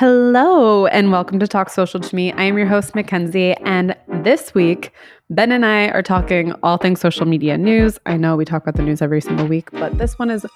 Hello, 0.00 0.86
and 0.86 1.12
welcome 1.12 1.38
to 1.40 1.46
Talk 1.46 1.68
Social 1.68 2.00
to 2.00 2.16
Me. 2.16 2.32
I 2.32 2.44
am 2.44 2.56
your 2.56 2.66
host, 2.66 2.94
Mackenzie, 2.94 3.52
and 3.66 3.94
this 4.08 4.54
week, 4.54 4.94
Ben 5.28 5.52
and 5.52 5.66
I 5.66 5.88
are 5.88 6.02
talking 6.02 6.54
all 6.62 6.78
things 6.78 7.02
social 7.02 7.26
media 7.26 7.58
news. 7.58 7.98
I 8.06 8.16
know 8.16 8.34
we 8.34 8.46
talk 8.46 8.62
about 8.62 8.76
the 8.76 8.82
news 8.82 9.02
every 9.02 9.20
single 9.20 9.46
week, 9.46 9.70
but 9.72 9.98
this 9.98 10.18
one 10.18 10.30
is 10.30 10.46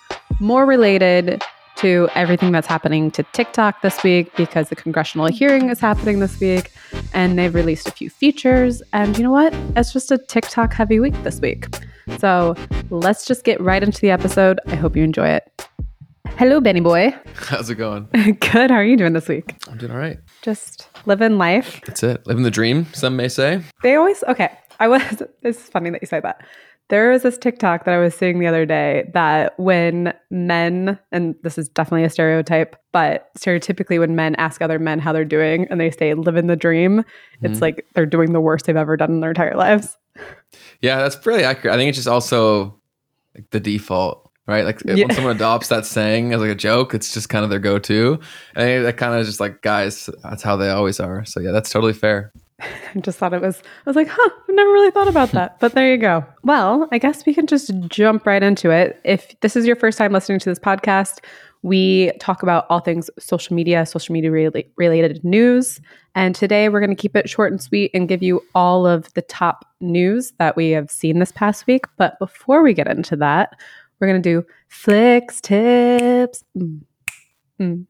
more 0.40 0.64
related 0.64 1.42
to 1.76 2.08
everything 2.14 2.52
that's 2.52 2.66
happening 2.66 3.10
to 3.10 3.22
TikTok 3.34 3.82
this 3.82 4.02
week 4.02 4.34
because 4.34 4.70
the 4.70 4.76
congressional 4.76 5.26
hearing 5.26 5.68
is 5.68 5.78
happening 5.78 6.20
this 6.20 6.40
week 6.40 6.72
and 7.12 7.38
they've 7.38 7.54
released 7.54 7.86
a 7.86 7.92
few 7.92 8.08
features. 8.08 8.82
And 8.94 9.14
you 9.18 9.24
know 9.24 9.30
what? 9.30 9.52
It's 9.76 9.92
just 9.92 10.10
a 10.10 10.16
TikTok 10.16 10.72
heavy 10.72 11.00
week 11.00 11.22
this 11.22 11.38
week. 11.38 11.66
So 12.18 12.56
let's 12.88 13.26
just 13.26 13.44
get 13.44 13.60
right 13.60 13.82
into 13.82 14.00
the 14.00 14.10
episode. 14.10 14.58
I 14.68 14.76
hope 14.76 14.96
you 14.96 15.04
enjoy 15.04 15.28
it. 15.28 15.68
Hello, 16.36 16.60
Benny 16.60 16.80
boy. 16.80 17.14
How's 17.36 17.70
it 17.70 17.76
going? 17.76 18.08
Good. 18.12 18.70
How 18.70 18.76
are 18.76 18.84
you 18.84 18.96
doing 18.96 19.12
this 19.12 19.28
week? 19.28 19.54
I'm 19.68 19.78
doing 19.78 19.92
all 19.92 19.98
right. 19.98 20.18
Just 20.42 20.88
living 21.06 21.38
life. 21.38 21.80
That's 21.86 22.02
it. 22.02 22.26
Living 22.26 22.42
the 22.42 22.50
dream, 22.50 22.86
some 22.92 23.14
may 23.14 23.28
say. 23.28 23.62
They 23.84 23.94
always, 23.94 24.24
okay. 24.24 24.50
I 24.80 24.88
was, 24.88 25.22
it's 25.42 25.60
funny 25.68 25.90
that 25.90 26.02
you 26.02 26.06
say 26.06 26.18
that. 26.18 26.44
There 26.88 27.10
was 27.12 27.22
this 27.22 27.38
TikTok 27.38 27.84
that 27.84 27.94
I 27.94 27.98
was 27.98 28.16
seeing 28.16 28.40
the 28.40 28.48
other 28.48 28.66
day 28.66 29.08
that 29.14 29.56
when 29.60 30.12
men, 30.30 30.98
and 31.12 31.36
this 31.44 31.56
is 31.56 31.68
definitely 31.68 32.02
a 32.02 32.10
stereotype, 32.10 32.74
but 32.90 33.32
stereotypically 33.38 34.00
when 34.00 34.16
men 34.16 34.34
ask 34.34 34.60
other 34.60 34.80
men 34.80 34.98
how 34.98 35.12
they're 35.12 35.24
doing 35.24 35.68
and 35.70 35.80
they 35.80 35.92
say 35.92 36.14
living 36.14 36.48
the 36.48 36.56
dream, 36.56 36.98
mm-hmm. 36.98 37.46
it's 37.46 37.60
like 37.60 37.86
they're 37.94 38.06
doing 38.06 38.32
the 38.32 38.40
worst 38.40 38.66
they've 38.66 38.76
ever 38.76 38.96
done 38.96 39.12
in 39.12 39.20
their 39.20 39.30
entire 39.30 39.56
lives. 39.56 39.96
Yeah, 40.82 40.96
that's 40.96 41.16
pretty 41.16 41.44
accurate. 41.44 41.74
I 41.74 41.78
think 41.78 41.90
it's 41.90 41.98
just 41.98 42.08
also 42.08 42.80
like 43.34 43.50
the 43.50 43.60
default, 43.60 44.23
right? 44.46 44.64
Like 44.64 44.82
yeah. 44.84 44.94
when 44.94 45.14
someone 45.14 45.36
adopts 45.36 45.68
that 45.68 45.86
saying 45.86 46.32
as 46.32 46.40
like 46.40 46.50
a 46.50 46.54
joke, 46.54 46.94
it's 46.94 47.12
just 47.12 47.28
kind 47.28 47.44
of 47.44 47.50
their 47.50 47.58
go-to. 47.58 48.18
And 48.54 48.84
that 48.84 48.96
kind 48.96 49.14
of 49.14 49.26
just 49.26 49.40
like 49.40 49.62
guys, 49.62 50.10
that's 50.22 50.42
how 50.42 50.56
they 50.56 50.70
always 50.70 51.00
are. 51.00 51.24
So 51.24 51.40
yeah, 51.40 51.52
that's 51.52 51.70
totally 51.70 51.92
fair. 51.92 52.32
I 52.60 53.00
just 53.00 53.18
thought 53.18 53.32
it 53.32 53.40
was, 53.40 53.62
I 53.86 53.90
was 53.90 53.96
like, 53.96 54.08
huh, 54.08 54.30
I've 54.48 54.54
never 54.54 54.70
really 54.70 54.90
thought 54.90 55.08
about 55.08 55.32
that. 55.32 55.58
But 55.60 55.74
there 55.74 55.90
you 55.90 55.98
go. 55.98 56.24
Well, 56.42 56.88
I 56.92 56.98
guess 56.98 57.26
we 57.26 57.34
can 57.34 57.46
just 57.46 57.72
jump 57.88 58.26
right 58.26 58.42
into 58.42 58.70
it. 58.70 59.00
If 59.04 59.38
this 59.40 59.56
is 59.56 59.66
your 59.66 59.76
first 59.76 59.98
time 59.98 60.12
listening 60.12 60.38
to 60.40 60.50
this 60.50 60.58
podcast, 60.58 61.20
we 61.62 62.12
talk 62.20 62.42
about 62.42 62.66
all 62.68 62.80
things 62.80 63.08
social 63.18 63.56
media, 63.56 63.86
social 63.86 64.12
media 64.12 64.30
related 64.30 65.24
news. 65.24 65.80
And 66.14 66.34
today 66.34 66.68
we're 66.68 66.80
going 66.80 66.94
to 66.94 67.00
keep 67.00 67.16
it 67.16 67.28
short 67.28 67.50
and 67.50 67.60
sweet 67.60 67.90
and 67.94 68.06
give 68.06 68.22
you 68.22 68.42
all 68.54 68.86
of 68.86 69.12
the 69.14 69.22
top 69.22 69.64
news 69.80 70.32
that 70.38 70.56
we 70.56 70.70
have 70.70 70.90
seen 70.90 71.18
this 71.18 71.32
past 71.32 71.66
week. 71.66 71.86
But 71.96 72.18
before 72.18 72.62
we 72.62 72.74
get 72.74 72.86
into 72.86 73.16
that, 73.16 73.58
we're 74.00 74.08
going 74.08 74.22
to 74.22 74.28
do 74.28 74.46
flicks 74.68 75.40
tips. 75.40 76.44
Mm. 76.56 76.80
Mm. 77.60 77.86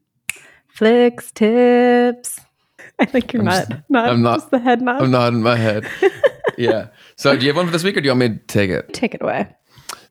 Flicks 0.67 1.31
tips. 1.31 2.39
I 2.99 3.05
think 3.05 3.33
you're 3.33 3.43
not. 3.43 3.69
Just, 3.69 3.81
not. 3.89 4.09
I'm 4.09 4.21
not. 4.21 4.39
Just 4.39 4.51
the 4.51 4.59
head 4.59 4.81
nod. 4.81 5.01
I'm 5.01 5.11
nodding 5.11 5.41
my 5.41 5.55
head. 5.55 5.87
yeah. 6.57 6.87
So, 7.17 7.35
do 7.35 7.41
you 7.41 7.49
have 7.49 7.57
one 7.57 7.65
for 7.65 7.71
this 7.71 7.83
week, 7.83 7.97
or 7.97 8.01
do 8.01 8.05
you 8.05 8.11
want 8.11 8.19
me 8.19 8.29
to 8.29 8.45
take 8.47 8.69
it? 8.69 8.93
Take 8.93 9.13
it 9.13 9.21
away. 9.21 9.47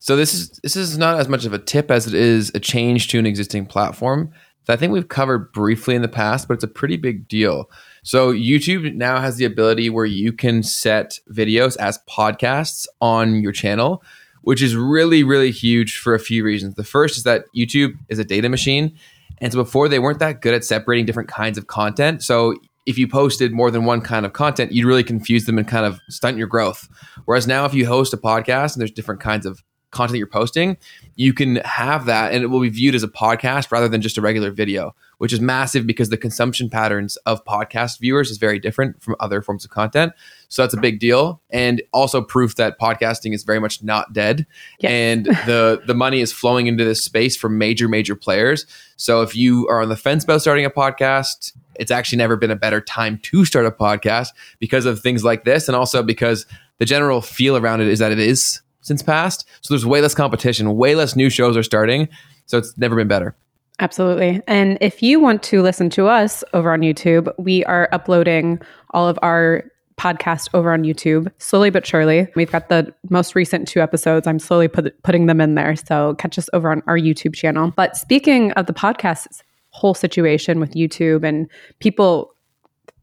So 0.04 0.16
this 0.16 0.34
is 0.34 0.50
this 0.62 0.76
is 0.76 0.98
not 0.98 1.18
as 1.18 1.30
much 1.30 1.46
of 1.46 1.54
a 1.54 1.58
tip 1.58 1.90
as 1.90 2.06
it 2.06 2.12
is 2.12 2.52
a 2.54 2.60
change 2.60 3.08
to 3.08 3.18
an 3.18 3.24
existing 3.24 3.64
platform 3.64 4.34
that 4.66 4.74
I 4.74 4.76
think 4.76 4.92
we've 4.92 5.08
covered 5.08 5.50
briefly 5.50 5.94
in 5.94 6.02
the 6.02 6.08
past, 6.08 6.46
but 6.46 6.54
it's 6.54 6.64
a 6.64 6.68
pretty 6.68 6.98
big 6.98 7.26
deal. 7.26 7.70
So 8.02 8.30
YouTube 8.30 8.94
now 8.94 9.18
has 9.20 9.36
the 9.36 9.46
ability 9.46 9.88
where 9.88 10.04
you 10.04 10.30
can 10.30 10.62
set 10.62 11.18
videos 11.30 11.78
as 11.78 11.98
podcasts 12.06 12.86
on 13.00 13.36
your 13.36 13.52
channel, 13.52 14.02
which 14.44 14.62
is 14.62 14.76
really 14.76 15.24
really 15.24 15.50
huge 15.50 15.98
for 15.98 16.14
a 16.14 16.20
few 16.20 16.44
reasons. 16.44 16.74
The 16.74 16.84
first 16.84 17.16
is 17.16 17.24
that 17.24 17.44
YouTube 17.56 17.94
is 18.08 18.18
a 18.18 18.24
data 18.24 18.48
machine. 18.48 18.96
And 19.38 19.52
so 19.52 19.62
before 19.62 19.88
they 19.88 19.98
weren't 19.98 20.20
that 20.20 20.40
good 20.40 20.54
at 20.54 20.64
separating 20.64 21.06
different 21.06 21.28
kinds 21.28 21.58
of 21.58 21.66
content. 21.66 22.22
So 22.22 22.54
if 22.86 22.98
you 22.98 23.08
posted 23.08 23.52
more 23.52 23.70
than 23.70 23.84
one 23.84 24.00
kind 24.00 24.26
of 24.26 24.32
content, 24.32 24.72
you'd 24.72 24.86
really 24.86 25.04
confuse 25.04 25.46
them 25.46 25.58
and 25.58 25.66
kind 25.66 25.86
of 25.86 26.00
stunt 26.08 26.36
your 26.36 26.46
growth. 26.46 26.88
Whereas 27.24 27.46
now, 27.46 27.64
if 27.64 27.74
you 27.74 27.86
host 27.86 28.12
a 28.12 28.16
podcast 28.16 28.74
and 28.74 28.80
there's 28.80 28.90
different 28.90 29.20
kinds 29.20 29.46
of 29.46 29.62
content 29.94 30.18
you're 30.18 30.26
posting, 30.26 30.76
you 31.16 31.32
can 31.32 31.56
have 31.56 32.06
that 32.06 32.32
and 32.32 32.42
it 32.42 32.48
will 32.48 32.60
be 32.60 32.68
viewed 32.68 32.94
as 32.94 33.02
a 33.02 33.08
podcast 33.08 33.70
rather 33.70 33.88
than 33.88 34.02
just 34.02 34.18
a 34.18 34.20
regular 34.20 34.50
video, 34.50 34.94
which 35.18 35.32
is 35.32 35.40
massive 35.40 35.86
because 35.86 36.10
the 36.10 36.16
consumption 36.16 36.68
patterns 36.68 37.16
of 37.24 37.44
podcast 37.44 38.00
viewers 38.00 38.30
is 38.30 38.38
very 38.38 38.58
different 38.58 39.00
from 39.02 39.16
other 39.20 39.40
forms 39.40 39.64
of 39.64 39.70
content. 39.70 40.12
So 40.48 40.62
that's 40.62 40.74
a 40.74 40.80
big 40.80 41.00
deal. 41.00 41.40
And 41.50 41.82
also 41.92 42.20
proof 42.20 42.56
that 42.56 42.78
podcasting 42.78 43.34
is 43.34 43.44
very 43.44 43.60
much 43.60 43.82
not 43.82 44.12
dead. 44.12 44.46
Yes. 44.80 44.90
And 44.90 45.26
the 45.46 45.82
the 45.86 45.94
money 45.94 46.20
is 46.20 46.32
flowing 46.32 46.66
into 46.66 46.84
this 46.84 47.02
space 47.02 47.36
from 47.36 47.56
major, 47.58 47.88
major 47.88 48.16
players. 48.16 48.66
So 48.96 49.22
if 49.22 49.34
you 49.34 49.66
are 49.68 49.80
on 49.80 49.88
the 49.88 49.96
fence 49.96 50.24
about 50.24 50.42
starting 50.42 50.64
a 50.64 50.70
podcast, 50.70 51.52
it's 51.76 51.90
actually 51.90 52.18
never 52.18 52.36
been 52.36 52.50
a 52.50 52.56
better 52.56 52.80
time 52.80 53.18
to 53.18 53.44
start 53.44 53.66
a 53.66 53.70
podcast 53.70 54.28
because 54.58 54.86
of 54.86 55.00
things 55.00 55.24
like 55.24 55.44
this 55.44 55.68
and 55.68 55.76
also 55.76 56.02
because 56.02 56.46
the 56.78 56.84
general 56.84 57.20
feel 57.20 57.56
around 57.56 57.80
it 57.80 57.88
is 57.88 57.98
that 57.98 58.12
it 58.12 58.18
is 58.18 58.60
since 58.84 59.02
past. 59.02 59.46
So 59.62 59.74
there's 59.74 59.84
way 59.84 60.00
less 60.00 60.14
competition, 60.14 60.76
way 60.76 60.94
less 60.94 61.16
new 61.16 61.28
shows 61.28 61.56
are 61.56 61.62
starting. 61.62 62.08
So 62.46 62.58
it's 62.58 62.76
never 62.78 62.94
been 62.94 63.08
better. 63.08 63.34
Absolutely. 63.80 64.40
And 64.46 64.78
if 64.80 65.02
you 65.02 65.18
want 65.18 65.42
to 65.44 65.60
listen 65.60 65.90
to 65.90 66.06
us 66.06 66.44
over 66.52 66.72
on 66.72 66.80
YouTube, 66.80 67.32
we 67.38 67.64
are 67.64 67.88
uploading 67.90 68.60
all 68.90 69.08
of 69.08 69.18
our 69.22 69.64
podcast 69.96 70.48
over 70.54 70.72
on 70.72 70.82
YouTube 70.82 71.30
slowly 71.38 71.70
but 71.70 71.86
surely. 71.86 72.28
We've 72.36 72.50
got 72.50 72.68
the 72.68 72.92
most 73.10 73.34
recent 73.34 73.66
two 73.66 73.80
episodes. 73.80 74.26
I'm 74.26 74.38
slowly 74.38 74.68
put, 74.68 75.02
putting 75.02 75.26
them 75.26 75.40
in 75.40 75.54
there. 75.54 75.76
So 75.76 76.14
catch 76.14 76.38
us 76.38 76.48
over 76.52 76.70
on 76.70 76.82
our 76.86 76.98
YouTube 76.98 77.34
channel. 77.34 77.72
But 77.74 77.96
speaking 77.96 78.52
of 78.52 78.66
the 78.66 78.74
podcast 78.74 79.42
whole 79.70 79.94
situation 79.94 80.60
with 80.60 80.74
YouTube 80.74 81.24
and 81.24 81.50
people 81.80 82.33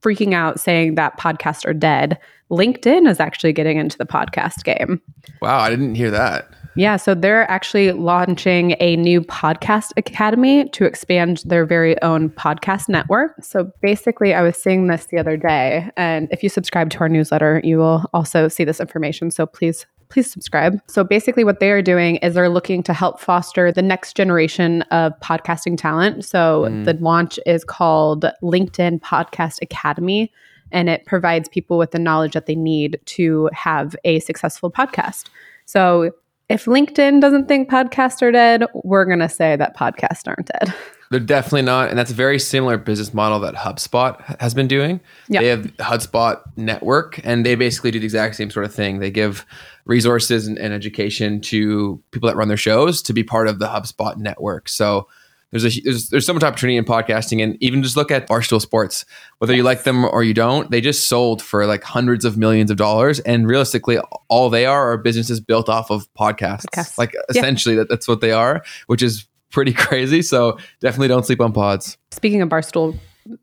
freaking 0.01 0.33
out 0.33 0.59
saying 0.59 0.95
that 0.95 1.19
podcasts 1.19 1.65
are 1.65 1.73
dead, 1.73 2.17
LinkedIn 2.49 3.09
is 3.09 3.19
actually 3.19 3.53
getting 3.53 3.77
into 3.77 3.97
the 3.97 4.05
podcast 4.05 4.63
game. 4.63 5.01
Wow, 5.41 5.59
I 5.59 5.69
didn't 5.69 5.95
hear 5.95 6.11
that. 6.11 6.49
Yeah, 6.75 6.95
so 6.95 7.13
they're 7.13 7.49
actually 7.51 7.91
launching 7.91 8.75
a 8.79 8.95
new 8.95 9.21
podcast 9.21 9.91
academy 9.97 10.69
to 10.69 10.85
expand 10.85 11.43
their 11.45 11.65
very 11.65 12.01
own 12.01 12.29
podcast 12.29 12.87
network. 12.87 13.43
So 13.43 13.69
basically, 13.81 14.33
I 14.33 14.41
was 14.41 14.55
seeing 14.55 14.87
this 14.87 15.07
the 15.07 15.17
other 15.17 15.35
day, 15.35 15.89
and 15.97 16.29
if 16.31 16.43
you 16.43 16.49
subscribe 16.49 16.89
to 16.91 16.99
our 16.99 17.09
newsletter, 17.09 17.59
you 17.63 17.77
will 17.77 18.05
also 18.13 18.47
see 18.47 18.63
this 18.63 18.79
information. 18.79 19.31
So 19.31 19.45
please 19.45 19.85
please 20.11 20.31
subscribe. 20.31 20.79
So 20.87 21.03
basically, 21.03 21.43
what 21.43 21.59
they 21.59 21.71
are 21.71 21.81
doing 21.81 22.17
is 22.17 22.35
they're 22.35 22.49
looking 22.49 22.83
to 22.83 22.93
help 22.93 23.19
foster 23.19 23.71
the 23.71 23.81
next 23.81 24.15
generation 24.15 24.83
of 24.83 25.13
podcasting 25.21 25.77
talent. 25.77 26.25
So 26.25 26.67
mm. 26.69 26.85
the 26.85 26.93
launch 26.93 27.39
is 27.45 27.63
called 27.63 28.25
LinkedIn 28.43 28.99
Podcast 28.99 29.61
Academy, 29.61 30.31
and 30.71 30.89
it 30.89 31.05
provides 31.05 31.49
people 31.49 31.77
with 31.77 31.91
the 31.91 31.99
knowledge 31.99 32.33
that 32.33 32.45
they 32.45 32.55
need 32.55 32.99
to 33.05 33.49
have 33.53 33.95
a 34.03 34.19
successful 34.19 34.69
podcast. 34.69 35.29
So 35.65 36.11
if 36.49 36.65
LinkedIn 36.65 37.21
doesn't 37.21 37.47
think 37.47 37.69
podcasts 37.69 38.21
are 38.21 38.31
dead, 38.31 38.65
we're 38.83 39.05
going 39.05 39.19
to 39.19 39.29
say 39.29 39.55
that 39.55 39.75
podcasts 39.75 40.27
aren't 40.27 40.47
dead. 40.47 40.73
They're 41.11 41.19
definitely 41.19 41.63
not. 41.63 41.89
And 41.89 41.99
that's 41.99 42.09
a 42.09 42.15
very 42.15 42.39
similar 42.39 42.77
business 42.77 43.13
model 43.13 43.41
that 43.41 43.53
HubSpot 43.53 44.39
has 44.39 44.53
been 44.53 44.69
doing. 44.69 45.01
Yep. 45.27 45.41
They 45.41 45.47
have 45.49 45.65
HubSpot 45.77 46.41
Network, 46.55 47.19
and 47.25 47.45
they 47.45 47.55
basically 47.55 47.91
do 47.91 47.99
the 47.99 48.05
exact 48.05 48.37
same 48.37 48.49
sort 48.49 48.65
of 48.65 48.73
thing. 48.73 48.99
They 48.99 49.11
give 49.11 49.45
resources 49.83 50.47
and, 50.47 50.57
and 50.57 50.73
education 50.73 51.41
to 51.41 52.01
people 52.11 52.29
that 52.29 52.37
run 52.37 52.47
their 52.47 52.55
shows 52.55 53.01
to 53.01 53.13
be 53.13 53.23
part 53.23 53.49
of 53.49 53.59
the 53.59 53.67
HubSpot 53.67 54.15
network. 54.15 54.69
So 54.69 55.09
there's 55.51 55.65
a 55.65 55.81
there's, 55.81 56.09
there's 56.09 56.25
so 56.25 56.33
much 56.33 56.43
opportunity 56.43 56.77
in 56.77 56.85
podcasting 56.85 57.43
and 57.43 57.57
even 57.61 57.83
just 57.83 57.97
look 57.97 58.09
at 58.09 58.27
Barstool 58.29 58.61
Sports 58.61 59.03
whether 59.39 59.51
yes. 59.51 59.57
you 59.57 59.63
like 59.63 59.83
them 59.83 60.05
or 60.05 60.23
you 60.23 60.33
don't 60.33 60.71
they 60.71 60.79
just 60.79 61.09
sold 61.09 61.41
for 61.41 61.65
like 61.65 61.83
hundreds 61.83 62.23
of 62.23 62.37
millions 62.37 62.71
of 62.71 62.77
dollars 62.77 63.19
and 63.19 63.49
realistically 63.49 63.99
all 64.29 64.49
they 64.49 64.65
are 64.65 64.93
are 64.93 64.97
businesses 64.97 65.41
built 65.41 65.67
off 65.67 65.91
of 65.91 66.07
podcasts 66.13 66.65
Podcast. 66.73 66.97
like 66.97 67.13
essentially 67.29 67.75
that, 67.75 67.89
that's 67.89 68.07
what 68.07 68.21
they 68.21 68.31
are 68.31 68.63
which 68.87 69.03
is 69.03 69.27
pretty 69.51 69.73
crazy. 69.87 70.21
So 70.21 70.57
definitely 70.79 71.09
don't 71.09 71.25
sleep 71.25 71.41
on 71.41 71.53
pods. 71.53 71.97
Speaking 72.11 72.41
of 72.41 72.49
Barstool 72.49 72.97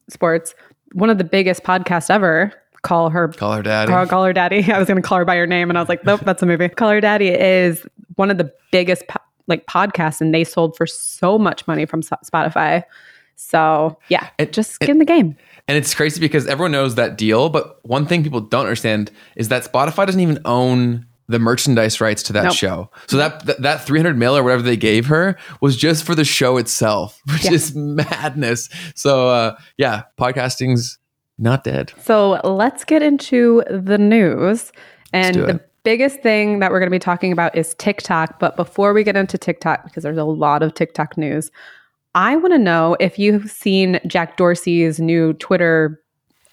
Sports 0.08 0.54
one 0.92 1.10
of 1.10 1.18
the 1.18 1.24
biggest 1.24 1.62
podcasts 1.62 2.10
ever 2.10 2.52
call 2.82 3.10
her 3.10 3.28
call 3.28 3.52
her 3.52 3.62
daddy. 3.62 3.90
Call, 3.90 4.06
call 4.06 4.24
her 4.24 4.32
daddy. 4.32 4.62
I 4.72 4.78
was 4.78 4.88
going 4.88 5.00
to 5.00 5.06
call 5.06 5.18
her 5.18 5.24
by 5.24 5.36
her 5.36 5.46
name 5.46 5.68
and 5.68 5.78
i 5.78 5.82
was 5.82 5.88
like 5.88 6.04
nope 6.04 6.20
that's 6.24 6.42
a 6.42 6.46
movie. 6.46 6.68
Call 6.68 6.90
her 6.90 7.00
daddy 7.00 7.28
is 7.28 7.86
one 8.16 8.30
of 8.30 8.38
the 8.38 8.52
biggest 8.70 9.06
po- 9.08 9.20
like 9.46 9.66
podcasts 9.66 10.20
and 10.20 10.34
they 10.34 10.44
sold 10.44 10.76
for 10.76 10.86
so 10.86 11.38
much 11.38 11.66
money 11.66 11.86
from 11.86 12.02
Spotify. 12.02 12.82
So 13.36 13.98
yeah, 14.08 14.28
it, 14.38 14.52
just 14.52 14.80
get 14.80 14.88
in 14.90 14.98
the 14.98 15.04
game. 15.04 15.36
And 15.68 15.76
it's 15.76 15.94
crazy 15.94 16.20
because 16.20 16.46
everyone 16.46 16.72
knows 16.72 16.96
that 16.96 17.16
deal, 17.16 17.48
but 17.48 17.78
one 17.84 18.06
thing 18.06 18.22
people 18.22 18.40
don't 18.40 18.62
understand 18.62 19.10
is 19.36 19.48
that 19.48 19.70
Spotify 19.70 20.06
doesn't 20.06 20.20
even 20.20 20.40
own 20.44 21.06
the 21.28 21.38
merchandise 21.38 22.00
rights 22.00 22.22
to 22.24 22.32
that 22.32 22.44
nope. 22.44 22.54
show. 22.54 22.90
So 23.06 23.18
that, 23.18 23.44
that, 23.46 23.62
that 23.62 23.84
300 23.84 24.16
mil 24.16 24.36
or 24.36 24.42
whatever 24.42 24.62
they 24.62 24.76
gave 24.76 25.06
her 25.06 25.36
was 25.60 25.76
just 25.76 26.04
for 26.04 26.14
the 26.14 26.24
show 26.24 26.56
itself, 26.56 27.20
which 27.32 27.44
yeah. 27.44 27.52
is 27.52 27.74
madness. 27.74 28.68
So 28.94 29.28
uh, 29.28 29.58
yeah, 29.76 30.02
podcasting's 30.18 30.98
not 31.38 31.64
dead. 31.64 31.92
So 32.02 32.40
let's 32.42 32.84
get 32.84 33.02
into 33.02 33.62
the 33.70 33.98
news. 33.98 34.72
And 35.12 35.36
the 35.36 35.60
biggest 35.84 36.20
thing 36.20 36.58
that 36.58 36.70
we're 36.70 36.80
going 36.80 36.90
to 36.90 36.94
be 36.94 36.98
talking 36.98 37.32
about 37.32 37.56
is 37.56 37.74
TikTok. 37.74 38.38
But 38.38 38.56
before 38.56 38.92
we 38.92 39.04
get 39.04 39.16
into 39.16 39.38
TikTok, 39.38 39.84
because 39.84 40.02
there's 40.02 40.18
a 40.18 40.24
lot 40.24 40.62
of 40.62 40.74
TikTok 40.74 41.16
news, 41.16 41.50
I 42.14 42.36
want 42.36 42.52
to 42.52 42.58
know 42.58 42.96
if 43.00 43.18
you've 43.18 43.50
seen 43.50 44.00
Jack 44.06 44.36
Dorsey's 44.36 44.98
new 44.98 45.34
Twitter 45.34 46.02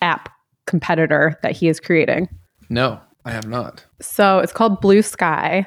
app 0.01 0.29
competitor 0.67 1.39
that 1.41 1.53
he 1.53 1.67
is 1.67 1.79
creating. 1.79 2.29
No, 2.69 2.99
I 3.25 3.31
have 3.31 3.47
not. 3.47 3.83
So 4.01 4.39
it's 4.39 4.53
called 4.53 4.79
Blue 4.81 5.01
Sky 5.01 5.65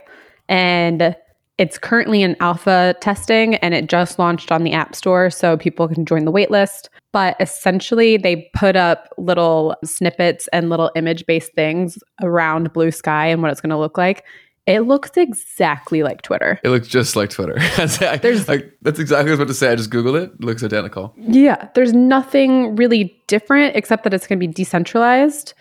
and 0.49 1.14
it's 1.58 1.76
currently 1.76 2.22
in 2.22 2.37
alpha 2.38 2.94
testing 3.00 3.56
and 3.56 3.75
it 3.75 3.88
just 3.88 4.19
launched 4.19 4.52
on 4.52 4.62
the 4.62 4.72
App 4.72 4.94
Store 4.94 5.28
so 5.28 5.56
people 5.56 5.88
can 5.88 6.06
join 6.06 6.25
the 6.25 6.32
waitlist. 6.32 6.88
But 7.12 7.37
essentially, 7.40 8.16
they 8.16 8.49
put 8.55 8.76
up 8.76 9.08
little 9.19 9.75
snippets 9.84 10.49
and 10.52 10.70
little 10.70 10.93
image 10.94 11.26
based 11.26 11.52
things 11.55 11.99
around 12.22 12.72
Blue 12.72 12.93
Sky 12.93 13.26
and 13.26 13.43
what 13.43 13.50
it's 13.50 13.60
going 13.60 13.70
to 13.70 13.78
look 13.78 13.99
like. 13.99 14.25
It 14.66 14.81
looks 14.81 15.10
exactly 15.16 16.02
like 16.02 16.20
Twitter. 16.22 16.60
It 16.62 16.69
looks 16.69 16.87
just 16.87 17.16
like 17.16 17.31
Twitter. 17.31 17.55
There's, 18.19 18.49
like, 18.49 18.70
that's 18.82 18.99
exactly 18.99 19.25
what 19.25 19.28
I 19.28 19.31
was 19.31 19.38
about 19.40 19.49
to 19.49 19.55
say. 19.55 19.72
I 19.72 19.76
just 19.76 19.90
Googled 19.90 20.22
it. 20.22 20.31
It 20.34 20.44
looks 20.44 20.62
identical. 20.62 21.14
Yeah. 21.16 21.69
There's 21.75 21.94
nothing 21.94 22.76
really 22.76 23.19
different 23.26 23.75
except 23.75 24.05
that 24.05 24.12
it's 24.12 24.26
going 24.26 24.38
to 24.38 24.46
be 24.46 24.52
decentralized. 24.52 25.55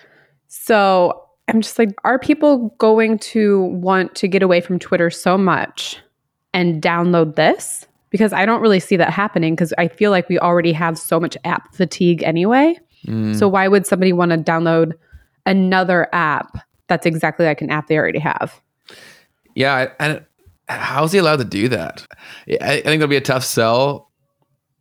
So 0.50 1.27
I'm 1.48 1.62
just 1.62 1.80
like, 1.80 1.90
are 2.04 2.20
people 2.20 2.76
going 2.78 3.20
to 3.20 3.64
want 3.64 4.16
to 4.16 4.28
get 4.28 4.44
away 4.44 4.60
from 4.60 4.80
Twitter 4.80 5.10
so 5.10 5.38
much 5.38 6.00
and 6.54 6.82
download 6.82 7.36
this? 7.36 7.86
Because 8.10 8.34
I 8.34 8.46
don't 8.46 8.62
really 8.62 8.80
see 8.80 8.98
that 8.98 9.12
happening 9.12 9.54
because 9.56 9.74
I 9.78 9.88
feel 9.88 10.12
like 10.12 10.30
we 10.30 10.40
already 10.40 10.74
have 10.74 10.98
so 10.98 11.20
much 11.20 11.38
app 11.44 11.74
fatigue 11.74 12.24
anyway. 12.24 12.78
Mm. 13.06 13.38
So 13.38 13.48
why 13.48 13.68
would 13.68 13.86
somebody 13.86 14.14
want 14.14 14.32
to 14.32 14.38
download 14.38 14.94
another 15.46 16.08
app 16.14 16.58
that's 16.88 17.06
exactly 17.06 17.46
like 17.46 17.62
an 17.62 17.70
app 17.70 17.88
they 17.88 17.98
already 17.98 18.20
have? 18.20 18.62
Yeah. 19.56 19.92
And 20.00 20.26
how's 20.68 21.12
he 21.12 21.18
allowed 21.18 21.38
to 21.38 21.46
do 21.46 21.68
that? 21.70 22.06
I 22.62 22.82
think 22.82 22.96
it'll 22.96 23.08
be 23.08 23.16
a 23.16 23.22
tough 23.22 23.44
sell, 23.44 24.12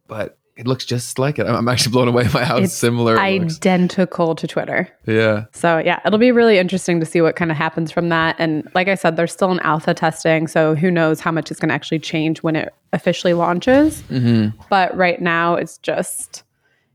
but 0.07 0.39
it 0.57 0.67
looks 0.67 0.87
just 0.87 1.19
like 1.19 1.39
it. 1.39 1.47
I'm 1.47 1.69
actually 1.69 1.93
blown 1.93 2.09
away 2.09 2.29
by 2.29 2.45
how 2.45 2.57
it's 2.57 2.73
similar. 2.73 3.19
identical 3.19 4.35
to 4.35 4.47
Twitter. 4.47 4.89
Yeah. 5.07 5.45
So 5.53 5.79
yeah, 5.79 6.01
it'll 6.05 6.19
be 6.19 6.33
really 6.33 6.59
interesting 6.59 6.99
to 7.01 7.07
see 7.07 7.21
what 7.21 7.37
kind 7.37 7.51
of 7.51 7.57
happens 7.59 7.93
from 7.93 8.09
that. 8.09 8.37
And 8.39 8.67
like 8.75 8.89
I 8.89 8.95
said, 8.95 9.17
there's 9.17 9.33
still 9.33 9.51
an 9.51 9.61
alpha 9.61 9.93
testing, 9.93 10.47
so 10.47 10.75
who 10.75 10.91
knows 10.91 11.21
how 11.21 11.31
much 11.31 11.51
it's 11.51 11.61
going 11.61 11.69
to 11.69 11.75
actually 11.75 11.99
change 11.99 12.43
when 12.43 12.57
it 12.57 12.73
officially 12.95 13.35
launches. 13.35 14.03
Mm-hmm. 14.03 14.59
But 14.71 14.97
right 14.97 15.21
now, 15.21 15.57
it's 15.57 15.77
just 15.79 16.43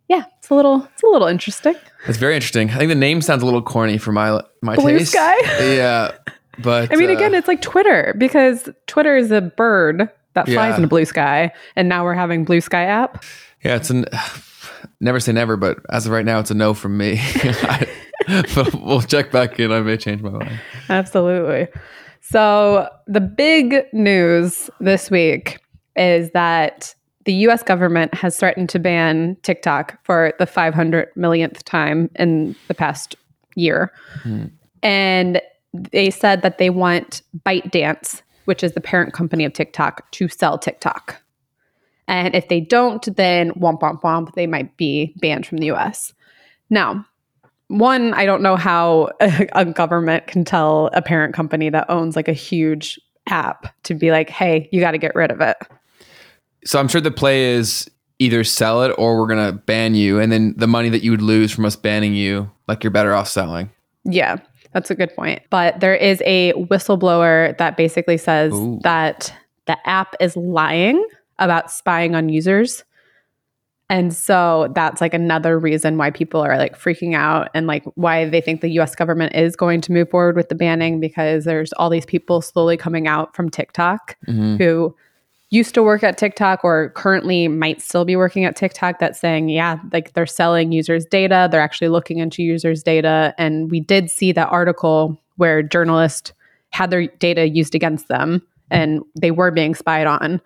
yeah, 0.09 0.23
it's 0.39 0.49
a 0.49 0.55
little 0.55 0.83
it's 0.93 1.03
a 1.03 1.07
little 1.07 1.27
interesting. 1.27 1.75
It's 2.07 2.17
very 2.17 2.33
interesting. 2.33 2.71
I 2.71 2.77
think 2.77 2.89
the 2.89 2.95
name 2.95 3.21
sounds 3.21 3.43
a 3.43 3.45
little 3.45 3.61
corny 3.61 3.99
for 3.99 4.11
my 4.11 4.41
my 4.63 4.75
Blue 4.75 4.97
taste. 4.97 5.11
Sky. 5.11 5.35
yeah, 5.59 6.11
but 6.59 6.91
I 6.91 6.95
mean, 6.95 7.11
uh, 7.11 7.13
again, 7.13 7.35
it's 7.35 7.47
like 7.47 7.61
Twitter 7.61 8.15
because 8.17 8.69
Twitter 8.87 9.15
is 9.15 9.31
a 9.31 9.41
bird 9.41 10.09
that 10.33 10.45
flies 10.45 10.71
yeah. 10.71 10.77
in 10.77 10.83
a 10.83 10.87
blue 10.87 11.05
sky, 11.05 11.51
and 11.75 11.89
now 11.89 12.03
we're 12.03 12.13
having 12.13 12.45
Blue 12.45 12.61
Sky 12.61 12.83
app. 12.83 13.23
Yeah, 13.63 13.75
it's 13.75 13.89
an 13.89 14.05
never 14.99 15.19
say 15.19 15.31
never, 15.31 15.57
but 15.57 15.79
as 15.89 16.05
of 16.05 16.11
right 16.11 16.25
now, 16.25 16.39
it's 16.39 16.51
a 16.51 16.55
no 16.55 16.73
from 16.73 16.97
me. 16.97 17.21
but 18.55 18.73
we'll 18.75 19.01
check 19.01 19.31
back 19.31 19.59
in. 19.59 19.71
I 19.71 19.81
may 19.81 19.97
change 19.97 20.21
my 20.21 20.29
mind. 20.29 20.59
Absolutely. 20.89 21.67
So 22.21 22.87
the 23.07 23.21
big 23.21 23.85
news 23.93 24.69
this 24.79 25.09
week 25.09 25.59
is 25.95 26.31
that 26.31 26.93
the 27.25 27.33
US 27.33 27.63
government 27.63 28.13
has 28.13 28.37
threatened 28.37 28.69
to 28.69 28.79
ban 28.79 29.37
TikTok 29.43 30.03
for 30.05 30.33
the 30.39 30.45
500 30.45 31.09
millionth 31.15 31.63
time 31.65 32.09
in 32.15 32.55
the 32.67 32.73
past 32.73 33.15
year. 33.55 33.91
Hmm. 34.23 34.45
And 34.83 35.41
they 35.73 36.09
said 36.09 36.41
that 36.41 36.57
they 36.57 36.69
want 36.69 37.21
ByteDance, 37.45 38.21
which 38.45 38.63
is 38.63 38.73
the 38.73 38.81
parent 38.81 39.13
company 39.13 39.45
of 39.45 39.53
TikTok, 39.53 40.09
to 40.11 40.27
sell 40.27 40.57
TikTok. 40.57 41.21
And 42.07 42.35
if 42.35 42.49
they 42.49 42.59
don't, 42.59 43.15
then 43.15 43.51
womp 43.51 43.79
womp 43.79 44.01
womp, 44.01 44.33
they 44.33 44.47
might 44.47 44.75
be 44.77 45.13
banned 45.17 45.45
from 45.45 45.59
the 45.59 45.71
US. 45.71 46.13
Now, 46.69 47.05
one, 47.67 48.13
I 48.13 48.25
don't 48.25 48.41
know 48.41 48.55
how 48.55 49.11
a, 49.21 49.47
a 49.53 49.65
government 49.65 50.27
can 50.27 50.43
tell 50.43 50.89
a 50.93 51.01
parent 51.01 51.33
company 51.33 51.69
that 51.69 51.89
owns 51.89 52.15
like 52.15 52.27
a 52.27 52.33
huge 52.33 52.99
app 53.27 53.73
to 53.83 53.93
be 53.93 54.11
like, 54.11 54.29
hey, 54.29 54.67
you 54.71 54.81
got 54.81 54.91
to 54.91 54.97
get 54.97 55.15
rid 55.15 55.31
of 55.31 55.41
it. 55.41 55.57
So 56.65 56.79
I'm 56.79 56.87
sure 56.87 57.01
the 57.01 57.11
play 57.11 57.53
is 57.53 57.89
either 58.19 58.43
sell 58.43 58.83
it 58.83 58.93
or 58.97 59.19
we're 59.19 59.27
going 59.27 59.45
to 59.45 59.57
ban 59.57 59.95
you. 59.95 60.19
And 60.19 60.31
then 60.31 60.53
the 60.57 60.67
money 60.67 60.89
that 60.89 61.01
you 61.01 61.11
would 61.11 61.21
lose 61.21 61.51
from 61.51 61.65
us 61.65 61.75
banning 61.75 62.13
you, 62.13 62.51
like 62.67 62.83
you're 62.83 62.91
better 62.91 63.13
off 63.13 63.27
selling. 63.27 63.71
Yeah, 64.03 64.37
that's 64.73 64.89
a 64.89 64.95
good 64.95 65.13
point. 65.15 65.41
But 65.49 65.79
there 65.79 65.95
is 65.95 66.21
a 66.25 66.53
whistleblower 66.53 67.57
that 67.57 67.77
basically 67.77 68.17
says 68.17 68.53
Ooh. 68.53 68.79
that 68.83 69.33
the 69.67 69.77
app 69.87 70.15
is 70.19 70.35
lying 70.35 71.05
about 71.39 71.71
spying 71.71 72.15
on 72.15 72.29
users. 72.29 72.83
And 73.89 74.13
so 74.13 74.71
that's 74.73 75.01
like 75.01 75.13
another 75.13 75.59
reason 75.59 75.97
why 75.97 76.11
people 76.11 76.39
are 76.39 76.57
like 76.57 76.79
freaking 76.79 77.13
out 77.13 77.49
and 77.53 77.67
like 77.67 77.83
why 77.95 78.29
they 78.29 78.39
think 78.39 78.61
the 78.61 78.69
US 78.79 78.95
government 78.95 79.35
is 79.35 79.57
going 79.57 79.81
to 79.81 79.91
move 79.91 80.09
forward 80.09 80.37
with 80.37 80.47
the 80.47 80.55
banning 80.55 81.01
because 81.01 81.43
there's 81.43 81.73
all 81.73 81.89
these 81.89 82.05
people 82.05 82.41
slowly 82.41 82.77
coming 82.77 83.07
out 83.07 83.35
from 83.35 83.49
TikTok 83.49 84.15
mm-hmm. 84.27 84.55
who 84.55 84.95
used 85.51 85.73
to 85.75 85.83
work 85.83 86.01
at 86.01 86.17
TikTok 86.17 86.63
or 86.63 86.89
currently 86.91 87.49
might 87.49 87.81
still 87.81 88.05
be 88.05 88.15
working 88.15 88.45
at 88.45 88.55
TikTok 88.55 88.99
that's 88.99 89.19
saying, 89.19 89.49
yeah, 89.49 89.77
like 89.91 90.13
they're 90.13 90.25
selling 90.25 90.71
users' 90.71 91.05
data. 91.05 91.49
They're 91.51 91.61
actually 91.61 91.89
looking 91.89 92.17
into 92.17 92.41
users' 92.41 92.81
data. 92.81 93.35
And 93.37 93.69
we 93.69 93.81
did 93.81 94.09
see 94.09 94.31
that 94.31 94.47
article 94.47 95.21
where 95.35 95.61
journalists 95.61 96.31
had 96.69 96.89
their 96.89 97.07
data 97.07 97.49
used 97.49 97.75
against 97.75 98.07
them 98.07 98.41
and 98.69 99.03
they 99.19 99.31
were 99.31 99.51
being 99.51 99.75
spied 99.75 100.07
on. 100.07 100.41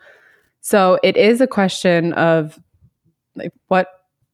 So 0.61 0.99
it 1.03 1.15
is 1.15 1.39
a 1.39 1.47
question 1.47 2.13
of 2.13 2.59
like 3.35 3.53
what 3.67 3.87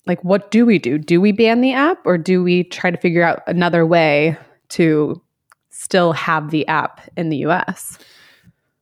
like 0.07 0.23
what 0.23 0.51
do 0.51 0.65
we 0.65 0.79
do? 0.79 0.97
Do 0.97 1.19
we 1.19 1.33
ban 1.33 1.59
the 1.59 1.73
app 1.73 1.99
or 2.05 2.17
do 2.17 2.41
we 2.41 2.63
try 2.63 2.91
to 2.91 2.97
figure 2.97 3.23
out 3.23 3.41
another 3.45 3.85
way 3.85 4.37
to 4.69 5.21
still 5.69 6.13
have 6.13 6.51
the 6.51 6.65
app 6.67 7.01
in 7.17 7.27
the 7.27 7.37
US? 7.37 7.99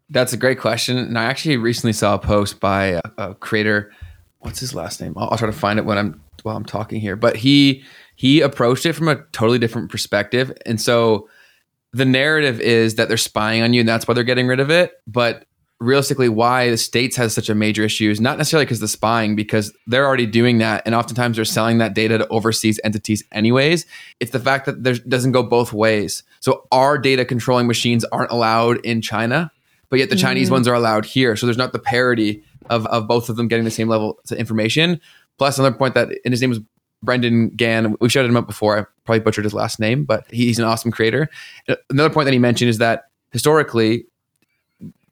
That's 0.09 0.33
a 0.33 0.37
great 0.37 0.59
question. 0.59 0.97
And 0.97 1.17
I 1.17 1.25
actually 1.25 1.57
recently 1.57 1.93
saw 1.93 2.15
a 2.15 2.19
post 2.19 2.59
by 2.59 2.85
a, 2.85 3.01
a 3.17 3.35
creator. 3.35 3.91
What's 4.39 4.59
his 4.59 4.73
last 4.73 5.01
name? 5.01 5.13
I'll, 5.17 5.29
I'll, 5.29 5.37
try 5.37 5.47
to 5.47 5.53
find 5.53 5.77
it 5.77 5.85
when 5.85 5.97
I'm 5.97 6.21
while 6.43 6.55
I'm 6.55 6.65
talking 6.65 6.99
here. 6.99 7.15
But 7.15 7.35
he 7.35 7.83
he 8.15 8.41
approached 8.41 8.85
it 8.85 8.93
from 8.93 9.07
a 9.07 9.23
totally 9.31 9.59
different 9.59 9.91
perspective. 9.91 10.51
And 10.65 10.79
so 10.81 11.29
the 11.93 12.05
narrative 12.05 12.59
is 12.59 12.95
that 12.95 13.07
they're 13.07 13.17
spying 13.17 13.61
on 13.61 13.73
you 13.73 13.81
and 13.81 13.89
that's 13.89 14.07
why 14.07 14.13
they're 14.13 14.23
getting 14.23 14.47
rid 14.47 14.59
of 14.59 14.69
it. 14.69 14.93
But 15.07 15.45
realistically 15.79 16.27
why 16.27 16.69
the 16.69 16.77
states 16.77 17.15
has 17.15 17.33
such 17.33 17.49
a 17.49 17.55
major 17.55 17.83
issue 17.83 18.09
is 18.09 18.19
not 18.19 18.37
necessarily 18.37 18.65
because 18.65 18.81
the 18.81 18.87
spying 18.87 19.35
because 19.35 19.73
they're 19.87 20.05
already 20.05 20.25
doing 20.25 20.57
that 20.57 20.83
and 20.85 20.93
oftentimes 20.93 21.37
they're 21.37 21.45
selling 21.45 21.77
that 21.77 21.93
data 21.93 22.17
to 22.17 22.27
overseas 22.27 22.81
entities 22.83 23.23
anyways 23.31 23.85
it's 24.19 24.31
the 24.31 24.39
fact 24.41 24.65
that 24.65 24.83
there 24.83 24.95
doesn't 24.95 25.31
go 25.31 25.41
both 25.41 25.71
ways 25.71 26.23
so 26.41 26.67
our 26.73 26.97
data 26.97 27.23
controlling 27.23 27.65
machines 27.65 28.03
aren't 28.05 28.29
allowed 28.29 28.83
in 28.85 29.01
china 29.01 29.49
but 29.89 29.99
yet 29.99 30.09
the 30.09 30.15
mm-hmm. 30.15 30.27
chinese 30.27 30.51
ones 30.51 30.67
are 30.67 30.73
allowed 30.73 31.05
here 31.05 31.35
so 31.35 31.45
there's 31.45 31.57
not 31.57 31.73
the 31.73 31.79
parity 31.79 32.43
of, 32.69 32.85
of 32.87 33.07
both 33.07 33.29
of 33.29 33.35
them 33.35 33.47
getting 33.47 33.65
the 33.65 33.71
same 33.71 33.87
level 33.87 34.19
of 34.29 34.37
information 34.37 34.99
plus 35.37 35.57
another 35.57 35.75
point 35.75 35.93
that 35.93 36.09
and 36.23 36.31
his 36.33 36.41
name 36.41 36.49
was 36.49 36.59
Brendan 37.01 37.49
Gan, 37.49 37.95
we've 37.99 38.11
shouted 38.11 38.29
him 38.29 38.37
out 38.37 38.47
before. 38.47 38.77
I 38.77 38.85
probably 39.05 39.21
butchered 39.21 39.45
his 39.45 39.53
last 39.53 39.79
name, 39.79 40.03
but 40.03 40.25
he's 40.29 40.59
an 40.59 40.65
awesome 40.65 40.91
creator. 40.91 41.29
Another 41.89 42.09
point 42.09 42.25
that 42.25 42.33
he 42.33 42.39
mentioned 42.39 42.69
is 42.69 42.77
that 42.79 43.05
historically, 43.31 44.05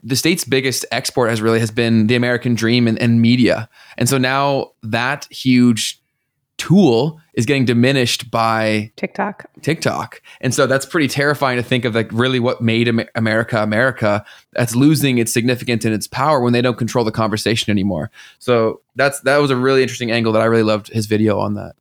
the 0.03 0.15
state's 0.15 0.43
biggest 0.43 0.85
export 0.91 1.29
has 1.29 1.41
really 1.41 1.59
has 1.59 1.71
been 1.71 2.07
the 2.07 2.15
American 2.15 2.55
dream 2.55 2.87
and, 2.87 2.99
and 2.99 3.21
media. 3.21 3.69
And 3.97 4.07
so 4.07 4.17
now 4.17 4.71
that 4.83 5.27
huge 5.31 6.01
tool 6.57 7.21
is 7.35 7.45
getting 7.45 7.65
diminished 7.65 8.31
by 8.31 8.91
TikTok. 8.95 9.45
TikTok. 9.61 10.21
And 10.41 10.53
so 10.53 10.65
that's 10.65 10.85
pretty 10.85 11.07
terrifying 11.07 11.57
to 11.57 11.63
think 11.63 11.85
of 11.85 11.93
like 11.93 12.09
really 12.11 12.39
what 12.39 12.61
made 12.61 12.87
America 13.15 13.61
America 13.61 14.25
that's 14.57 14.75
losing 14.75 15.19
its 15.19 15.31
significance 15.31 15.85
and 15.85 15.93
its 15.93 16.07
power 16.07 16.41
when 16.41 16.51
they 16.51 16.61
don't 16.61 16.77
control 16.77 17.05
the 17.05 17.11
conversation 17.11 17.71
anymore. 17.71 18.09
So 18.39 18.81
that's 18.95 19.21
that 19.21 19.37
was 19.37 19.51
a 19.51 19.55
really 19.55 19.83
interesting 19.83 20.11
angle 20.11 20.33
that 20.33 20.41
I 20.41 20.45
really 20.45 20.63
loved 20.63 20.87
his 20.89 21.05
video 21.05 21.39
on 21.39 21.53
that. 21.53 21.75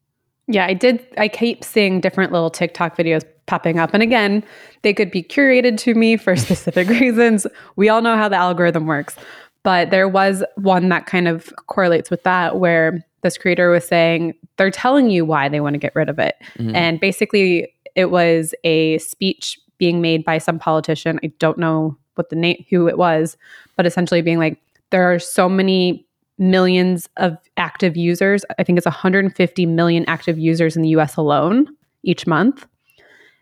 Yeah, 0.47 0.67
I 0.67 0.75
did. 0.75 1.05
I 1.19 1.27
keep 1.27 1.65
seeing 1.65 2.01
different 2.01 2.33
little 2.33 2.51
TikTok 2.51 2.97
videos 2.97 3.25
popping 3.47 3.79
up. 3.79 3.95
And 3.95 4.03
again, 4.03 4.45
they 4.83 4.93
could 4.93 5.11
be 5.11 5.23
curated 5.23 5.79
to 5.79 5.95
me 5.95 6.17
for 6.17 6.37
specific 6.37 6.89
reasons. 6.89 7.47
We 7.77 7.89
all 7.89 8.03
know 8.03 8.17
how 8.17 8.29
the 8.29 8.37
algorithm 8.37 8.87
works. 8.87 9.17
But 9.63 9.91
there 9.91 10.07
was 10.07 10.45
one 10.55 10.91
that 10.91 11.07
kind 11.07 11.27
of 11.27 11.53
correlates 11.67 12.09
with 12.09 12.23
that 12.23 12.61
where 12.61 13.05
this 13.23 13.37
creator 13.37 13.69
was 13.69 13.85
saying 13.85 14.35
they're 14.59 14.71
telling 14.71 15.11
you 15.11 15.25
why 15.25 15.49
they 15.49 15.61
want 15.61 15.75
to 15.75 15.79
get 15.79 15.93
rid 15.97 16.09
of 16.09 16.21
it. 16.21 16.37
Mm-hmm. 16.57 16.77
And 16.77 17.01
basically, 17.01 17.73
it 17.97 18.13
was 18.13 18.55
a 18.63 18.99
speech 18.99 19.59
being 19.79 20.01
made 20.01 20.25
by 20.25 20.39
some 20.39 20.61
politician. 20.61 21.19
I 21.25 21.33
don't 21.39 21.59
know 21.59 21.97
what 22.17 22.31
the 22.31 22.37
name, 22.37 22.65
who 22.71 22.89
it 22.89 22.99
was, 22.99 23.37
but 23.77 23.87
essentially 23.87 24.23
being 24.23 24.39
like, 24.39 24.61
there 24.91 25.13
are 25.13 25.19
so 25.19 25.49
many 25.49 26.07
millions 26.39 27.09
of 27.17 27.37
active 27.57 27.97
users. 27.97 28.45
I 28.59 28.65
think 28.65 28.79
it's 28.79 28.87
150 28.87 29.67
million 29.67 30.05
active 30.07 30.39
users 30.39 30.77
in 30.77 30.83
the 30.83 30.91
US 30.91 31.17
alone 31.17 31.67
each 32.03 32.27
month. 32.27 32.67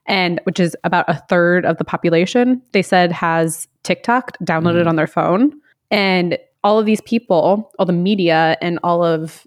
And 0.07 0.39
which 0.45 0.61
is 0.61 0.77
about 0.85 1.07
a 1.09 1.23
third 1.29 1.65
of 1.65 1.79
the 1.79 1.85
population, 1.85 2.61
they 2.73 2.83
said 2.83 3.11
has 3.11 3.67
TikTok 3.85 4.37
downloaded 4.45 4.85
mm. 4.85 4.89
on 4.89 4.97
their 4.97 5.07
phone. 5.07 5.59
And 5.91 6.39
all 6.63 6.79
of 6.79 6.87
these 6.87 7.01
people, 7.03 7.71
all 7.79 7.87
the 7.87 7.93
media 7.93 8.57
and 8.61 8.79
all 8.83 9.03
of 9.03 9.47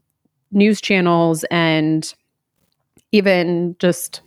news 0.51 0.81
channels 0.81 1.43
and 1.51 2.13
even 3.11 3.75
just 3.79 4.21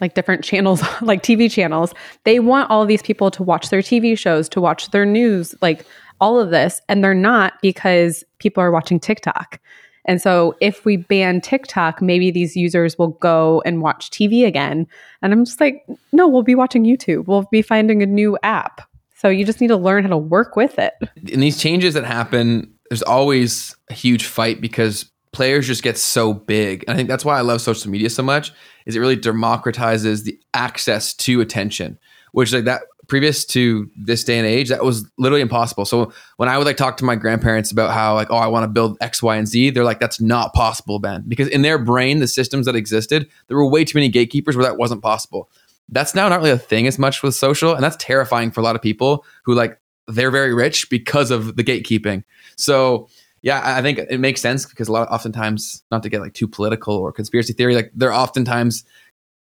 like 0.00 0.14
different 0.14 0.44
channels, 0.44 0.82
like 1.02 1.22
TV 1.22 1.50
channels, 1.50 1.94
they 2.24 2.40
want 2.40 2.70
all 2.70 2.86
these 2.86 3.02
people 3.02 3.30
to 3.32 3.42
watch 3.42 3.70
their 3.70 3.82
TV 3.82 4.16
shows, 4.16 4.48
to 4.50 4.60
watch 4.60 4.90
their 4.90 5.06
news, 5.06 5.54
like 5.60 5.84
all 6.20 6.38
of 6.38 6.50
this. 6.50 6.80
And 6.88 7.02
they're 7.02 7.14
not 7.14 7.54
because 7.62 8.24
people 8.38 8.62
are 8.62 8.70
watching 8.70 9.00
TikTok. 9.00 9.60
And 10.06 10.20
so 10.20 10.56
if 10.60 10.84
we 10.84 10.96
ban 10.96 11.40
TikTok, 11.40 12.00
maybe 12.00 12.30
these 12.30 12.56
users 12.56 12.98
will 12.98 13.08
go 13.08 13.62
and 13.66 13.82
watch 13.82 14.10
TV 14.10 14.46
again. 14.46 14.86
And 15.22 15.32
I'm 15.32 15.44
just 15.44 15.60
like, 15.60 15.84
no, 16.12 16.26
we'll 16.26 16.42
be 16.42 16.54
watching 16.54 16.84
YouTube. 16.84 17.26
We'll 17.26 17.46
be 17.50 17.62
finding 17.62 18.02
a 18.02 18.06
new 18.06 18.38
app. 18.42 18.80
So 19.14 19.28
you 19.28 19.44
just 19.44 19.60
need 19.60 19.68
to 19.68 19.76
learn 19.76 20.04
how 20.04 20.10
to 20.10 20.16
work 20.16 20.56
with 20.56 20.78
it. 20.78 20.94
In 21.28 21.40
these 21.40 21.58
changes 21.58 21.92
that 21.94 22.04
happen, 22.04 22.72
there's 22.88 23.02
always 23.02 23.76
a 23.90 23.94
huge 23.94 24.24
fight 24.24 24.60
because 24.60 25.10
players 25.32 25.66
just 25.66 25.82
get 25.82 25.96
so 25.96 26.32
big. 26.32 26.84
And 26.86 26.94
I 26.94 26.96
think 26.96 27.08
that's 27.08 27.24
why 27.24 27.38
I 27.38 27.42
love 27.42 27.60
social 27.60 27.90
media 27.90 28.10
so 28.10 28.22
much 28.22 28.52
is 28.86 28.96
it 28.96 29.00
really 29.00 29.16
democratizes 29.16 30.24
the 30.24 30.38
access 30.54 31.14
to 31.14 31.40
attention, 31.40 31.98
which 32.32 32.52
like 32.52 32.64
that 32.64 32.82
previous 33.10 33.44
to 33.44 33.90
this 33.96 34.24
day 34.24 34.38
and 34.38 34.46
age, 34.46 34.68
that 34.68 34.84
was 34.84 35.04
literally 35.18 35.42
impossible. 35.42 35.84
So 35.84 36.12
when 36.36 36.48
I 36.48 36.56
would 36.56 36.66
like 36.66 36.76
talk 36.76 36.96
to 36.98 37.04
my 37.04 37.16
grandparents 37.16 37.72
about 37.72 37.92
how 37.92 38.14
like, 38.14 38.28
oh, 38.30 38.36
I 38.36 38.46
want 38.46 38.64
to 38.64 38.68
build 38.68 38.96
X, 39.00 39.22
Y, 39.22 39.36
and 39.36 39.48
Z, 39.48 39.70
they're 39.70 39.84
like, 39.84 40.00
that's 40.00 40.20
not 40.20 40.54
possible, 40.54 41.00
Ben. 41.00 41.24
Because 41.26 41.48
in 41.48 41.62
their 41.62 41.76
brain, 41.76 42.20
the 42.20 42.28
systems 42.28 42.66
that 42.66 42.76
existed, 42.76 43.28
there 43.48 43.56
were 43.56 43.68
way 43.68 43.84
too 43.84 43.98
many 43.98 44.08
gatekeepers 44.08 44.56
where 44.56 44.64
that 44.64 44.78
wasn't 44.78 45.02
possible. 45.02 45.50
That's 45.88 46.14
now 46.14 46.28
not 46.28 46.38
really 46.38 46.52
a 46.52 46.58
thing 46.58 46.86
as 46.86 46.98
much 46.98 47.22
with 47.22 47.34
social. 47.34 47.74
And 47.74 47.82
that's 47.82 47.96
terrifying 47.96 48.52
for 48.52 48.60
a 48.60 48.64
lot 48.64 48.76
of 48.76 48.82
people 48.82 49.24
who 49.44 49.54
like 49.54 49.78
they're 50.06 50.30
very 50.30 50.54
rich 50.54 50.88
because 50.88 51.32
of 51.32 51.56
the 51.56 51.64
gatekeeping. 51.64 52.22
So 52.56 53.08
yeah, 53.42 53.60
I 53.64 53.82
think 53.82 53.98
it 53.98 54.20
makes 54.20 54.40
sense 54.40 54.66
because 54.66 54.88
a 54.88 54.92
lot 54.92 55.08
of, 55.08 55.14
oftentimes, 55.14 55.82
not 55.90 56.02
to 56.02 56.08
get 56.08 56.20
like 56.20 56.34
too 56.34 56.48
political 56.48 56.94
or 56.94 57.12
conspiracy 57.12 57.52
theory, 57.52 57.74
like 57.74 57.90
there 57.94 58.12
oftentimes 58.12 58.84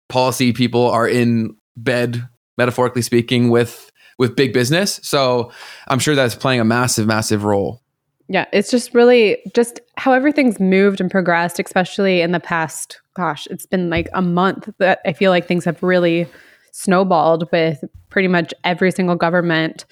policy 0.10 0.52
people 0.54 0.90
are 0.90 1.08
in 1.08 1.56
bed 1.78 2.28
metaphorically 2.58 3.02
speaking, 3.02 3.50
with 3.50 3.92
with 4.18 4.36
big 4.36 4.54
business. 4.54 5.00
So 5.04 5.52
I'm 5.88 6.00
sure 6.00 6.16
that's 6.16 6.36
playing 6.36 6.60
a 6.60 6.66
massive, 6.66 7.08
massive 7.08 7.44
role. 7.44 7.82
Yeah, 8.28 8.46
it's 8.52 8.72
just 8.72 8.94
really 8.94 9.38
just 9.54 9.80
how 9.98 10.14
everything's 10.14 10.60
moved 10.60 11.00
and 11.00 11.12
progressed, 11.12 11.60
especially 11.60 12.22
in 12.22 12.32
the 12.32 12.40
past. 12.40 13.02
Gosh, 13.14 13.46
it's 13.48 13.66
been 13.66 13.90
like 13.90 14.10
a 14.14 14.22
month 14.22 14.70
that 14.80 15.00
I 15.06 15.14
feel 15.14 15.32
like 15.32 15.48
things 15.48 15.66
have 15.66 15.82
really 15.84 16.28
snowballed 16.72 17.50
with 17.52 17.84
pretty 18.10 18.28
much 18.28 18.54
every 18.64 18.92
single 18.92 19.16
government 19.16 19.86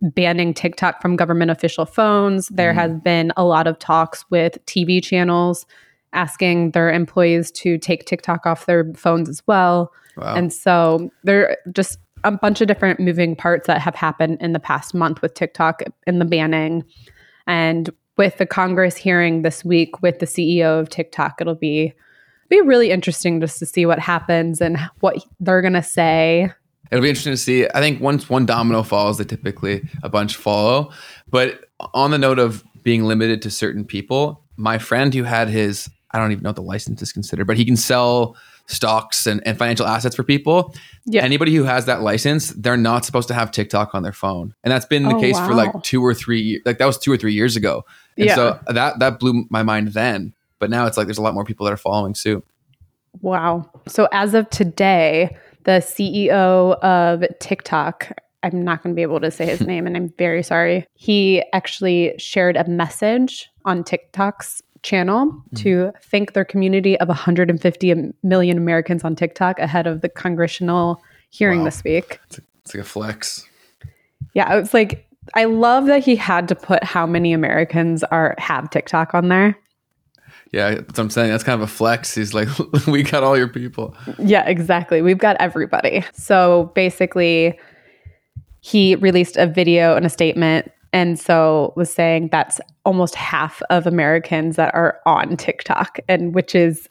banning 0.00 0.54
TikTok 0.54 1.00
from 1.00 1.16
government 1.16 1.50
official 1.50 1.86
phones. 1.86 2.48
There 2.48 2.72
mm. 2.72 2.76
has 2.76 2.92
been 3.00 3.32
a 3.36 3.44
lot 3.44 3.66
of 3.66 3.78
talks 3.78 4.24
with 4.30 4.64
TV 4.66 5.02
channels 5.02 5.66
asking 6.12 6.70
their 6.72 6.92
employees 6.92 7.50
to 7.50 7.78
take 7.78 8.04
TikTok 8.04 8.46
off 8.46 8.66
their 8.66 8.92
phones 8.94 9.28
as 9.28 9.42
well. 9.46 9.92
Wow. 10.16 10.34
And 10.34 10.52
so 10.52 11.10
there 11.24 11.50
are 11.50 11.56
just 11.72 11.98
a 12.22 12.32
bunch 12.32 12.60
of 12.60 12.68
different 12.68 13.00
moving 13.00 13.36
parts 13.36 13.66
that 13.66 13.80
have 13.80 13.94
happened 13.94 14.38
in 14.40 14.52
the 14.52 14.60
past 14.60 14.94
month 14.94 15.20
with 15.20 15.34
TikTok 15.34 15.82
and 16.06 16.20
the 16.20 16.24
banning. 16.24 16.84
And 17.46 17.90
with 18.16 18.38
the 18.38 18.46
Congress 18.46 18.96
hearing 18.96 19.42
this 19.42 19.64
week 19.64 20.00
with 20.02 20.20
the 20.20 20.26
CEO 20.26 20.80
of 20.80 20.88
TikTok, 20.88 21.40
it'll 21.40 21.54
be 21.54 21.92
be 22.50 22.60
really 22.60 22.90
interesting 22.90 23.40
just 23.40 23.58
to 23.58 23.66
see 23.66 23.86
what 23.86 23.98
happens 23.98 24.60
and 24.60 24.78
what 25.00 25.24
they're 25.40 25.62
going 25.62 25.72
to 25.72 25.82
say. 25.82 26.50
It'll 26.90 27.02
be 27.02 27.08
interesting 27.08 27.32
to 27.32 27.36
see. 27.38 27.66
I 27.74 27.80
think 27.80 28.00
once 28.00 28.28
one 28.28 28.46
domino 28.46 28.82
falls, 28.82 29.18
they 29.18 29.24
typically 29.24 29.82
a 30.02 30.08
bunch 30.08 30.36
follow. 30.36 30.90
But 31.28 31.64
on 31.92 32.10
the 32.10 32.18
note 32.18 32.38
of 32.38 32.64
being 32.82 33.04
limited 33.04 33.42
to 33.42 33.50
certain 33.50 33.84
people, 33.84 34.42
my 34.56 34.78
friend 34.78 35.12
who 35.12 35.24
had 35.24 35.48
his 35.48 35.88
I 36.14 36.18
don't 36.18 36.30
even 36.30 36.44
know 36.44 36.50
what 36.50 36.56
the 36.56 36.62
license 36.62 37.02
is 37.02 37.12
considered, 37.12 37.46
but 37.48 37.56
he 37.56 37.64
can 37.64 37.76
sell 37.76 38.36
stocks 38.66 39.26
and, 39.26 39.44
and 39.46 39.58
financial 39.58 39.84
assets 39.84 40.14
for 40.14 40.22
people. 40.22 40.72
Yeah. 41.04 41.22
Anybody 41.22 41.54
who 41.54 41.64
has 41.64 41.86
that 41.86 42.02
license, 42.02 42.50
they're 42.50 42.76
not 42.76 43.04
supposed 43.04 43.26
to 43.28 43.34
have 43.34 43.50
TikTok 43.50 43.94
on 43.94 44.04
their 44.04 44.12
phone. 44.12 44.54
And 44.62 44.70
that's 44.70 44.86
been 44.86 45.02
the 45.02 45.16
oh, 45.16 45.20
case 45.20 45.34
wow. 45.34 45.48
for 45.48 45.54
like 45.54 45.82
two 45.82 46.02
or 46.02 46.14
three 46.14 46.62
like 46.64 46.78
that 46.78 46.86
was 46.86 46.98
two 46.98 47.10
or 47.10 47.16
three 47.16 47.32
years 47.32 47.56
ago. 47.56 47.84
And 48.16 48.26
yeah. 48.26 48.34
so 48.36 48.60
that 48.68 49.00
that 49.00 49.18
blew 49.18 49.44
my 49.50 49.64
mind 49.64 49.88
then. 49.88 50.34
But 50.60 50.70
now 50.70 50.86
it's 50.86 50.96
like 50.96 51.08
there's 51.08 51.18
a 51.18 51.22
lot 51.22 51.34
more 51.34 51.44
people 51.44 51.66
that 51.66 51.72
are 51.72 51.76
following 51.76 52.14
suit. 52.14 52.46
Wow. 53.20 53.68
So 53.88 54.08
as 54.12 54.34
of 54.34 54.48
today, 54.50 55.36
the 55.64 55.80
CEO 55.80 56.78
of 56.80 57.24
TikTok, 57.40 58.12
I'm 58.42 58.62
not 58.62 58.82
going 58.82 58.94
to 58.94 58.96
be 58.96 59.02
able 59.02 59.20
to 59.20 59.30
say 59.30 59.46
his 59.46 59.60
name 59.66 59.86
and 59.86 59.96
I'm 59.96 60.10
very 60.18 60.42
sorry. 60.42 60.86
He 60.94 61.42
actually 61.52 62.14
shared 62.18 62.56
a 62.56 62.68
message 62.68 63.50
on 63.64 63.84
TikTok's 63.84 64.62
channel 64.82 65.26
mm-hmm. 65.26 65.56
to 65.56 65.92
thank 66.02 66.34
their 66.34 66.44
community 66.44 66.98
of 67.00 67.08
150 67.08 68.12
million 68.22 68.58
Americans 68.58 69.02
on 69.02 69.16
TikTok 69.16 69.58
ahead 69.58 69.86
of 69.86 70.02
the 70.02 70.08
congressional 70.08 71.02
hearing 71.30 71.60
wow. 71.60 71.64
this 71.64 71.82
week. 71.82 72.20
It's, 72.26 72.38
a, 72.38 72.42
it's 72.62 72.74
like 72.74 72.84
a 72.84 72.86
flex. 72.86 73.48
Yeah, 74.34 74.58
it's 74.58 74.74
like 74.74 75.08
I 75.34 75.44
love 75.44 75.86
that 75.86 76.04
he 76.04 76.16
had 76.16 76.48
to 76.48 76.54
put 76.54 76.84
how 76.84 77.06
many 77.06 77.32
Americans 77.32 78.04
are 78.04 78.34
have 78.38 78.68
TikTok 78.70 79.14
on 79.14 79.28
there. 79.28 79.58
Yeah, 80.52 80.70
that's 80.70 80.86
what 80.86 80.98
I'm 81.00 81.10
saying. 81.10 81.30
That's 81.30 81.44
kind 81.44 81.60
of 81.60 81.68
a 81.68 81.72
flex. 81.72 82.14
He's 82.14 82.34
like, 82.34 82.48
we 82.86 83.02
got 83.02 83.22
all 83.22 83.36
your 83.36 83.48
people. 83.48 83.96
Yeah, 84.18 84.46
exactly. 84.46 85.02
We've 85.02 85.18
got 85.18 85.36
everybody. 85.40 86.04
So 86.12 86.72
basically, 86.74 87.58
he 88.60 88.94
released 88.96 89.36
a 89.36 89.46
video 89.46 89.96
and 89.96 90.06
a 90.06 90.10
statement 90.10 90.70
and 90.94 91.18
so 91.18 91.72
was 91.74 91.92
saying 91.92 92.28
that's 92.30 92.60
almost 92.84 93.16
half 93.16 93.60
of 93.68 93.84
Americans 93.84 94.54
that 94.54 94.72
are 94.76 95.00
on 95.06 95.36
TikTok 95.36 95.98
and 96.08 96.32
which 96.36 96.54
is 96.54 96.88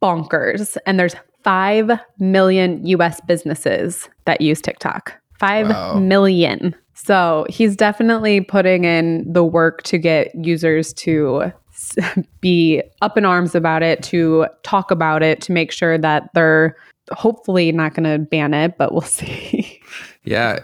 bonkers. 0.00 0.76
And 0.86 1.00
there's 1.00 1.16
5 1.42 1.98
million 2.20 2.86
US 2.86 3.20
businesses 3.26 4.08
that 4.24 4.40
use 4.40 4.62
TikTok. 4.62 5.14
Five 5.40 5.68
wow. 5.68 5.98
million. 5.98 6.76
So 6.94 7.44
he's 7.48 7.74
definitely 7.74 8.40
putting 8.40 8.84
in 8.84 9.30
the 9.32 9.44
work 9.44 9.82
to 9.84 9.98
get 9.98 10.32
users 10.34 10.92
to 10.94 11.52
be 12.40 12.82
up 13.02 13.16
in 13.16 13.24
arms 13.24 13.54
about 13.54 13.82
it, 13.82 14.02
to 14.04 14.46
talk 14.62 14.90
about 14.90 15.22
it, 15.22 15.40
to 15.42 15.52
make 15.52 15.72
sure 15.72 15.98
that 15.98 16.30
they're 16.34 16.76
hopefully 17.12 17.72
not 17.72 17.94
going 17.94 18.04
to 18.04 18.18
ban 18.18 18.54
it, 18.54 18.76
but 18.78 18.92
we'll 18.92 19.00
see. 19.02 19.80
Yeah. 20.24 20.60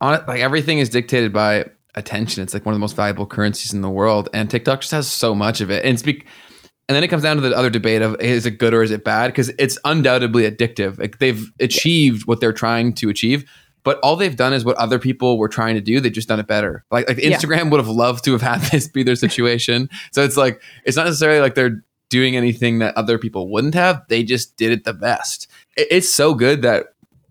on 0.00 0.14
it, 0.14 0.28
like 0.28 0.40
everything 0.40 0.78
is 0.78 0.88
dictated 0.88 1.32
by 1.32 1.66
attention. 1.94 2.42
It's 2.42 2.54
like 2.54 2.64
one 2.64 2.72
of 2.72 2.76
the 2.76 2.80
most 2.80 2.96
valuable 2.96 3.26
currencies 3.26 3.72
in 3.72 3.80
the 3.80 3.90
world, 3.90 4.28
and 4.32 4.50
TikTok 4.50 4.80
just 4.80 4.92
has 4.92 5.10
so 5.10 5.34
much 5.34 5.60
of 5.60 5.70
it. 5.70 5.84
And 5.84 5.94
it's 5.94 6.02
be- 6.02 6.24
and 6.88 6.96
then 6.96 7.04
it 7.04 7.08
comes 7.08 7.22
down 7.22 7.36
to 7.36 7.42
the 7.42 7.56
other 7.56 7.70
debate 7.70 8.02
of 8.02 8.20
is 8.20 8.44
it 8.44 8.58
good 8.58 8.74
or 8.74 8.82
is 8.82 8.90
it 8.90 9.04
bad? 9.04 9.28
Because 9.28 9.50
it's 9.58 9.78
undoubtedly 9.84 10.50
addictive. 10.50 10.98
Like 10.98 11.18
they've 11.18 11.50
achieved 11.60 12.26
what 12.26 12.40
they're 12.40 12.52
trying 12.52 12.92
to 12.94 13.08
achieve, 13.08 13.48
but 13.84 13.98
all 14.00 14.16
they've 14.16 14.36
done 14.36 14.52
is 14.52 14.64
what 14.64 14.76
other 14.76 14.98
people 14.98 15.38
were 15.38 15.48
trying 15.48 15.74
to 15.74 15.80
do. 15.80 16.00
They've 16.00 16.12
just 16.12 16.28
done 16.28 16.40
it 16.40 16.46
better. 16.46 16.84
Like 16.90 17.08
like 17.08 17.18
Instagram 17.18 17.56
yeah. 17.56 17.70
would 17.70 17.80
have 17.80 17.88
loved 17.88 18.24
to 18.24 18.32
have 18.32 18.42
had 18.42 18.60
this 18.70 18.88
be 18.88 19.02
their 19.02 19.16
situation. 19.16 19.88
so 20.12 20.22
it's 20.22 20.36
like 20.36 20.62
it's 20.84 20.96
not 20.96 21.06
necessarily 21.06 21.40
like 21.40 21.54
they're 21.54 21.82
doing 22.08 22.36
anything 22.36 22.78
that 22.80 22.96
other 22.96 23.18
people 23.18 23.48
wouldn't 23.48 23.74
have. 23.74 24.02
They 24.08 24.22
just 24.22 24.56
did 24.56 24.70
it 24.70 24.84
the 24.84 24.92
best. 24.92 25.48
It's 25.76 26.10
so 26.10 26.34
good 26.34 26.60
that 26.62 26.88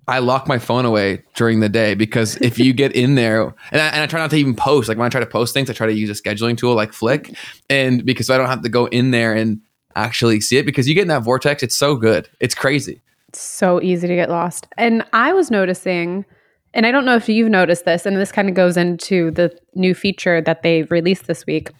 I 0.08 0.20
lock 0.20 0.48
my 0.48 0.58
phone 0.58 0.86
away 0.86 1.24
during 1.36 1.60
the 1.60 1.70
day 1.70 1.94
because 1.94 2.36
if 2.38 2.58
you 2.58 2.74
get 2.74 2.92
in 2.94 3.14
there, 3.14 3.44
and 3.72 3.82
I, 3.82 3.88
and 3.90 4.02
I, 4.02 4.08
try 4.08 4.20
not 4.20 4.32
to 4.32 4.38
even 4.38 4.56
post. 4.56 4.90
Like 4.90 4.98
when 4.98 5.06
I 5.06 5.10
try 5.10 5.20
to 5.20 5.28
post 5.28 5.54
things, 5.54 5.70
I 5.70 5.74
try 5.74 5.86
to 5.86 5.94
use 5.94 6.10
a 6.10 6.22
scheduling 6.22 6.58
tool 6.58 6.74
like 6.74 6.94
Flick, 6.94 7.34
and 7.70 8.04
because 8.04 8.30
I 8.30 8.38
don't 8.38 8.48
have 8.48 8.64
to 8.64 8.70
go 8.70 8.88
in 8.88 9.12
there 9.12 9.34
and 9.34 9.62
actually 9.96 10.42
see 10.42 10.58
it. 10.58 10.66
Because 10.66 10.90
you 10.90 10.96
get 10.96 11.04
in 11.04 11.08
that 11.10 11.24
vortex, 11.24 11.62
it's 11.64 11.76
so 11.76 11.96
good, 11.96 12.28
it's 12.40 12.56
crazy. 12.56 13.02
It's 13.30 13.40
so 13.40 13.82
easy 13.82 14.08
to 14.08 14.16
get 14.16 14.30
lost. 14.30 14.68
And 14.78 15.06
I 15.14 15.32
was 15.32 15.52
noticing, 15.52 16.26
and 16.74 16.86
I 16.86 16.92
don't 16.92 17.06
know 17.06 17.16
if 17.16 17.28
you've 17.28 17.50
noticed 17.50 17.86
this, 17.86 18.06
and 18.06 18.18
this 18.18 18.32
kind 18.32 18.50
of 18.50 18.56
goes 18.56 18.78
into 18.78 19.32
the 19.32 19.58
new 19.76 19.94
feature 19.94 20.42
that 20.42 20.64
they 20.64 20.84
released 20.84 21.28
this 21.28 21.46
week. 21.46 21.72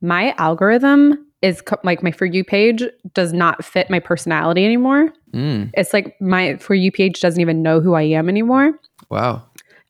My 0.00 0.34
algorithm 0.38 1.26
is 1.42 1.60
co- 1.62 1.78
like 1.84 2.02
my 2.02 2.10
for 2.10 2.26
you 2.26 2.44
page 2.44 2.82
does 3.14 3.32
not 3.32 3.64
fit 3.64 3.90
my 3.90 4.00
personality 4.00 4.64
anymore. 4.64 5.12
Mm. 5.32 5.70
It's 5.74 5.92
like 5.92 6.20
my 6.20 6.56
for 6.56 6.74
you 6.74 6.90
page 6.90 7.20
doesn't 7.20 7.40
even 7.40 7.62
know 7.62 7.80
who 7.80 7.94
I 7.94 8.02
am 8.02 8.28
anymore. 8.28 8.72
Wow. 9.10 9.42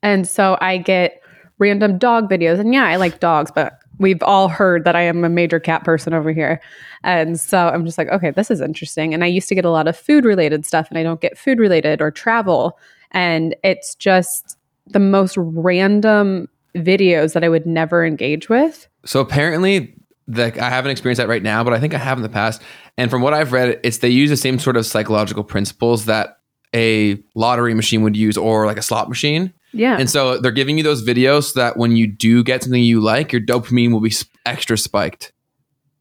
And 0.03 0.27
so 0.27 0.57
I 0.61 0.77
get 0.77 1.21
random 1.59 1.97
dog 1.97 2.29
videos 2.29 2.59
and 2.59 2.73
yeah, 2.73 2.85
I 2.85 2.97
like 2.97 3.19
dogs, 3.19 3.51
but 3.53 3.79
we've 3.97 4.21
all 4.21 4.47
heard 4.47 4.83
that 4.83 4.95
I 4.95 5.01
am 5.01 5.23
a 5.23 5.29
major 5.29 5.59
cat 5.59 5.83
person 5.83 6.13
over 6.13 6.31
here. 6.31 6.61
And 7.03 7.39
so 7.39 7.69
I'm 7.69 7.85
just 7.85 7.97
like, 7.97 8.09
okay, 8.09 8.31
this 8.31 8.51
is 8.51 8.61
interesting. 8.61 9.13
And 9.13 9.23
I 9.23 9.27
used 9.27 9.49
to 9.49 9.55
get 9.55 9.65
a 9.65 9.71
lot 9.71 9.87
of 9.87 9.97
food 9.97 10.25
related 10.25 10.65
stuff 10.65 10.87
and 10.89 10.97
I 10.97 11.03
don't 11.03 11.21
get 11.21 11.37
food 11.37 11.59
related 11.59 12.01
or 12.01 12.11
travel. 12.11 12.77
And 13.11 13.55
it's 13.63 13.95
just 13.95 14.46
the 14.91 14.99
most 14.99 15.35
random 15.37 16.47
videos 16.75 17.33
that 17.33 17.43
I 17.43 17.49
would 17.49 17.65
never 17.65 18.05
engage 18.05 18.49
with. 18.49 18.87
So 19.05 19.19
apparently 19.19 19.95
that 20.27 20.57
I 20.59 20.69
haven't 20.69 20.91
experienced 20.91 21.19
that 21.19 21.27
right 21.27 21.43
now, 21.43 21.63
but 21.63 21.73
I 21.73 21.79
think 21.79 21.93
I 21.93 21.97
have 21.97 22.17
in 22.17 22.21
the 22.21 22.29
past. 22.29 22.61
And 22.97 23.09
from 23.09 23.21
what 23.21 23.33
I've 23.33 23.51
read, 23.51 23.79
it's 23.83 23.99
they 23.99 24.09
use 24.09 24.29
the 24.29 24.37
same 24.37 24.59
sort 24.59 24.77
of 24.77 24.85
psychological 24.85 25.43
principles 25.43 26.05
that 26.05 26.39
a 26.75 27.17
lottery 27.33 27.73
machine 27.73 28.01
would 28.03 28.17
use 28.17 28.37
or 28.37 28.65
like 28.65 28.77
a 28.77 28.81
slot 28.81 29.07
machine. 29.07 29.53
Yeah. 29.71 29.97
And 29.97 30.09
so 30.09 30.37
they're 30.37 30.51
giving 30.51 30.77
you 30.77 30.83
those 30.83 31.05
videos 31.05 31.53
so 31.53 31.59
that 31.59 31.77
when 31.77 31.95
you 31.95 32.07
do 32.07 32.43
get 32.43 32.63
something 32.63 32.83
you 32.83 32.99
like, 32.99 33.31
your 33.31 33.41
dopamine 33.41 33.91
will 33.91 34.01
be 34.01 34.13
extra 34.45 34.77
spiked. 34.77 35.31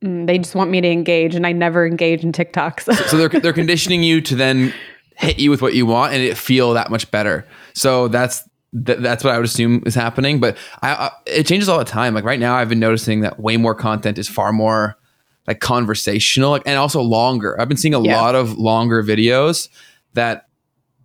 Mm, 0.02 0.26
they 0.26 0.38
just 0.38 0.54
want 0.54 0.70
me 0.70 0.80
to 0.80 0.88
engage, 0.88 1.34
and 1.34 1.46
I 1.46 1.52
never 1.52 1.86
engage 1.86 2.22
in 2.22 2.32
TikToks. 2.32 3.08
So 3.08 3.16
they're 3.16 3.28
they're 3.40 3.52
conditioning 3.52 4.02
you 4.02 4.20
to 4.22 4.36
then 4.36 4.72
hit 5.16 5.38
you 5.38 5.50
with 5.50 5.62
what 5.62 5.74
you 5.74 5.86
want 5.86 6.12
and 6.12 6.22
it 6.22 6.36
feel 6.36 6.74
that 6.74 6.90
much 6.90 7.10
better. 7.10 7.46
So 7.72 8.08
that's 8.08 8.46
th- 8.84 8.98
that's 8.98 9.22
what 9.24 9.32
I 9.34 9.36
would 9.38 9.46
assume 9.46 9.82
is 9.86 9.94
happening. 9.94 10.40
But 10.40 10.56
I, 10.82 10.90
I, 10.92 11.10
it 11.26 11.46
changes 11.46 11.68
all 11.68 11.78
the 11.78 11.84
time. 11.84 12.14
Like 12.14 12.24
right 12.24 12.40
now, 12.40 12.56
I've 12.56 12.68
been 12.68 12.80
noticing 12.80 13.20
that 13.20 13.38
way 13.40 13.56
more 13.56 13.74
content 13.74 14.18
is 14.18 14.28
far 14.28 14.52
more 14.52 14.96
like 15.46 15.60
conversational 15.60 16.50
like, 16.50 16.62
and 16.66 16.76
also 16.78 17.00
longer. 17.00 17.60
I've 17.60 17.68
been 17.68 17.76
seeing 17.76 17.94
a 17.94 18.00
Yeah. 18.02 18.20
lot 18.20 18.34
of 18.34 18.58
longer 18.58 19.02
videos 19.02 19.68
that 20.14 20.42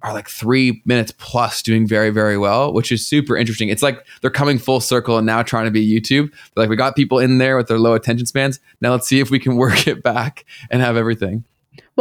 are 0.03 0.13
like 0.13 0.27
three 0.27 0.81
minutes 0.83 1.13
plus 1.19 1.61
doing 1.61 1.85
very 1.87 2.09
very 2.09 2.35
well 2.35 2.73
which 2.73 2.91
is 2.91 3.05
super 3.05 3.37
interesting 3.37 3.69
it's 3.69 3.83
like 3.83 4.03
they're 4.21 4.31
coming 4.31 4.57
full 4.57 4.79
circle 4.79 5.15
and 5.19 5.27
now 5.27 5.43
trying 5.43 5.65
to 5.65 5.69
be 5.69 5.87
youtube 5.87 6.33
like 6.55 6.69
we 6.71 6.75
got 6.75 6.95
people 6.95 7.19
in 7.19 7.37
there 7.37 7.55
with 7.55 7.67
their 7.67 7.77
low 7.77 7.93
attention 7.93 8.25
spans 8.25 8.59
now 8.81 8.89
let's 8.89 9.07
see 9.07 9.19
if 9.19 9.29
we 9.29 9.37
can 9.37 9.55
work 9.57 9.87
it 9.87 10.01
back 10.01 10.43
and 10.71 10.81
have 10.81 10.97
everything 10.97 11.43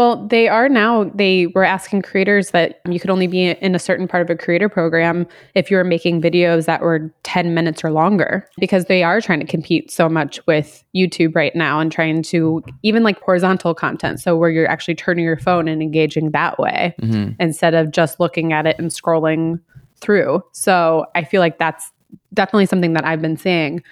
Well, 0.00 0.26
they 0.28 0.48
are 0.48 0.70
now. 0.70 1.10
They 1.14 1.48
were 1.48 1.62
asking 1.62 2.00
creators 2.00 2.52
that 2.52 2.80
you 2.88 2.98
could 2.98 3.10
only 3.10 3.26
be 3.26 3.50
in 3.50 3.74
a 3.74 3.78
certain 3.78 4.08
part 4.08 4.22
of 4.22 4.30
a 4.30 4.34
creator 4.34 4.70
program 4.70 5.26
if 5.54 5.70
you 5.70 5.76
were 5.76 5.84
making 5.84 6.22
videos 6.22 6.64
that 6.64 6.80
were 6.80 7.12
10 7.24 7.52
minutes 7.52 7.84
or 7.84 7.90
longer 7.90 8.48
because 8.58 8.86
they 8.86 9.02
are 9.02 9.20
trying 9.20 9.40
to 9.40 9.46
compete 9.46 9.90
so 9.90 10.08
much 10.08 10.40
with 10.46 10.82
YouTube 10.96 11.36
right 11.36 11.54
now 11.54 11.80
and 11.80 11.92
trying 11.92 12.22
to 12.22 12.64
even 12.82 13.02
like 13.02 13.20
horizontal 13.20 13.74
content. 13.74 14.20
So, 14.20 14.38
where 14.38 14.48
you're 14.48 14.66
actually 14.66 14.94
turning 14.94 15.22
your 15.22 15.36
phone 15.36 15.68
and 15.68 15.82
engaging 15.82 16.30
that 16.30 16.58
way 16.58 16.94
mm-hmm. 17.02 17.32
instead 17.38 17.74
of 17.74 17.90
just 17.90 18.18
looking 18.18 18.54
at 18.54 18.66
it 18.66 18.78
and 18.78 18.90
scrolling 18.90 19.60
through. 19.96 20.42
So, 20.52 21.04
I 21.14 21.24
feel 21.24 21.40
like 21.40 21.58
that's 21.58 21.92
definitely 22.32 22.64
something 22.64 22.94
that 22.94 23.04
I've 23.04 23.20
been 23.20 23.36
seeing. 23.36 23.82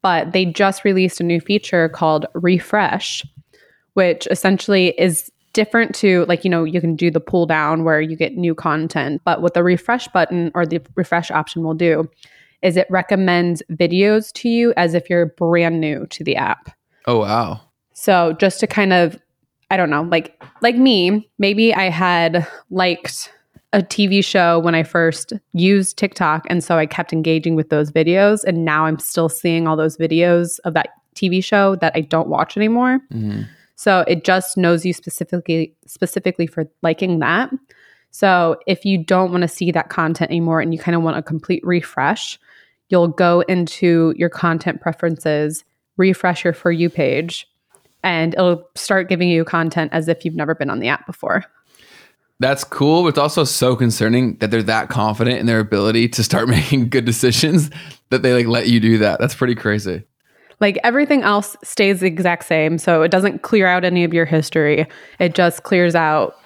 But 0.00 0.32
they 0.32 0.46
just 0.46 0.82
released 0.82 1.20
a 1.20 1.24
new 1.24 1.42
feature 1.42 1.90
called 1.90 2.24
Refresh 2.32 3.22
which 3.94 4.28
essentially 4.30 4.94
is 4.96 5.28
different 5.52 5.94
to 5.94 6.24
like 6.26 6.44
you 6.44 6.50
know 6.50 6.64
you 6.64 6.80
can 6.80 6.94
do 6.96 7.10
the 7.10 7.20
pull 7.20 7.46
down 7.46 7.84
where 7.84 8.00
you 8.00 8.16
get 8.16 8.36
new 8.36 8.54
content 8.54 9.20
but 9.24 9.40
what 9.42 9.54
the 9.54 9.62
refresh 9.64 10.06
button 10.08 10.50
or 10.54 10.64
the 10.66 10.80
refresh 10.94 11.30
option 11.30 11.62
will 11.62 11.74
do 11.74 12.08
is 12.62 12.76
it 12.76 12.86
recommends 12.90 13.62
videos 13.72 14.32
to 14.32 14.48
you 14.48 14.72
as 14.76 14.94
if 14.94 15.08
you're 15.08 15.26
brand 15.26 15.80
new 15.80 16.06
to 16.08 16.24
the 16.24 16.34
app. 16.34 16.76
Oh 17.06 17.20
wow. 17.20 17.60
So 17.92 18.32
just 18.34 18.60
to 18.60 18.66
kind 18.66 18.92
of 18.92 19.18
i 19.70 19.76
don't 19.76 19.90
know 19.90 20.02
like 20.02 20.42
like 20.62 20.76
me 20.76 21.28
maybe 21.38 21.74
i 21.74 21.90
had 21.90 22.46
liked 22.70 23.30
a 23.74 23.80
tv 23.80 24.24
show 24.24 24.58
when 24.60 24.74
i 24.74 24.82
first 24.82 25.34
used 25.52 25.98
tiktok 25.98 26.46
and 26.48 26.64
so 26.64 26.78
i 26.78 26.86
kept 26.86 27.12
engaging 27.12 27.54
with 27.54 27.68
those 27.68 27.90
videos 27.92 28.44
and 28.44 28.64
now 28.64 28.86
i'm 28.86 28.98
still 28.98 29.28
seeing 29.28 29.66
all 29.66 29.76
those 29.76 29.96
videos 29.98 30.58
of 30.64 30.72
that 30.72 30.88
tv 31.14 31.44
show 31.44 31.76
that 31.76 31.92
i 31.94 32.00
don't 32.00 32.28
watch 32.28 32.56
anymore. 32.56 32.98
Mhm. 33.12 33.46
So 33.78 34.00
it 34.08 34.24
just 34.24 34.56
knows 34.56 34.84
you 34.84 34.92
specifically 34.92 35.72
specifically 35.86 36.48
for 36.48 36.68
liking 36.82 37.20
that. 37.20 37.48
So 38.10 38.56
if 38.66 38.84
you 38.84 38.98
don't 38.98 39.30
want 39.30 39.42
to 39.42 39.48
see 39.48 39.70
that 39.70 39.88
content 39.88 40.32
anymore 40.32 40.60
and 40.60 40.74
you 40.74 40.80
kind 40.80 40.96
of 40.96 41.02
want 41.02 41.16
a 41.16 41.22
complete 41.22 41.64
refresh, 41.64 42.40
you'll 42.88 43.06
go 43.06 43.42
into 43.42 44.14
your 44.16 44.30
content 44.30 44.80
preferences, 44.80 45.62
refresh 45.96 46.42
your 46.42 46.54
for 46.54 46.72
you 46.72 46.90
page, 46.90 47.48
and 48.02 48.34
it'll 48.34 48.68
start 48.74 49.08
giving 49.08 49.28
you 49.28 49.44
content 49.44 49.92
as 49.92 50.08
if 50.08 50.24
you've 50.24 50.34
never 50.34 50.56
been 50.56 50.70
on 50.70 50.80
the 50.80 50.88
app 50.88 51.06
before. 51.06 51.44
That's 52.40 52.64
cool, 52.64 53.02
but 53.02 53.10
it's 53.10 53.18
also 53.18 53.44
so 53.44 53.76
concerning 53.76 54.38
that 54.38 54.50
they're 54.50 54.60
that 54.64 54.88
confident 54.88 55.38
in 55.38 55.46
their 55.46 55.60
ability 55.60 56.08
to 56.08 56.24
start 56.24 56.48
making 56.48 56.88
good 56.88 57.04
decisions 57.04 57.70
that 58.10 58.22
they 58.22 58.34
like 58.34 58.48
let 58.48 58.66
you 58.66 58.80
do 58.80 58.98
that. 58.98 59.20
That's 59.20 59.36
pretty 59.36 59.54
crazy. 59.54 60.02
Like 60.60 60.78
everything 60.82 61.22
else 61.22 61.56
stays 61.62 62.00
the 62.00 62.06
exact 62.06 62.44
same. 62.44 62.78
So 62.78 63.02
it 63.02 63.10
doesn't 63.10 63.42
clear 63.42 63.66
out 63.66 63.84
any 63.84 64.04
of 64.04 64.12
your 64.12 64.24
history. 64.24 64.86
It 65.18 65.34
just 65.34 65.62
clears 65.62 65.94
out 65.94 66.36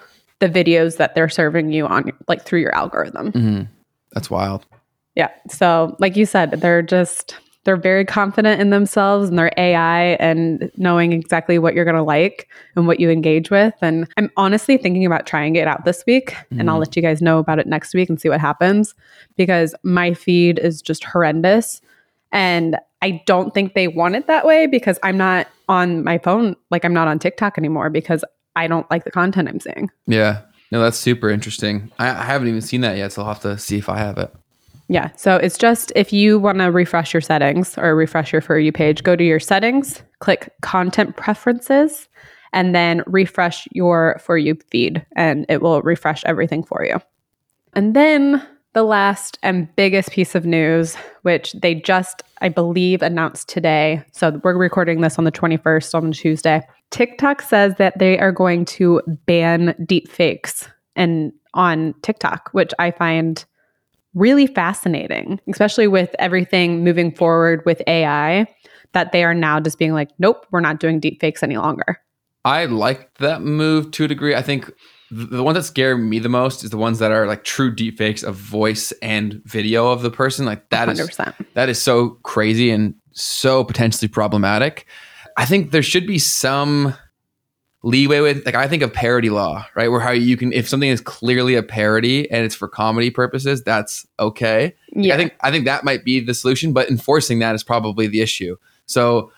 the 0.41 0.49
videos 0.49 0.97
that 0.97 1.15
they're 1.15 1.29
serving 1.29 1.73
you 1.73 1.87
on 1.87 2.11
like 2.29 2.45
through 2.45 2.61
your 2.61 2.75
algorithm. 2.75 3.33
Mm-hmm. 3.33 3.63
That's 4.13 4.31
wild. 4.31 4.67
Yeah. 5.15 5.31
So, 5.49 5.97
like 5.99 6.17
you 6.17 6.27
said, 6.27 6.53
they're 6.53 6.83
just 6.83 7.37
they're 7.65 7.77
very 7.77 8.05
confident 8.05 8.61
in 8.61 8.71
themselves 8.71 9.29
and 9.29 9.39
their 9.39 9.53
AI 9.57 10.17
and 10.19 10.71
knowing 10.77 11.13
exactly 11.13 11.61
what 11.61 11.75
you're 11.75 11.85
going 11.85 11.97
to 11.97 12.03
like 12.03 12.49
and 12.75 12.89
what 12.89 12.99
you 12.99 13.09
engage 13.09 13.51
with. 13.51 13.75
And 13.81 14.09
I'm 14.17 14.31
honestly 14.37 14.77
thinking 14.77 15.07
about 15.07 15.27
trying 15.27 15.55
it 15.55 15.69
out 15.69 15.85
this 15.85 16.03
week 16.07 16.35
and 16.51 16.63
I'll 16.63 16.75
mm-hmm. 16.75 16.81
let 16.81 16.97
you 16.97 17.03
guys 17.03 17.23
know 17.23 17.39
about 17.39 17.61
it 17.61 17.69
next 17.69 17.95
week 17.95 18.09
and 18.09 18.21
see 18.21 18.29
what 18.29 18.41
happens 18.41 18.97
because 19.37 19.77
my 19.85 20.13
feed 20.13 20.59
is 20.59 20.83
just 20.83 21.05
horrendous. 21.05 21.81
And 22.33 22.79
I 23.03 23.23
don't 23.27 23.53
think 23.53 23.75
they 23.75 23.89
want 23.89 24.15
it 24.15 24.27
that 24.29 24.47
way 24.47 24.67
because 24.67 24.99
I'm 25.03 25.19
not 25.19 25.49
on 25.69 26.05
my 26.05 26.19
phone, 26.19 26.57
like 26.71 26.85
I'm 26.85 26.95
not 26.95 27.09
on 27.09 27.19
TikTok 27.19 27.59
anymore 27.59 27.91
because 27.91 28.25
I 28.57 28.69
don't 28.69 28.89
like 28.91 29.05
the 29.05 29.11
content 29.11 29.49
I'm 29.49 29.61
seeing. 29.61 29.91
Yeah. 30.07 30.43
No, 30.71 30.81
that's 30.81 30.97
super 30.97 31.29
interesting. 31.29 31.91
I, 31.99 32.09
I 32.09 32.23
haven't 32.23 32.49
even 32.49 32.63
seen 32.63 32.81
that 32.81 32.97
yet, 32.97 33.13
so 33.13 33.23
I'll 33.23 33.29
have 33.29 33.43
to 33.43 33.59
see 33.59 33.77
if 33.77 33.89
I 33.89 33.99
have 33.99 34.17
it. 34.19 34.33
Yeah. 34.89 35.11
So 35.17 35.37
it's 35.37 35.59
just 35.59 35.93
if 35.97 36.13
you 36.13 36.39
want 36.39 36.59
to 36.59 36.67
refresh 36.67 37.13
your 37.13 37.21
settings 37.21 37.77
or 37.77 37.95
refresh 37.95 38.33
your 38.33 38.41
For 38.41 38.59
You 38.59 38.73
page, 38.73 39.03
go 39.03 39.17
to 39.17 39.25
your 39.25 39.41
settings, 39.41 40.03
click 40.21 40.53
content 40.63 41.17
preferences, 41.17 42.09
and 42.53 42.75
then 42.75 43.03
refresh 43.07 43.67
your 43.73 44.21
For 44.23 44.37
You 44.39 44.59
feed, 44.71 45.05
and 45.17 45.47
it 45.49 45.63
will 45.63 45.83
refresh 45.83 46.25
everything 46.25 46.63
for 46.63 46.85
you. 46.85 47.01
And 47.75 47.95
then 47.97 48.47
the 48.75 48.83
last 48.83 49.39
and 49.43 49.75
biggest 49.77 50.11
piece 50.13 50.35
of 50.35 50.47
news, 50.47 50.95
which 51.23 51.53
they 51.53 51.75
just, 51.75 52.23
I 52.41 52.49
believe, 52.49 53.03
announced 53.03 53.49
today. 53.49 54.03
So 54.13 54.41
we're 54.43 54.57
recording 54.57 55.01
this 55.03 55.19
on 55.19 55.25
the 55.25 55.33
21st 55.33 55.95
on 55.95 56.13
Tuesday. 56.13 56.63
TikTok 56.91 57.43
says 57.43 57.75
that 57.79 57.99
they 57.99 58.19
are 58.19 58.33
going 58.33 58.65
to 58.67 59.01
ban 59.27 59.75
deep 59.87 60.09
fakes 60.09 60.69
and 60.97 61.33
on 61.55 61.95
TikTok, 62.03 62.49
which 62.53 62.73
I 62.79 62.91
find 62.91 63.45
really 64.15 64.47
fascinating, 64.47 65.41
especially 65.49 65.89
with 65.89 66.15
everything 66.19 66.85
moving 66.85 67.13
forward 67.13 67.63
with 67.65 67.83
AI, 67.87 68.47
that 68.93 69.13
they 69.13 69.25
are 69.25 69.35
now 69.35 69.61
just 69.61 69.79
being 69.79 69.93
like, 69.93 70.11
nope, 70.19 70.47
we're 70.51 70.61
not 70.61 70.81
doing 70.81 71.01
deep 71.01 71.21
fakes 71.21 71.43
any 71.43 71.57
longer. 71.57 71.99
I 72.45 72.67
like 72.67 73.15
that 73.19 73.43
move 73.43 73.91
to 73.93 74.05
a 74.05 74.09
degree. 74.09 74.35
I 74.35 74.43
think 74.43 74.67
th- 74.67 74.77
the 75.15 75.43
ones 75.43 75.57
that 75.57 75.65
scare 75.65 75.99
me 75.99 76.19
the 76.19 76.31
most 76.31 76.65
is 76.65 76.71
the 76.71 76.79
ones 76.79 76.99
that 76.99 77.13
are 77.13 77.27
like 77.27 77.45
true 77.45 77.75
deepfakes 77.75 78.25
of 78.25 78.35
voice 78.35 78.93
and 79.03 79.43
video 79.45 79.89
of 79.89 80.01
the 80.01 80.11
person. 80.11 80.47
Like 80.47 80.71
that 80.71 80.89
is 80.89 80.99
100%. 81.01 81.35
that 81.53 81.69
is 81.69 81.81
so 81.81 82.11
crazy 82.23 82.71
and 82.71 82.95
so 83.13 83.63
potentially 83.63 84.09
problematic. 84.09 84.87
I 85.37 85.45
think 85.45 85.71
there 85.71 85.83
should 85.83 86.07
be 86.07 86.19
some 86.19 86.95
leeway 87.83 88.21
with 88.21 88.47
like 88.47 88.55
I 88.55 88.67
think 88.67 88.83
of 88.83 88.95
parody 88.95 89.29
law, 89.29 89.67
right? 89.75 89.89
Where 89.89 90.01
how 90.01 90.13
you 90.13 90.39
can 90.39 90.51
if 90.55 90.67
something 90.67 90.89
is 90.89 91.03
clearly 91.03 91.57
a 91.57 91.63
parody 91.63 92.31
and 92.31 92.45
it's 92.47 92.55
for 92.55 92.67
comedy 92.67 93.11
purposes, 93.11 93.63
that's 93.63 94.07
okay. 94.19 94.75
Yeah. 94.93 95.13
I 95.13 95.17
think 95.19 95.35
I 95.43 95.51
think 95.51 95.67
that 95.67 95.85
might 95.85 96.07
be 96.07 96.21
the 96.21 96.33
solution, 96.33 96.73
but 96.73 96.89
enforcing 96.89 97.39
that 97.41 97.55
is 97.55 97.63
probably 97.63 98.07
the 98.07 98.23
issue. 98.23 98.57
So 98.87 99.31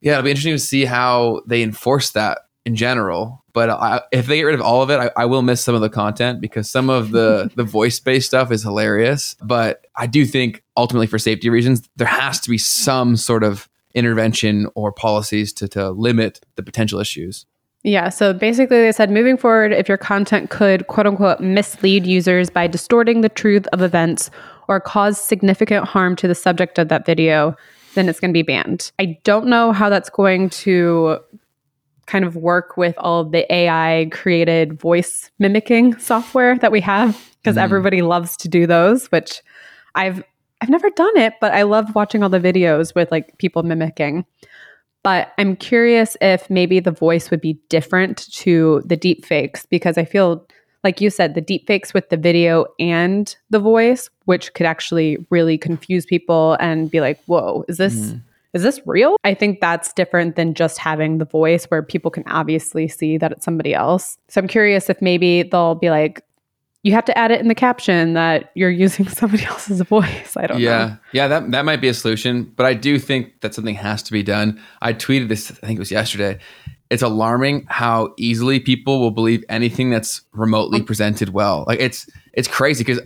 yeah, 0.00 0.12
it'll 0.14 0.24
be 0.24 0.30
interesting 0.30 0.54
to 0.54 0.58
see 0.58 0.84
how 0.84 1.42
they 1.46 1.62
enforce 1.62 2.10
that 2.10 2.40
in 2.64 2.76
general. 2.76 3.44
But 3.52 3.70
I, 3.70 4.00
if 4.12 4.26
they 4.26 4.36
get 4.36 4.44
rid 4.44 4.54
of 4.54 4.62
all 4.62 4.82
of 4.82 4.90
it, 4.90 4.98
I, 4.98 5.10
I 5.16 5.24
will 5.26 5.42
miss 5.42 5.62
some 5.62 5.74
of 5.74 5.80
the 5.80 5.90
content 5.90 6.40
because 6.40 6.70
some 6.70 6.88
of 6.88 7.10
the 7.10 7.50
the 7.56 7.64
voice 7.64 8.00
based 8.00 8.28
stuff 8.28 8.50
is 8.50 8.62
hilarious. 8.62 9.36
But 9.42 9.86
I 9.96 10.06
do 10.06 10.24
think 10.24 10.62
ultimately 10.76 11.06
for 11.06 11.18
safety 11.18 11.50
reasons, 11.50 11.88
there 11.96 12.06
has 12.06 12.40
to 12.40 12.50
be 12.50 12.58
some 12.58 13.16
sort 13.16 13.44
of 13.44 13.68
intervention 13.94 14.68
or 14.74 14.92
policies 14.92 15.52
to 15.54 15.68
to 15.68 15.90
limit 15.90 16.40
the 16.56 16.62
potential 16.62 16.98
issues. 16.98 17.46
Yeah. 17.82 18.10
So 18.10 18.32
basically, 18.32 18.78
they 18.78 18.92
said 18.92 19.10
moving 19.10 19.36
forward, 19.36 19.72
if 19.72 19.88
your 19.88 19.98
content 19.98 20.50
could 20.50 20.86
quote 20.86 21.06
unquote 21.06 21.40
mislead 21.40 22.06
users 22.06 22.48
by 22.48 22.68
distorting 22.68 23.22
the 23.22 23.28
truth 23.28 23.66
of 23.72 23.82
events 23.82 24.30
or 24.68 24.78
cause 24.78 25.20
significant 25.20 25.86
harm 25.86 26.14
to 26.16 26.28
the 26.28 26.34
subject 26.34 26.78
of 26.78 26.88
that 26.88 27.04
video, 27.04 27.56
then 27.94 28.08
it's 28.08 28.20
going 28.20 28.30
to 28.30 28.32
be 28.32 28.42
banned. 28.42 28.92
I 28.98 29.18
don't 29.24 29.46
know 29.46 29.72
how 29.72 29.88
that's 29.88 30.10
going 30.10 30.50
to 30.50 31.18
kind 32.06 32.24
of 32.24 32.36
work 32.36 32.76
with 32.76 32.94
all 32.98 33.24
the 33.24 33.50
AI 33.52 34.08
created 34.10 34.78
voice 34.80 35.30
mimicking 35.38 35.96
software 35.98 36.58
that 36.58 36.72
we 36.72 36.80
have 36.80 37.16
because 37.42 37.56
Mhm. 37.56 37.62
everybody 37.62 38.02
loves 38.02 38.36
to 38.38 38.48
do 38.48 38.66
those, 38.66 39.06
which 39.06 39.40
I've 39.94 40.22
I've 40.60 40.68
never 40.70 40.90
done 40.90 41.16
it, 41.16 41.34
but 41.40 41.52
I 41.52 41.62
love 41.62 41.92
watching 41.96 42.22
all 42.22 42.28
the 42.28 42.38
videos 42.38 42.94
with 42.94 43.10
like 43.10 43.36
people 43.38 43.64
mimicking. 43.64 44.24
But 45.02 45.32
I'm 45.36 45.56
curious 45.56 46.16
if 46.20 46.48
maybe 46.48 46.78
the 46.78 46.92
voice 46.92 47.32
would 47.32 47.40
be 47.40 47.58
different 47.68 48.30
to 48.34 48.80
the 48.84 48.96
deep 48.96 49.24
fakes 49.24 49.66
because 49.66 49.98
I 49.98 50.04
feel 50.04 50.46
like 50.84 51.00
you 51.00 51.10
said 51.10 51.34
the 51.34 51.40
deep 51.40 51.66
fakes 51.66 51.92
with 51.92 52.08
the 52.10 52.16
video 52.16 52.66
and 52.78 53.34
the 53.50 53.58
voice, 53.58 54.08
which 54.26 54.54
could 54.54 54.66
actually 54.66 55.18
really 55.30 55.58
confuse 55.58 56.06
people 56.06 56.56
and 56.60 56.88
be 56.90 57.00
like, 57.00 57.20
whoa, 57.26 57.64
is 57.68 57.78
this 57.78 58.12
Mhm. 58.12 58.20
Is 58.52 58.62
this 58.62 58.80
real? 58.86 59.16
I 59.24 59.34
think 59.34 59.60
that's 59.60 59.92
different 59.92 60.36
than 60.36 60.54
just 60.54 60.78
having 60.78 61.18
the 61.18 61.24
voice 61.24 61.64
where 61.66 61.82
people 61.82 62.10
can 62.10 62.24
obviously 62.26 62.86
see 62.86 63.16
that 63.18 63.32
it's 63.32 63.44
somebody 63.44 63.74
else. 63.74 64.18
So 64.28 64.40
I'm 64.40 64.48
curious 64.48 64.90
if 64.90 65.00
maybe 65.00 65.42
they'll 65.42 65.74
be 65.74 65.90
like, 65.90 66.24
you 66.82 66.92
have 66.92 67.04
to 67.04 67.16
add 67.16 67.30
it 67.30 67.40
in 67.40 67.48
the 67.48 67.54
caption 67.54 68.14
that 68.14 68.50
you're 68.54 68.70
using 68.70 69.08
somebody 69.08 69.44
else's 69.44 69.80
voice. 69.82 70.36
I 70.36 70.46
don't 70.46 70.60
yeah. 70.60 70.70
know. 70.70 70.76
Yeah, 70.76 70.96
Yeah, 71.12 71.28
that 71.28 71.50
that 71.52 71.64
might 71.64 71.80
be 71.80 71.88
a 71.88 71.94
solution, 71.94 72.44
but 72.56 72.66
I 72.66 72.74
do 72.74 72.98
think 72.98 73.40
that 73.40 73.54
something 73.54 73.76
has 73.76 74.02
to 74.04 74.12
be 74.12 74.22
done. 74.22 74.60
I 74.82 74.92
tweeted 74.92 75.28
this 75.28 75.50
I 75.50 75.66
think 75.66 75.76
it 75.76 75.78
was 75.78 75.90
yesterday. 75.90 76.38
It's 76.90 77.02
alarming 77.02 77.64
how 77.70 78.12
easily 78.18 78.60
people 78.60 79.00
will 79.00 79.12
believe 79.12 79.44
anything 79.48 79.88
that's 79.88 80.22
remotely 80.32 80.80
oh. 80.82 80.84
presented 80.84 81.30
well. 81.30 81.64
Like 81.66 81.80
it's 81.80 82.06
it's 82.32 82.48
crazy 82.48 82.84
because 82.84 83.00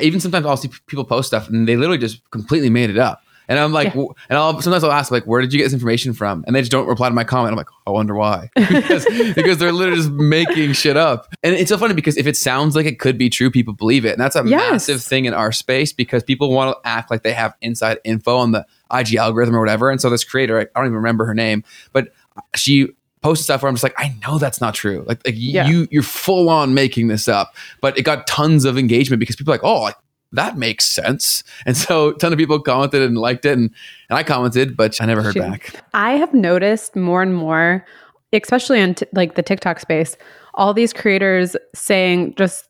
even 0.00 0.20
sometimes 0.20 0.46
I'll 0.46 0.56
see 0.56 0.70
people 0.86 1.04
post 1.04 1.28
stuff 1.28 1.48
and 1.48 1.68
they 1.68 1.76
literally 1.76 1.98
just 1.98 2.28
completely 2.30 2.70
made 2.70 2.90
it 2.90 2.98
up. 2.98 3.22
And 3.48 3.58
I'm 3.58 3.72
like, 3.72 3.94
Yeah. 3.94 4.04
and 4.28 4.38
I'll 4.38 4.60
sometimes 4.60 4.84
I'll 4.84 4.92
ask 4.92 5.10
like, 5.10 5.24
where 5.24 5.40
did 5.40 5.52
you 5.52 5.58
get 5.58 5.64
this 5.64 5.72
information 5.72 6.12
from? 6.12 6.44
And 6.46 6.54
they 6.54 6.60
just 6.60 6.70
don't 6.70 6.86
reply 6.86 7.08
to 7.08 7.14
my 7.14 7.24
comment. 7.24 7.52
I'm 7.52 7.56
like, 7.56 7.68
I 7.86 7.90
wonder 7.90 8.14
why, 8.14 8.50
because 8.56 9.06
because 9.34 9.58
they're 9.58 9.72
literally 9.72 10.00
just 10.00 10.10
making 10.10 10.72
shit 10.74 10.96
up. 10.96 11.32
And 11.42 11.54
it's 11.54 11.70
so 11.70 11.78
funny 11.78 11.94
because 11.94 12.16
if 12.16 12.26
it 12.26 12.36
sounds 12.36 12.76
like 12.76 12.86
it 12.86 12.98
could 12.98 13.16
be 13.16 13.30
true, 13.30 13.50
people 13.50 13.72
believe 13.74 14.04
it, 14.04 14.12
and 14.12 14.20
that's 14.20 14.36
a 14.36 14.42
Yes. 14.46 14.70
massive 14.72 15.02
thing 15.02 15.24
in 15.24 15.34
our 15.34 15.50
space 15.52 15.92
because 15.92 16.22
people 16.22 16.50
want 16.52 16.76
to 16.76 16.88
act 16.88 17.10
like 17.10 17.22
they 17.22 17.32
have 17.32 17.54
inside 17.62 17.98
info 18.04 18.36
on 18.36 18.52
the 18.52 18.66
IG 18.92 19.14
algorithm 19.16 19.56
or 19.56 19.60
whatever. 19.60 19.90
And 19.90 20.00
so 20.00 20.10
this 20.10 20.24
creator, 20.24 20.58
I 20.60 20.64
don't 20.74 20.84
even 20.86 20.94
remember 20.96 21.24
her 21.24 21.34
name, 21.34 21.64
but 21.92 22.12
she 22.54 22.88
posted 23.20 23.44
stuff 23.44 23.62
where 23.62 23.68
I'm 23.68 23.74
just 23.74 23.82
like, 23.82 23.94
I 23.98 24.14
know 24.26 24.38
that's 24.38 24.60
not 24.60 24.74
true. 24.74 25.04
Like, 25.06 25.26
like 25.26 25.34
Yeah. 25.36 25.66
you 25.66 25.88
you're 25.90 26.02
full 26.04 26.48
on 26.48 26.72
making 26.74 27.08
this 27.08 27.26
up, 27.28 27.54
but 27.80 27.98
it 27.98 28.02
got 28.02 28.26
tons 28.26 28.64
of 28.64 28.78
engagement 28.78 29.18
because 29.20 29.34
people 29.36 29.52
are 29.52 29.56
like, 29.56 29.64
oh, 29.64 29.80
like, 29.82 29.96
that 30.32 30.56
makes 30.56 30.84
sense. 30.84 31.42
And 31.66 31.76
so 31.76 32.08
a 32.10 32.14
ton 32.14 32.32
of 32.32 32.38
people 32.38 32.60
commented 32.60 33.02
and 33.02 33.16
liked 33.16 33.44
it, 33.44 33.52
and 33.52 33.70
and 34.10 34.18
I 34.18 34.22
commented, 34.22 34.76
but 34.76 35.00
I 35.00 35.06
never 35.06 35.22
heard 35.22 35.34
Shoot. 35.34 35.40
back. 35.40 35.84
I 35.94 36.12
have 36.12 36.34
noticed 36.34 36.96
more 36.96 37.22
and 37.22 37.34
more, 37.34 37.84
especially 38.32 38.80
in 38.80 38.94
t- 38.94 39.06
like 39.12 39.34
the 39.34 39.42
TikTok 39.42 39.80
space, 39.80 40.16
all 40.54 40.74
these 40.74 40.92
creators 40.92 41.56
saying 41.74 42.34
just 42.36 42.68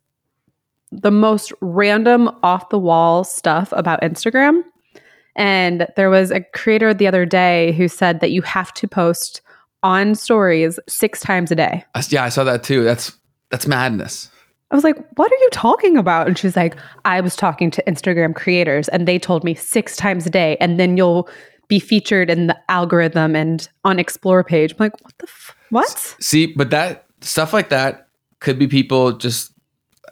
the 0.92 1.10
most 1.10 1.52
random 1.60 2.30
off 2.42 2.68
the 2.70 2.78
wall 2.78 3.24
stuff 3.24 3.72
about 3.72 4.00
Instagram. 4.00 4.62
And 5.36 5.86
there 5.96 6.10
was 6.10 6.30
a 6.30 6.40
creator 6.40 6.92
the 6.92 7.06
other 7.06 7.24
day 7.24 7.72
who 7.72 7.86
said 7.86 8.20
that 8.20 8.30
you 8.30 8.42
have 8.42 8.72
to 8.74 8.88
post 8.88 9.40
on 9.82 10.14
stories 10.14 10.80
six 10.88 11.20
times 11.20 11.52
a 11.52 11.54
day. 11.54 11.84
Yeah, 12.08 12.24
I 12.24 12.28
saw 12.28 12.42
that 12.44 12.64
too. 12.64 12.82
That's 12.82 13.16
that's 13.50 13.66
madness. 13.66 14.30
I 14.70 14.74
was 14.74 14.84
like, 14.84 14.96
what 15.16 15.32
are 15.32 15.36
you 15.36 15.48
talking 15.50 15.96
about? 15.96 16.26
And 16.26 16.36
she's 16.36 16.56
like, 16.56 16.76
I 17.04 17.20
was 17.20 17.34
talking 17.34 17.70
to 17.70 17.82
Instagram 17.84 18.34
creators 18.34 18.88
and 18.88 19.08
they 19.08 19.18
told 19.18 19.42
me 19.42 19.54
six 19.54 19.96
times 19.96 20.26
a 20.26 20.30
day. 20.30 20.56
And 20.60 20.78
then 20.78 20.96
you'll 20.96 21.28
be 21.68 21.78
featured 21.78 22.28
in 22.28 22.48
the 22.48 22.58
algorithm 22.70 23.34
and 23.34 23.68
on 23.84 23.98
explore 23.98 24.44
page. 24.44 24.72
I'm 24.72 24.76
like, 24.78 25.02
what 25.02 25.16
the 25.18 25.26
f- 25.26 25.56
what? 25.70 26.16
See, 26.20 26.46
but 26.46 26.70
that 26.70 27.06
stuff 27.20 27.52
like 27.52 27.70
that 27.70 28.08
could 28.40 28.58
be 28.58 28.66
people 28.66 29.12
just 29.12 29.52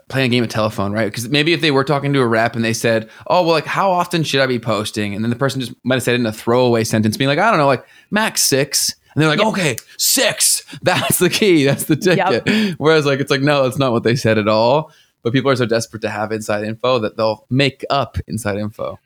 playing 0.09 0.31
a 0.31 0.31
game 0.31 0.45
of 0.45 0.51
telephone, 0.51 0.93
right? 0.93 1.07
Because 1.07 1.29
maybe 1.29 1.53
if 1.53 1.61
they 1.61 1.71
were 1.71 1.85
talking 1.85 2.13
to 2.13 2.21
a 2.21 2.27
rep 2.27 2.55
and 2.55 2.65
they 2.65 2.73
said, 2.73 3.11
"Oh, 3.27 3.43
well, 3.43 3.53
like 3.53 3.67
how 3.67 3.91
often 3.91 4.23
should 4.23 4.41
I 4.41 4.47
be 4.47 4.59
posting?" 4.59 5.15
and 5.15 5.25
then 5.25 5.31
the 5.31 5.37
person 5.37 5.61
just 5.61 5.73
might 5.85 5.97
have 5.97 6.03
said 6.03 6.15
in 6.15 6.27
a 6.27 6.33
throwaway 6.33 6.85
sentence, 6.85 7.17
being 7.17 7.29
like, 7.29 7.39
"I 7.39 7.51
don't 7.51 7.59
know, 7.59 7.67
like 7.67 7.85
max 8.11 8.43
six. 8.43 8.95
And 9.17 9.23
they're 9.23 9.31
like, 9.31 9.41
"Okay, 9.41 9.77
six. 9.97 10.63
That's 10.83 11.19
the 11.19 11.31
key. 11.31 11.65
That's 11.65 11.85
the 11.85 11.97
ticket." 11.97 12.75
Whereas, 12.77 13.07
like, 13.07 13.19
it's 13.19 13.31
like, 13.31 13.41
no, 13.41 13.63
that's 13.63 13.79
not 13.79 13.93
what 13.93 14.03
they 14.03 14.15
said 14.15 14.37
at 14.37 14.47
all. 14.47 14.93
But 15.23 15.33
people 15.33 15.51
are 15.51 15.57
so 15.57 15.65
desperate 15.65 16.03
to 16.03 16.11
have 16.11 16.33
inside 16.33 16.65
info 16.65 16.99
that 16.99 17.17
they'll 17.17 17.47
make 17.49 17.83
up 17.89 18.19
inside 18.29 18.59
info. 18.59 18.99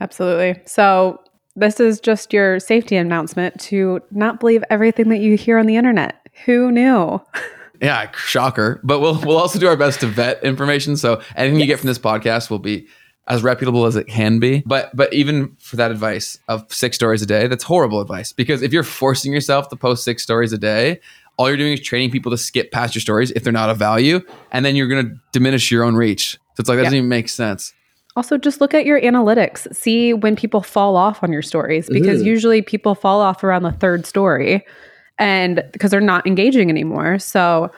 Absolutely. 0.00 0.62
So 0.66 1.20
this 1.56 1.80
is 1.80 1.98
just 1.98 2.32
your 2.32 2.60
safety 2.60 2.96
announcement 2.96 3.58
to 3.62 4.00
not 4.12 4.38
believe 4.38 4.62
everything 4.70 5.08
that 5.08 5.18
you 5.18 5.36
hear 5.36 5.58
on 5.58 5.66
the 5.66 5.76
internet. 5.76 6.14
Who 6.44 6.70
knew? 6.70 7.20
Yeah, 7.82 8.10
shocker. 8.12 8.80
But 8.84 9.00
we'll 9.00 9.20
we'll 9.20 9.36
also 9.36 9.58
do 9.58 9.68
our 9.68 9.76
best 9.76 10.00
to 10.00 10.06
vet 10.06 10.42
information. 10.42 10.96
So 10.96 11.20
anything 11.36 11.60
you 11.60 11.66
get 11.66 11.78
from 11.78 11.88
this 11.88 11.98
podcast 11.98 12.48
will 12.48 12.58
be 12.58 12.88
as 13.28 13.42
reputable 13.42 13.86
as 13.86 13.96
it 13.96 14.04
can 14.06 14.38
be. 14.38 14.62
But 14.66 14.94
but 14.94 15.12
even 15.12 15.56
for 15.58 15.76
that 15.76 15.90
advice 15.90 16.38
of 16.48 16.64
six 16.72 16.96
stories 16.96 17.22
a 17.22 17.26
day, 17.26 17.46
that's 17.48 17.64
horrible 17.64 18.00
advice. 18.00 18.32
Because 18.32 18.62
if 18.62 18.72
you're 18.72 18.82
forcing 18.84 19.32
yourself 19.32 19.68
to 19.70 19.76
post 19.76 20.04
six 20.04 20.22
stories 20.22 20.52
a 20.52 20.58
day, 20.58 21.00
all 21.36 21.48
you're 21.48 21.56
doing 21.56 21.72
is 21.72 21.80
training 21.80 22.10
people 22.10 22.30
to 22.30 22.38
skip 22.38 22.70
past 22.70 22.94
your 22.94 23.00
stories 23.00 23.30
if 23.32 23.42
they're 23.44 23.52
not 23.52 23.68
of 23.68 23.76
value, 23.76 24.20
and 24.52 24.64
then 24.64 24.76
you're 24.76 24.88
gonna 24.88 25.14
diminish 25.32 25.70
your 25.70 25.82
own 25.84 25.96
reach. 25.96 26.32
So 26.54 26.60
it's 26.60 26.68
like 26.68 26.76
that 26.76 26.82
Yeah. 26.82 26.86
doesn't 26.86 26.98
even 26.98 27.08
make 27.08 27.28
sense. 27.28 27.74
Also, 28.16 28.38
just 28.38 28.62
look 28.62 28.72
at 28.72 28.86
your 28.86 28.98
analytics. 28.98 29.72
See 29.76 30.14
when 30.14 30.36
people 30.36 30.62
fall 30.62 30.96
off 30.96 31.22
on 31.22 31.30
your 31.32 31.42
stories 31.42 31.90
because 31.90 32.22
Mhm. 32.22 32.26
usually 32.26 32.62
people 32.62 32.94
fall 32.94 33.20
off 33.20 33.44
around 33.44 33.62
the 33.62 33.72
third 33.72 34.06
story 34.06 34.64
and 35.18 35.62
because 35.72 35.90
they're 35.90 36.00
not 36.00 36.26
engaging 36.26 36.70
anymore. 36.70 37.18
So 37.18 37.70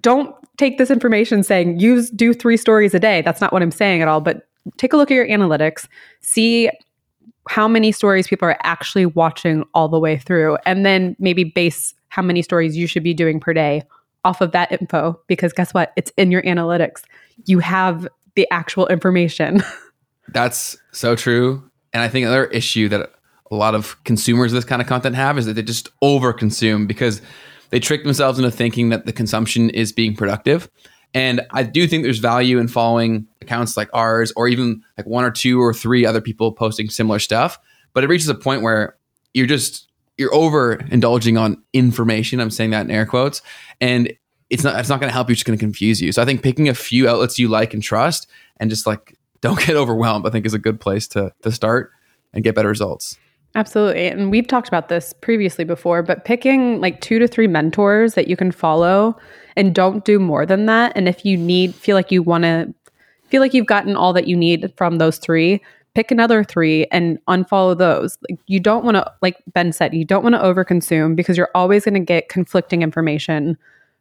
don't 0.00 0.34
take 0.56 0.78
this 0.78 0.90
information 0.90 1.42
saying 1.42 1.78
use 1.80 2.08
do 2.08 2.32
three 2.32 2.56
stories 2.56 2.94
a 2.94 2.98
day. 2.98 3.20
That's 3.20 3.42
not 3.42 3.52
what 3.52 3.62
I'm 3.62 3.70
saying 3.70 4.00
at 4.00 4.08
all, 4.08 4.22
but 4.22 4.47
take 4.76 4.92
a 4.92 4.96
look 4.96 5.10
at 5.10 5.14
your 5.14 5.28
analytics, 5.28 5.88
see 6.20 6.70
how 7.48 7.66
many 7.66 7.92
stories 7.92 8.28
people 8.28 8.46
are 8.46 8.58
actually 8.62 9.06
watching 9.06 9.64
all 9.74 9.88
the 9.88 9.98
way 9.98 10.18
through 10.18 10.58
and 10.66 10.84
then 10.84 11.16
maybe 11.18 11.44
base 11.44 11.94
how 12.08 12.22
many 12.22 12.42
stories 12.42 12.76
you 12.76 12.86
should 12.86 13.02
be 13.02 13.14
doing 13.14 13.40
per 13.40 13.52
day 13.52 13.82
off 14.24 14.40
of 14.40 14.52
that 14.52 14.70
info 14.72 15.18
because 15.26 15.52
guess 15.52 15.72
what? 15.72 15.92
It's 15.96 16.12
in 16.16 16.30
your 16.30 16.42
analytics. 16.42 17.02
You 17.46 17.58
have 17.60 18.06
the 18.34 18.46
actual 18.50 18.86
information. 18.88 19.62
That's 20.28 20.76
so 20.92 21.16
true. 21.16 21.62
And 21.92 22.02
I 22.02 22.08
think 22.08 22.24
another 22.24 22.46
issue 22.46 22.88
that 22.90 23.12
a 23.50 23.54
lot 23.54 23.74
of 23.74 24.02
consumers 24.04 24.52
of 24.52 24.56
this 24.56 24.64
kind 24.64 24.82
of 24.82 24.88
content 24.88 25.16
have 25.16 25.38
is 25.38 25.46
that 25.46 25.54
they 25.54 25.62
just 25.62 25.88
overconsume 26.00 26.86
because 26.86 27.22
they 27.70 27.80
trick 27.80 28.04
themselves 28.04 28.38
into 28.38 28.50
thinking 28.50 28.90
that 28.90 29.06
the 29.06 29.12
consumption 29.12 29.70
is 29.70 29.92
being 29.92 30.14
productive. 30.14 30.70
And 31.14 31.40
I 31.52 31.62
do 31.62 31.86
think 31.86 32.02
there's 32.02 32.18
value 32.18 32.58
in 32.58 32.68
following 32.68 33.26
accounts 33.40 33.76
like 33.76 33.88
ours 33.92 34.32
or 34.36 34.48
even 34.48 34.82
like 34.96 35.06
one 35.06 35.24
or 35.24 35.30
two 35.30 35.60
or 35.60 35.72
three 35.72 36.04
other 36.04 36.20
people 36.20 36.52
posting 36.52 36.90
similar 36.90 37.18
stuff. 37.18 37.58
But 37.94 38.04
it 38.04 38.08
reaches 38.08 38.28
a 38.28 38.34
point 38.34 38.62
where 38.62 38.96
you're 39.32 39.46
just 39.46 39.88
you're 40.18 40.34
over 40.34 40.74
indulging 40.90 41.38
on 41.38 41.62
information. 41.72 42.40
I'm 42.40 42.50
saying 42.50 42.70
that 42.70 42.82
in 42.82 42.90
air 42.90 43.06
quotes. 43.06 43.40
And 43.80 44.12
it's 44.50 44.64
not 44.64 44.78
it's 44.78 44.88
not 44.88 45.00
going 45.00 45.08
to 45.08 45.14
help 45.14 45.28
you, 45.28 45.32
it's 45.32 45.40
just 45.40 45.46
going 45.46 45.58
to 45.58 45.64
confuse 45.64 46.02
you. 46.02 46.12
So 46.12 46.20
I 46.20 46.24
think 46.24 46.42
picking 46.42 46.68
a 46.68 46.74
few 46.74 47.08
outlets 47.08 47.38
you 47.38 47.48
like 47.48 47.72
and 47.72 47.82
trust 47.82 48.28
and 48.58 48.68
just 48.68 48.86
like 48.86 49.16
don't 49.40 49.58
get 49.66 49.76
overwhelmed, 49.76 50.26
I 50.26 50.30
think 50.30 50.44
is 50.44 50.54
a 50.54 50.58
good 50.58 50.80
place 50.80 51.08
to 51.08 51.32
to 51.42 51.52
start 51.52 51.92
and 52.32 52.44
get 52.44 52.54
better 52.54 52.68
results. 52.68 53.16
Absolutely. 53.54 54.08
And 54.08 54.30
we've 54.30 54.46
talked 54.46 54.68
about 54.68 54.88
this 54.88 55.12
previously 55.12 55.64
before, 55.64 56.02
but 56.02 56.24
picking 56.24 56.80
like 56.80 57.00
two 57.00 57.18
to 57.18 57.26
three 57.26 57.46
mentors 57.46 58.14
that 58.14 58.28
you 58.28 58.36
can 58.36 58.52
follow 58.52 59.16
and 59.56 59.74
don't 59.74 60.04
do 60.04 60.18
more 60.18 60.46
than 60.46 60.66
that. 60.66 60.92
And 60.94 61.08
if 61.08 61.24
you 61.24 61.36
need, 61.36 61.74
feel 61.74 61.96
like 61.96 62.12
you 62.12 62.22
want 62.22 62.44
to, 62.44 62.72
feel 63.28 63.40
like 63.40 63.54
you've 63.54 63.66
gotten 63.66 63.96
all 63.96 64.12
that 64.12 64.28
you 64.28 64.36
need 64.36 64.72
from 64.76 64.98
those 64.98 65.18
three, 65.18 65.62
pick 65.94 66.10
another 66.10 66.44
three 66.44 66.86
and 66.92 67.18
unfollow 67.26 67.76
those. 67.76 68.18
Like 68.28 68.38
you 68.46 68.60
don't 68.60 68.84
want 68.84 68.96
to, 68.96 69.12
like 69.22 69.36
Ben 69.52 69.72
said, 69.72 69.94
you 69.94 70.04
don't 70.04 70.22
want 70.22 70.34
to 70.34 70.40
overconsume 70.40 71.16
because 71.16 71.36
you're 71.36 71.50
always 71.54 71.84
going 71.84 71.94
to 71.94 72.00
get 72.00 72.28
conflicting 72.28 72.82
information 72.82 73.56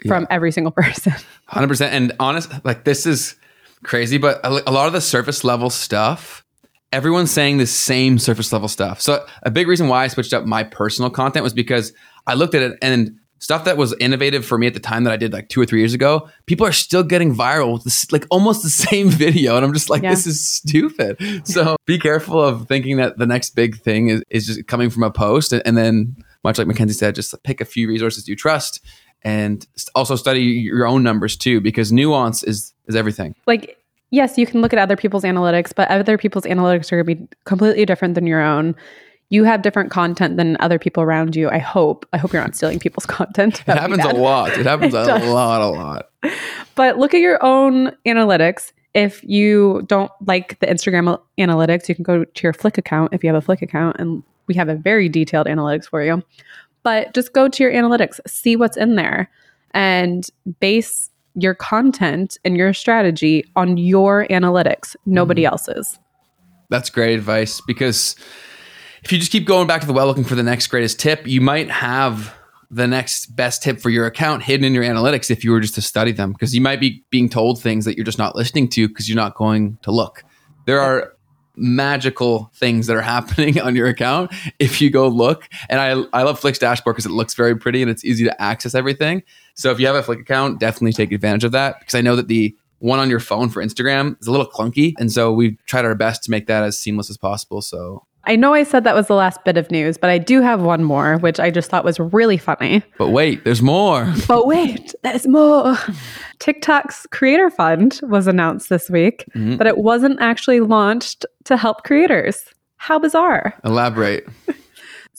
from 0.06 0.28
every 0.30 0.52
single 0.52 0.72
person. 0.76 1.14
Hundred 1.46 1.68
percent. 1.70 1.94
And 1.94 2.12
honest, 2.20 2.52
like 2.64 2.84
this 2.84 3.06
is 3.06 3.36
crazy, 3.84 4.18
but 4.18 4.40
a, 4.46 4.70
a 4.70 4.72
lot 4.72 4.88
of 4.88 4.94
the 4.94 5.02
surface 5.02 5.44
level 5.44 5.70
stuff, 5.70 6.46
everyone's 6.92 7.32
saying 7.32 7.58
the 7.58 7.68
same 7.68 8.18
surface 8.20 8.52
level 8.54 8.68
stuff. 8.68 9.02
So 9.02 9.26
a 9.44 9.52
big 9.52 9.68
reason 9.68 9.88
why 9.88 10.04
I 10.04 10.08
switched 10.08 10.34
up 10.34 10.46
my 10.46 10.64
personal 10.64 11.10
content 11.10 11.44
was 11.44 11.54
because 11.54 11.94
I 12.26 12.34
looked 12.36 12.56
at 12.56 12.62
it 12.62 12.78
and 12.82 13.18
stuff 13.40 13.66
that 13.66 13.78
was 13.78 13.94
innovative 14.00 14.44
for 14.44 14.58
me 14.58 14.66
at 14.66 14.74
the 14.74 14.80
time 14.80 15.04
that 15.04 15.14
I 15.14 15.18
did 15.18 15.32
like 15.32 15.48
two 15.50 15.62
or 15.62 15.66
three 15.68 15.78
years 15.80 15.94
ago, 15.94 16.28
people 16.48 16.66
are 16.66 16.72
still 16.72 17.04
getting 17.04 17.36
viral 17.36 17.74
with 17.74 17.84
this, 17.84 18.12
like 18.12 18.26
almost 18.32 18.64
the 18.64 18.70
same 18.88 19.10
video. 19.10 19.56
And 19.56 19.64
I'm 19.66 19.74
just 19.74 19.90
like, 19.92 20.02
Yeah. 20.02 20.10
this 20.10 20.26
is 20.26 20.44
stupid. 20.48 21.18
So 21.48 21.76
be 21.86 22.00
careful 22.00 22.42
of 22.42 22.68
thinking 22.68 22.98
that 22.98 23.18
the 23.20 23.28
next 23.28 23.52
big 23.52 23.78
thing 23.80 24.08
is, 24.10 24.24
is 24.30 24.48
just 24.48 24.66
coming 24.68 24.90
from 24.90 25.04
a 25.04 25.12
post. 25.12 25.54
And, 25.54 25.62
and 25.66 25.78
then, 25.78 26.16
much 26.44 26.58
like 26.58 26.68
Mackenzie 26.68 26.94
said, 26.94 27.14
just 27.16 27.36
pick 27.44 27.62
a 27.62 27.66
few 27.66 27.88
resources 27.88 28.28
you 28.28 28.36
trust 28.36 28.80
and 29.24 29.68
also 29.96 30.16
study 30.16 30.42
your 30.42 30.88
own 30.88 31.04
numbers 31.04 31.36
too, 31.36 31.60
because 31.62 31.92
nuance 31.92 32.44
is, 32.44 32.74
is 32.88 32.96
everything. 32.96 33.36
like 33.46 33.77
yes 34.12 34.38
you 34.38 34.46
can 34.46 34.62
look 34.62 34.74
at 34.74 34.80
other 34.80 34.96
people's 34.96 35.24
analytics 35.24 35.74
but 35.76 35.88
other 35.90 36.18
people's 36.18 36.44
analytics 36.46 36.92
are 36.92 37.04
going 37.04 37.18
to 37.18 37.24
be 37.24 37.36
completely 37.46 37.86
different 37.86 38.16
than 38.16 38.26
your 38.28 38.42
own. 38.42 38.76
You 39.30 39.44
have 39.44 39.62
different 39.62 39.92
content 39.92 40.38
than 40.38 40.56
other 40.62 40.80
people 40.80 41.04
around 41.04 41.36
you 41.36 41.50
i 41.50 41.58
hope. 41.58 42.06
I 42.14 42.18
hope 42.18 42.32
you're 42.34 42.42
not 42.42 42.56
stealing 42.56 42.80
people's 42.80 43.06
content. 43.20 43.60
It 43.62 43.66
That 43.66 43.76
be 43.76 43.82
happens 43.82 44.06
a 44.06 44.18
lot. 44.20 44.52
It 44.58 44.66
happens 44.66 44.94
It 44.96 45.02
a 45.02 45.06
does. 45.06 45.28
lot, 45.30 45.62
a 45.62 45.68
lot. 45.68 46.10
but 46.76 46.98
look 46.98 47.14
at 47.14 47.20
your 47.20 47.44
own 47.44 47.92
analytics. 48.06 48.72
If 48.94 49.24
you 49.24 49.84
don't 49.88 50.12
like 50.26 50.60
the 50.60 50.68
instagram 50.68 51.20
analytics 51.38 51.90
you 51.90 51.96
can 51.96 52.04
go 52.04 52.24
to 52.24 52.44
your 52.44 52.54
flick 52.54 52.78
account 52.78 53.14
if 53.14 53.24
you 53.24 53.28
have 53.28 53.36
a 53.36 53.46
flick 53.46 53.62
account 53.62 53.98
and 54.00 54.24
we 54.48 54.56
have 54.56 54.70
a 54.70 54.76
very 54.76 55.10
detailed 55.10 55.46
analytics 55.48 55.90
for 55.90 56.02
you. 56.02 56.24
But 56.84 57.14
just 57.14 57.34
go 57.34 57.50
to 57.50 57.64
your 57.64 57.72
analytics. 57.74 58.22
See 58.26 58.56
what's 58.56 58.78
in 58.78 58.96
there. 58.96 59.30
And 59.72 60.26
base 60.62 61.07
your 61.38 61.54
content 61.54 62.38
and 62.44 62.58
your 62.58 62.74
strategy 62.74 63.46
on 63.56 63.78
your 63.78 64.28
analytics 64.28 64.96
nobody 65.06 65.44
mm-hmm. 65.44 65.54
else's 65.54 66.00
That's 66.70 66.90
great 66.90 67.16
advice 67.16 67.62
because 67.62 68.16
if 69.04 69.12
you 69.12 69.20
just 69.20 69.32
keep 69.32 69.46
going 69.46 69.68
back 69.68 69.82
to 69.82 69.88
the 69.88 69.94
well 69.94 70.08
looking 70.08 70.24
for 70.24 70.36
the 70.36 70.44
next 70.44 70.68
greatest 70.68 71.00
tip, 71.00 71.26
you 71.26 71.40
might 71.40 71.70
have 71.70 72.34
the 72.70 72.88
next 72.88 73.28
best 73.28 73.64
tip 73.64 73.80
for 73.80 73.90
your 73.90 74.06
account 74.06 74.44
hidden 74.44 74.66
in 74.66 74.74
your 74.74 74.84
analytics 74.84 75.32
if 75.32 75.44
you 75.44 75.52
were 75.52 75.62
just 75.62 75.76
to 75.76 75.82
study 75.82 76.12
them 76.12 76.34
because 76.34 76.54
you 76.54 76.60
might 76.60 76.82
be 76.82 77.06
being 77.10 77.30
told 77.30 77.62
things 77.62 77.86
that 77.86 77.96
you're 77.96 78.04
just 78.04 78.18
not 78.18 78.36
listening 78.36 78.68
to 78.68 78.88
because 78.90 79.08
you're 79.08 79.16
not 79.16 79.36
going 79.36 79.78
to 79.84 79.92
look. 79.92 80.24
There 80.66 80.82
are 80.82 81.14
magical 81.58 82.52
things 82.56 82.88
that 82.88 82.96
are 82.96 83.02
happening 83.18 83.60
on 83.60 83.76
your 83.76 83.88
account 83.88 84.34
if 84.60 84.82
you 84.82 84.90
go 84.90 85.08
look. 85.08 85.50
And 85.70 85.80
I, 85.80 85.90
I 86.18 86.24
love 86.24 86.40
Flick's 86.40 86.60
dashboard 86.60 86.96
because 86.96 87.06
it 87.06 87.12
looks 87.12 87.34
very 87.34 87.56
pretty 87.58 87.82
and 87.82 87.92
it's 87.92 88.06
easy 88.06 88.24
to 88.26 88.42
access 88.42 88.76
everything. 88.76 89.24
So 89.56 89.72
if 89.72 89.80
you 89.80 89.88
have 89.88 89.96
a 89.96 90.04
Flick 90.04 90.20
account, 90.20 90.60
definitely 90.60 90.94
take 90.94 91.12
advantage 91.12 91.44
of 91.44 91.52
that 91.52 91.80
because 91.80 91.96
I 91.96 92.02
know 92.02 92.16
that 92.16 92.28
the 92.28 92.56
one 92.80 93.00
on 93.00 93.10
your 93.10 93.20
phone 93.20 93.50
for 93.50 93.64
Instagram 93.64 94.20
is 94.22 94.28
a 94.28 94.32
little 94.32 94.46
clunky. 94.46 94.94
And 95.00 95.12
so 95.12 95.34
we've 95.34 95.58
tried 95.66 95.86
our 95.86 95.96
best 95.96 96.24
to 96.24 96.32
make 96.32 96.48
that 96.48 96.64
as 96.64 96.78
seamless 96.78 97.10
as 97.10 97.18
possible. 97.18 97.62
So 97.62 98.06
I 98.28 98.36
know 98.36 98.54
I 98.54 98.64
said 98.64 98.84
that 98.84 98.94
was 98.96 99.08
the 99.08 99.16
last 99.16 99.44
bit 99.46 99.58
of 99.58 99.72
news, 99.72 99.98
but 99.98 100.10
I 100.10 100.18
do 100.18 100.42
have 100.42 100.62
one 100.62 100.84
more, 100.84 101.18
which 101.20 101.40
I 101.40 101.50
just 101.50 101.70
thought 101.72 101.84
was 101.86 102.00
really 102.00 102.38
funny. 102.38 102.84
But 102.98 103.10
wait, 103.10 103.44
there's 103.46 103.62
more. 103.62 104.14
But 104.28 104.46
wait, 104.46 104.94
there's 105.04 105.26
more. 105.28 105.78
TikTok's 106.40 107.08
Creator 107.12 107.50
Fund 107.52 108.00
was 108.04 108.28
announced 108.28 108.70
this 108.70 108.90
week, 108.90 109.24
Mm-hmm. 109.36 109.56
but 109.58 109.66
it 109.68 109.78
wasn't 109.78 110.20
actually 110.22 110.60
launched 110.60 111.26
to 111.46 111.58
help 111.58 111.84
creators. 111.84 112.44
How 112.78 113.00
bizarre. 113.00 113.54
Elaborate. 113.64 114.28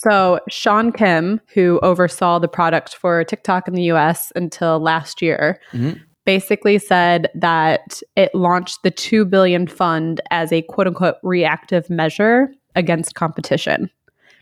So, 0.01 0.39
Sean 0.49 0.93
Kim, 0.93 1.41
who 1.55 1.81
oversaw 1.83 2.39
the 2.39 2.47
product 2.47 2.95
for 2.95 3.25
TikTok 3.25 3.67
in 3.67 3.75
the 3.75 3.83
US 3.91 4.31
until 4.37 4.79
last 4.79 5.21
year, 5.21 5.59
Mhm. 5.73 5.99
basically 6.25 6.79
said 6.79 7.29
that 7.35 8.01
it 8.15 8.33
launched 8.33 8.85
the 8.85 8.93
2 8.93 9.25
billion 9.25 9.67
fund 9.67 10.21
as 10.31 10.53
a 10.53 10.63
quote 10.63 10.87
unquote 10.87 11.17
reactive 11.25 11.91
measure 11.91 12.49
against 12.79 13.15
competition 13.15 13.91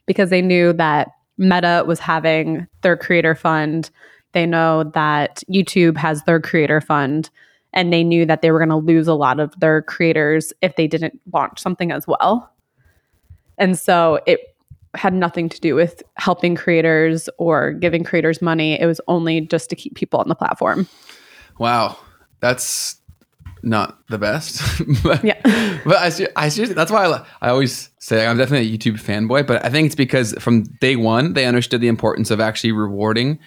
because 0.07 0.31
they 0.31 0.43
knew 0.43 0.73
that 0.75 1.09
Meta 1.39 1.83
was 1.87 1.99
having 1.99 2.69
their 2.83 2.97
creator 2.97 3.35
fund. 3.35 3.91
They 4.33 4.47
know 4.47 4.85
that 4.95 5.43
YouTube 5.51 5.97
has 5.97 6.23
their 6.23 6.41
creator 6.41 6.81
fund. 6.81 7.31
And 7.73 7.93
they 7.93 8.05
knew 8.05 8.25
that 8.25 8.41
they 8.41 8.51
were 8.51 8.59
going 8.59 8.71
to 8.71 8.77
lose 8.77 9.07
a 9.07 9.15
lot 9.15 9.39
of 9.39 9.59
their 9.61 9.83
creators 9.83 10.53
if 10.63 10.77
they 10.77 10.87
didn't 10.87 11.21
launch 11.35 11.59
something 11.59 11.93
as 11.93 12.07
well. 12.07 12.51
And 13.59 13.79
so 13.79 14.21
it 14.27 14.41
had 14.95 15.13
nothing 15.13 15.51
to 15.51 15.61
do 15.61 15.75
with 15.75 16.03
helping 16.15 16.55
creators 16.55 17.29
or 17.37 17.73
giving 17.73 18.03
creators 18.03 18.41
money. 18.41 18.81
It 18.81 18.87
was 18.87 19.01
only 19.09 19.43
just 19.43 19.69
to 19.71 19.77
keep 19.77 19.95
people 19.95 20.21
on 20.21 20.29
the 20.29 20.35
platform. 20.35 20.89
Wow. 21.59 21.99
That's 22.41 22.99
not 23.63 24.07
the 24.09 24.19
best. 24.19 24.63
but, 25.03 25.25
Yeah. 25.25 25.41
But 25.85 25.99
I, 25.99 26.09
ser- 26.09 26.33
I 26.35 26.49
seriously, 26.49 26.75
that's 26.75 26.91
why 26.91 27.07
I, 27.07 27.25
I 27.41 27.49
always 27.51 27.91
say 27.99 28.27
I'm 28.27 28.37
definitely 28.37 28.75
a 28.75 28.77
YouTube 28.77 29.01
fanboy, 29.01 29.47
but 29.47 29.65
I 29.65 29.69
think 29.69 29.87
it's 29.87 29.95
because 29.95 30.33
from 30.41 30.65
day 30.81 30.97
one, 30.97 31.35
they 31.35 31.45
understood 31.45 31.81
the 31.81 31.87
importance 31.87 32.33
of 32.33 32.41
actually 32.41 32.73
rewarding 32.73 33.39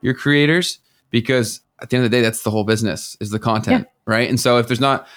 your 0.00 0.14
creators 0.14 0.78
because 1.10 1.60
at 1.80 1.90
the 1.90 1.96
end 1.96 2.04
of 2.04 2.10
the 2.10 2.16
day, 2.16 2.22
that's 2.22 2.42
the 2.42 2.50
whole 2.50 2.62
business 2.64 3.16
is 3.20 3.30
the 3.30 3.38
content, 3.38 3.88
right? 4.06 4.28
And 4.28 4.38
so 4.38 4.58
if 4.58 4.68
there's 4.68 4.80
not, 4.80 5.08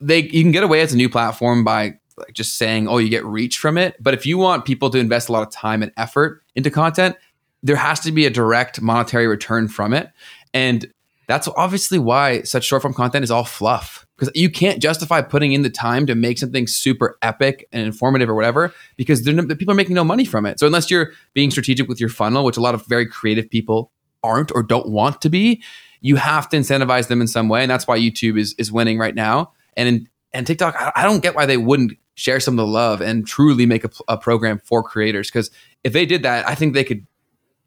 they, 0.00 0.22
you 0.22 0.42
can 0.42 0.52
get 0.52 0.62
away 0.62 0.80
as 0.80 0.94
a 0.94 0.96
new 0.96 1.10
platform 1.10 1.62
by 1.62 1.98
like 2.16 2.32
just 2.32 2.56
saying, 2.56 2.88
oh, 2.88 2.98
you 2.98 3.08
get 3.08 3.24
reach 3.24 3.58
from 3.58 3.76
it. 3.76 3.96
But 4.00 4.14
if 4.14 4.24
you 4.24 4.38
want 4.38 4.64
people 4.64 4.90
to 4.90 4.98
invest 4.98 5.28
a 5.28 5.32
lot 5.32 5.46
of 5.46 5.52
time 5.52 5.82
and 5.82 5.92
effort 5.96 6.42
into 6.54 6.70
content, 6.70 7.16
there 7.62 7.76
has 7.76 8.00
to 8.00 8.12
be 8.12 8.26
a 8.26 8.30
direct 8.30 8.80
monetary 8.80 9.26
return 9.26 9.68
from 9.68 9.92
it. 9.92 10.10
And 10.52 10.92
that's 11.26 11.48
obviously 11.56 11.98
why 11.98 12.42
such 12.42 12.64
short 12.64 12.82
form 12.82 12.94
content 12.94 13.24
is 13.24 13.30
all 13.30 13.44
fluff 13.44 14.06
because 14.16 14.30
you 14.34 14.48
can't 14.50 14.80
justify 14.80 15.20
putting 15.22 15.52
in 15.52 15.62
the 15.62 15.70
time 15.70 16.06
to 16.06 16.14
make 16.14 16.38
something 16.38 16.66
super 16.66 17.18
epic 17.22 17.66
and 17.72 17.84
informative 17.86 18.28
or 18.28 18.34
whatever 18.34 18.72
because 18.96 19.24
no, 19.26 19.42
the 19.42 19.56
people 19.56 19.72
are 19.72 19.76
making 19.76 19.94
no 19.94 20.04
money 20.04 20.24
from 20.24 20.46
it. 20.46 20.60
So 20.60 20.66
unless 20.66 20.90
you're 20.90 21.12
being 21.32 21.50
strategic 21.50 21.88
with 21.88 21.98
your 22.00 22.08
funnel, 22.10 22.44
which 22.44 22.56
a 22.56 22.60
lot 22.60 22.74
of 22.74 22.86
very 22.86 23.06
creative 23.06 23.48
people 23.50 23.90
aren't 24.22 24.52
or 24.54 24.62
don't 24.62 24.88
want 24.88 25.20
to 25.22 25.28
be, 25.28 25.62
you 26.00 26.16
have 26.16 26.48
to 26.50 26.56
incentivize 26.56 27.08
them 27.08 27.20
in 27.20 27.26
some 27.26 27.48
way, 27.48 27.62
and 27.62 27.70
that's 27.70 27.86
why 27.86 27.98
YouTube 27.98 28.38
is 28.38 28.54
is 28.58 28.70
winning 28.70 28.98
right 28.98 29.14
now. 29.14 29.52
And 29.76 29.88
in, 29.88 30.08
and 30.32 30.46
TikTok, 30.46 30.74
I, 30.78 30.92
I 30.96 31.02
don't 31.02 31.22
get 31.22 31.34
why 31.34 31.46
they 31.46 31.56
wouldn't 31.56 31.92
share 32.14 32.38
some 32.40 32.54
of 32.54 32.58
the 32.58 32.66
love 32.70 33.00
and 33.00 33.26
truly 33.26 33.66
make 33.66 33.84
a, 33.84 33.90
a 34.06 34.16
program 34.18 34.60
for 34.64 34.82
creators 34.82 35.30
because 35.30 35.50
if 35.82 35.92
they 35.92 36.04
did 36.06 36.22
that, 36.22 36.46
I 36.48 36.54
think 36.54 36.74
they 36.74 36.84
could 36.84 37.06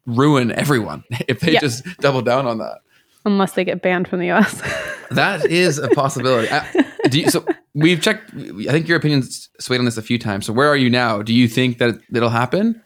ruin 0.06 0.52
everyone 0.52 1.04
if 1.28 1.40
they 1.40 1.52
Yeah. 1.52 1.60
just 1.60 1.84
double 2.00 2.22
down 2.22 2.46
on 2.46 2.58
that. 2.58 2.78
Unless 3.24 3.52
they 3.52 3.64
get 3.64 3.82
banned 3.82 4.08
from 4.08 4.20
the 4.20 4.30
US. 4.32 4.62
That 5.10 5.46
is 5.46 5.78
a 5.78 5.88
possibility. 5.88 6.48
I, 6.50 6.84
do 7.08 7.20
you, 7.20 7.30
so 7.30 7.42
we've 7.72 7.98
checked. 7.98 8.30
I 8.34 8.72
think 8.72 8.88
your 8.88 8.98
opinion's 8.98 9.48
swayed 9.58 9.78
on 9.78 9.86
this 9.86 9.96
a 9.96 10.02
few 10.02 10.18
times. 10.18 10.44
So 10.44 10.52
where 10.52 10.68
are 10.68 10.76
you 10.76 10.90
now? 10.90 11.22
Do 11.22 11.32
you 11.32 11.48
think 11.48 11.78
that 11.78 11.98
it'll 12.12 12.28
happen? 12.28 12.82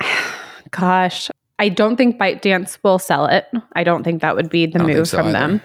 Gosh, 0.70 1.30
I 1.58 1.68
don't 1.68 1.96
think 1.96 2.18
ByteDance 2.18 2.78
will 2.82 2.98
sell 2.98 3.26
it. 3.26 3.46
I 3.74 3.84
don't 3.84 4.02
think 4.02 4.22
that 4.22 4.34
would 4.34 4.48
be 4.48 4.66
the 4.66 4.78
move 4.78 5.08
so 5.08 5.18
from 5.18 5.28
either. 5.28 5.38
them. 5.38 5.62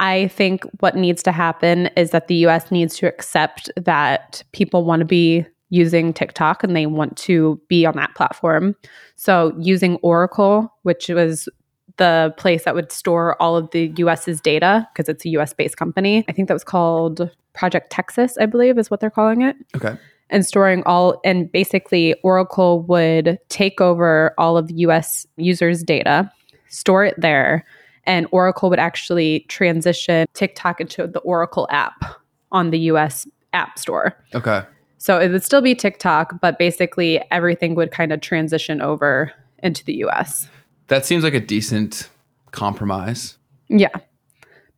I 0.00 0.28
think 0.28 0.64
what 0.80 0.94
needs 0.94 1.22
to 1.24 1.32
happen 1.32 1.86
is 1.96 2.10
that 2.10 2.28
the 2.28 2.36
US 2.46 2.70
needs 2.70 2.96
to 2.98 3.06
accept 3.06 3.70
that 3.76 4.44
people 4.52 4.84
want 4.84 5.00
to 5.00 5.06
be 5.06 5.44
using 5.70 6.12
TikTok 6.12 6.62
and 6.62 6.74
they 6.74 6.86
want 6.86 7.16
to 7.16 7.60
be 7.68 7.84
on 7.84 7.96
that 7.96 8.14
platform. 8.14 8.74
So 9.16 9.54
using 9.58 9.96
Oracle, 9.96 10.72
which 10.82 11.08
was 11.08 11.48
the 11.98 12.34
place 12.38 12.64
that 12.64 12.74
would 12.74 12.90
store 12.90 13.40
all 13.40 13.56
of 13.56 13.70
the 13.70 13.92
US's 13.98 14.40
data 14.40 14.88
because 14.92 15.08
it's 15.08 15.24
a 15.24 15.28
US 15.30 15.52
based 15.52 15.76
company. 15.76 16.24
I 16.28 16.32
think 16.32 16.48
that 16.48 16.54
was 16.54 16.64
called 16.64 17.30
Project 17.54 17.90
Texas, 17.90 18.36
I 18.38 18.46
believe 18.46 18.78
is 18.78 18.90
what 18.90 19.00
they're 19.00 19.10
calling 19.10 19.42
it 19.42 19.56
Okay. 19.76 19.96
and 20.30 20.46
storing 20.46 20.82
all 20.84 21.20
and 21.24 21.50
basically 21.50 22.14
Oracle 22.22 22.82
would 22.82 23.38
take 23.48 23.80
over 23.80 24.32
all 24.38 24.56
of 24.56 24.70
US 24.70 25.26
users 25.36 25.82
data, 25.82 26.30
store 26.68 27.04
it 27.04 27.14
there, 27.18 27.64
and 28.04 28.26
Oracle 28.30 28.70
would 28.70 28.78
actually 28.78 29.40
transition 29.48 30.26
TikTok 30.34 30.80
into 30.80 31.06
the 31.06 31.20
Oracle 31.20 31.66
app 31.70 32.02
on 32.52 32.70
the 32.70 32.78
US 32.90 33.26
App 33.52 33.78
Store. 33.78 34.16
Okay. 34.34 34.62
So 34.98 35.18
it 35.18 35.30
would 35.30 35.44
still 35.44 35.60
be 35.62 35.74
TikTok, 35.74 36.40
but 36.40 36.58
basically 36.58 37.22
everything 37.30 37.74
would 37.74 37.90
kind 37.90 38.12
of 38.12 38.20
transition 38.20 38.80
over 38.80 39.32
into 39.62 39.84
the 39.84 39.94
US. 40.04 40.48
That 40.88 41.06
seems 41.06 41.24
like 41.24 41.34
a 41.34 41.40
decent 41.40 42.08
compromise. 42.50 43.36
Yeah. 43.68 43.94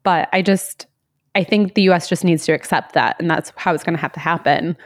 But 0.03 0.29
I 0.33 0.43
just 0.43 0.87
I 1.35 1.45
think 1.45 1.75
the 1.75 1.83
US 1.91 2.09
just 2.09 2.25
needs 2.25 2.45
to 2.47 2.53
accept 2.53 2.95
that 2.95 3.17
and 3.19 3.31
that's 3.31 3.53
how 3.57 3.73
it's 3.75 3.85
going 3.85 3.97
to 3.97 4.01
have 4.01 4.13
to 4.13 4.21
happen. 4.21 4.77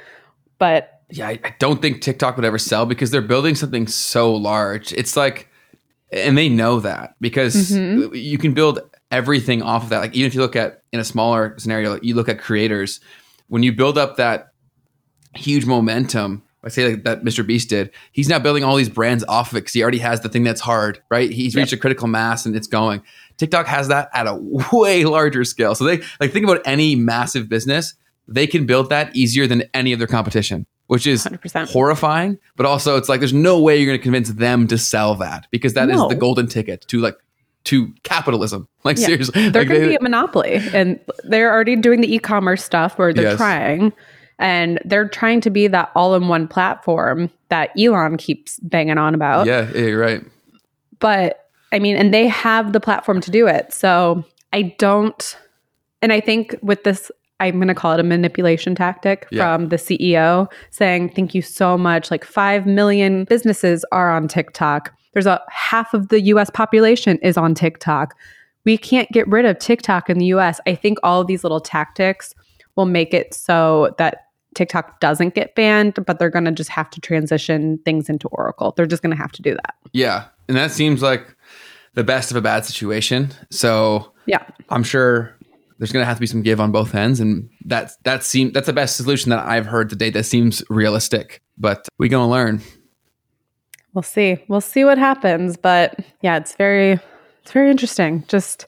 But 0.58 1.00
Yeah, 1.10 1.28
I, 1.28 1.40
I 1.42 1.54
don't 1.58 1.82
think 1.82 2.00
TikTok 2.00 2.36
would 2.36 2.44
ever 2.44 2.58
sell 2.58 2.86
because 2.86 3.10
they're 3.10 3.22
building 3.22 3.54
something 3.54 3.86
so 3.86 4.34
large. 4.34 4.92
It's 4.92 5.16
like, 5.16 5.48
and 6.12 6.38
they 6.38 6.48
know 6.48 6.80
that 6.80 7.14
because 7.20 7.72
mm-hmm. 7.72 8.14
you 8.14 8.38
can 8.38 8.54
build 8.54 8.80
everything 9.10 9.62
off 9.62 9.84
of 9.84 9.88
that. 9.90 9.98
Like 9.98 10.14
even 10.14 10.26
if 10.26 10.34
you 10.34 10.40
look 10.40 10.56
at 10.56 10.82
in 10.92 11.00
a 11.00 11.04
smaller 11.04 11.54
scenario, 11.58 11.98
you 12.02 12.14
look 12.14 12.28
at 12.28 12.38
creators. 12.38 13.00
When 13.48 13.62
you 13.62 13.72
build 13.72 13.98
up 13.98 14.16
that 14.16 14.48
huge 15.34 15.66
momentum, 15.66 16.42
I 16.64 16.68
say 16.70 16.88
like 16.90 17.04
that 17.04 17.22
Mr. 17.24 17.46
Beast 17.46 17.68
did. 17.68 17.90
He's 18.12 18.28
now 18.28 18.38
building 18.38 18.64
all 18.64 18.74
these 18.76 18.88
brands 18.88 19.22
off 19.24 19.52
of 19.52 19.56
it 19.56 19.60
because 19.60 19.74
he 19.74 19.82
already 19.82 19.98
has 19.98 20.20
the 20.22 20.28
thing 20.28 20.44
that's 20.44 20.60
hard, 20.62 21.00
right? 21.10 21.30
He's 21.30 21.54
reached 21.54 21.72
a 21.72 21.76
critical 21.76 22.06
mass 22.08 22.46
and 22.46 22.56
it's 22.56 22.66
going. 22.66 23.02
TikTok 23.36 23.66
has 23.66 23.88
that 23.88 24.08
at 24.14 24.26
a 24.26 24.36
way 24.72 25.04
larger 25.04 25.44
scale. 25.44 25.74
So 25.74 25.84
they 25.84 25.98
like 26.20 26.32
think 26.32 26.44
about 26.44 26.62
any 26.64 26.96
massive 26.96 27.48
business, 27.48 27.94
they 28.28 28.46
can 28.46 28.64
build 28.64 28.88
that 28.90 29.14
easier 29.14 29.46
than 29.46 29.64
any 29.74 29.92
of 29.92 29.98
their 29.98 30.08
competition, 30.08 30.64
which 30.86 31.06
is 31.06 31.24
100%. 31.24 31.70
horrifying. 31.70 32.38
But 32.56 32.64
also, 32.66 32.96
it's 32.96 33.08
like 33.08 33.20
there's 33.20 33.32
no 33.34 33.60
way 33.60 33.76
you're 33.76 33.86
going 33.86 33.98
to 33.98 34.02
convince 34.02 34.30
them 34.30 34.66
to 34.68 34.78
sell 34.78 35.14
that 35.16 35.46
because 35.50 35.74
that 35.74 35.90
is 35.90 35.96
No. 35.96 36.08
the 36.08 36.14
golden 36.14 36.46
ticket 36.46 36.86
to 36.88 36.98
like 37.00 37.16
to 37.64 37.92
capitalism. 38.04 38.68
Like 38.84 38.98
Yeah. 38.98 39.06
seriously, 39.06 39.48
they're 39.48 39.62
like, 39.62 39.68
going 39.68 39.80
to 39.80 39.86
they- 39.86 39.92
be 39.92 39.96
a 39.96 40.02
monopoly 40.02 40.54
and 40.74 41.00
they're 41.24 41.50
already 41.52 41.74
doing 41.76 42.02
the 42.02 42.14
e-commerce 42.14 42.62
stuff 42.62 42.98
where 42.98 43.12
they're 43.14 43.30
Yes. 43.30 43.36
trying 43.38 43.92
and 44.38 44.80
they're 44.84 45.08
trying 45.08 45.40
to 45.42 45.50
be 45.50 45.66
that 45.68 45.90
all-in-one 45.94 46.48
platform 46.48 47.30
that 47.50 47.70
elon 47.78 48.16
keeps 48.16 48.58
banging 48.60 48.98
on 48.98 49.14
about. 49.14 49.46
Yeah, 49.46 49.70
yeah, 49.74 49.80
you're 49.86 50.00
right. 50.00 50.22
but 50.98 51.40
i 51.72 51.78
mean 51.78 51.96
and 51.96 52.12
they 52.14 52.28
have 52.28 52.72
the 52.72 52.80
platform 52.80 53.20
to 53.20 53.30
do 53.30 53.46
it. 53.46 53.72
So 53.72 54.24
i 54.52 54.62
don't 54.78 55.36
and 56.02 56.12
i 56.12 56.20
think 56.20 56.56
with 56.62 56.84
this 56.84 57.10
i'm 57.40 57.56
going 57.56 57.68
to 57.68 57.74
call 57.74 57.92
it 57.94 58.00
a 58.00 58.04
manipulation 58.04 58.74
tactic 58.74 59.26
Yeah. 59.30 59.56
from 59.56 59.68
the 59.70 59.76
ceo 59.76 60.50
saying 60.70 61.10
thank 61.10 61.34
you 61.34 61.42
so 61.42 61.76
much. 61.76 62.10
Like 62.10 62.24
5 62.24 62.66
million 62.66 63.24
businesses 63.24 63.84
are 63.92 64.10
on 64.14 64.28
tiktok. 64.28 64.92
There's 65.12 65.26
a 65.26 65.40
half 65.50 65.94
of 65.94 66.08
the 66.08 66.20
us 66.20 66.50
population 66.50 67.18
is 67.22 67.36
on 67.36 67.54
tiktok. 67.54 68.14
We 68.64 68.78
can't 68.78 69.10
get 69.12 69.28
rid 69.28 69.44
of 69.44 69.58
tiktok 69.58 70.08
in 70.08 70.18
the 70.18 70.26
us 70.26 70.60
i 70.66 70.74
think 70.74 70.98
all 71.02 71.20
of 71.22 71.26
these 71.26 71.42
little 71.44 71.60
tactics 71.60 72.34
will 72.76 72.86
make 72.86 73.14
it 73.14 73.34
so 73.34 73.94
that 73.98 74.26
TikTok 74.54 75.00
doesn't 75.00 75.34
get 75.34 75.54
banned, 75.54 75.98
but 76.06 76.18
they're 76.18 76.30
going 76.30 76.44
to 76.44 76.52
just 76.52 76.70
have 76.70 76.88
to 76.90 77.00
transition 77.00 77.78
things 77.84 78.08
into 78.08 78.28
Oracle. 78.28 78.72
They're 78.76 78.86
just 78.86 79.02
going 79.02 79.14
to 79.14 79.20
have 79.20 79.32
to 79.32 79.42
do 79.42 79.54
that. 79.54 79.74
Yeah, 79.92 80.26
and 80.48 80.56
that 80.56 80.70
seems 80.70 81.02
like 81.02 81.34
the 81.94 82.04
best 82.04 82.30
of 82.30 82.36
a 82.36 82.40
bad 82.40 82.64
situation. 82.64 83.32
So 83.50 84.12
Yeah. 84.26 84.44
I'm 84.70 84.84
sure 84.84 85.36
there's 85.78 85.92
going 85.92 86.02
to 86.02 86.06
have 86.06 86.16
to 86.16 86.20
be 86.20 86.26
some 86.26 86.42
give 86.42 86.60
on 86.60 86.70
both 86.70 86.94
ends, 86.94 87.20
and 87.20 87.48
that's 87.64 87.96
that 88.04 88.22
seem 88.22 88.52
that's 88.52 88.66
the 88.66 88.72
best 88.72 88.96
solution 88.96 89.30
that 89.30 89.44
I've 89.44 89.66
heard 89.66 89.90
to 89.90 89.96
date. 89.96 90.14
That 90.14 90.24
seems 90.24 90.62
realistic, 90.70 91.42
but 91.58 91.88
we 91.98 92.08
gonna 92.08 92.30
learn. 92.30 92.60
We'll 93.92 94.02
see. 94.02 94.38
We'll 94.48 94.60
see 94.60 94.84
what 94.84 94.98
happens. 94.98 95.56
But 95.56 95.98
yeah, 96.20 96.36
it's 96.36 96.54
very, 96.56 96.98
it's 97.42 97.52
very 97.52 97.70
interesting. 97.70 98.24
Just 98.26 98.66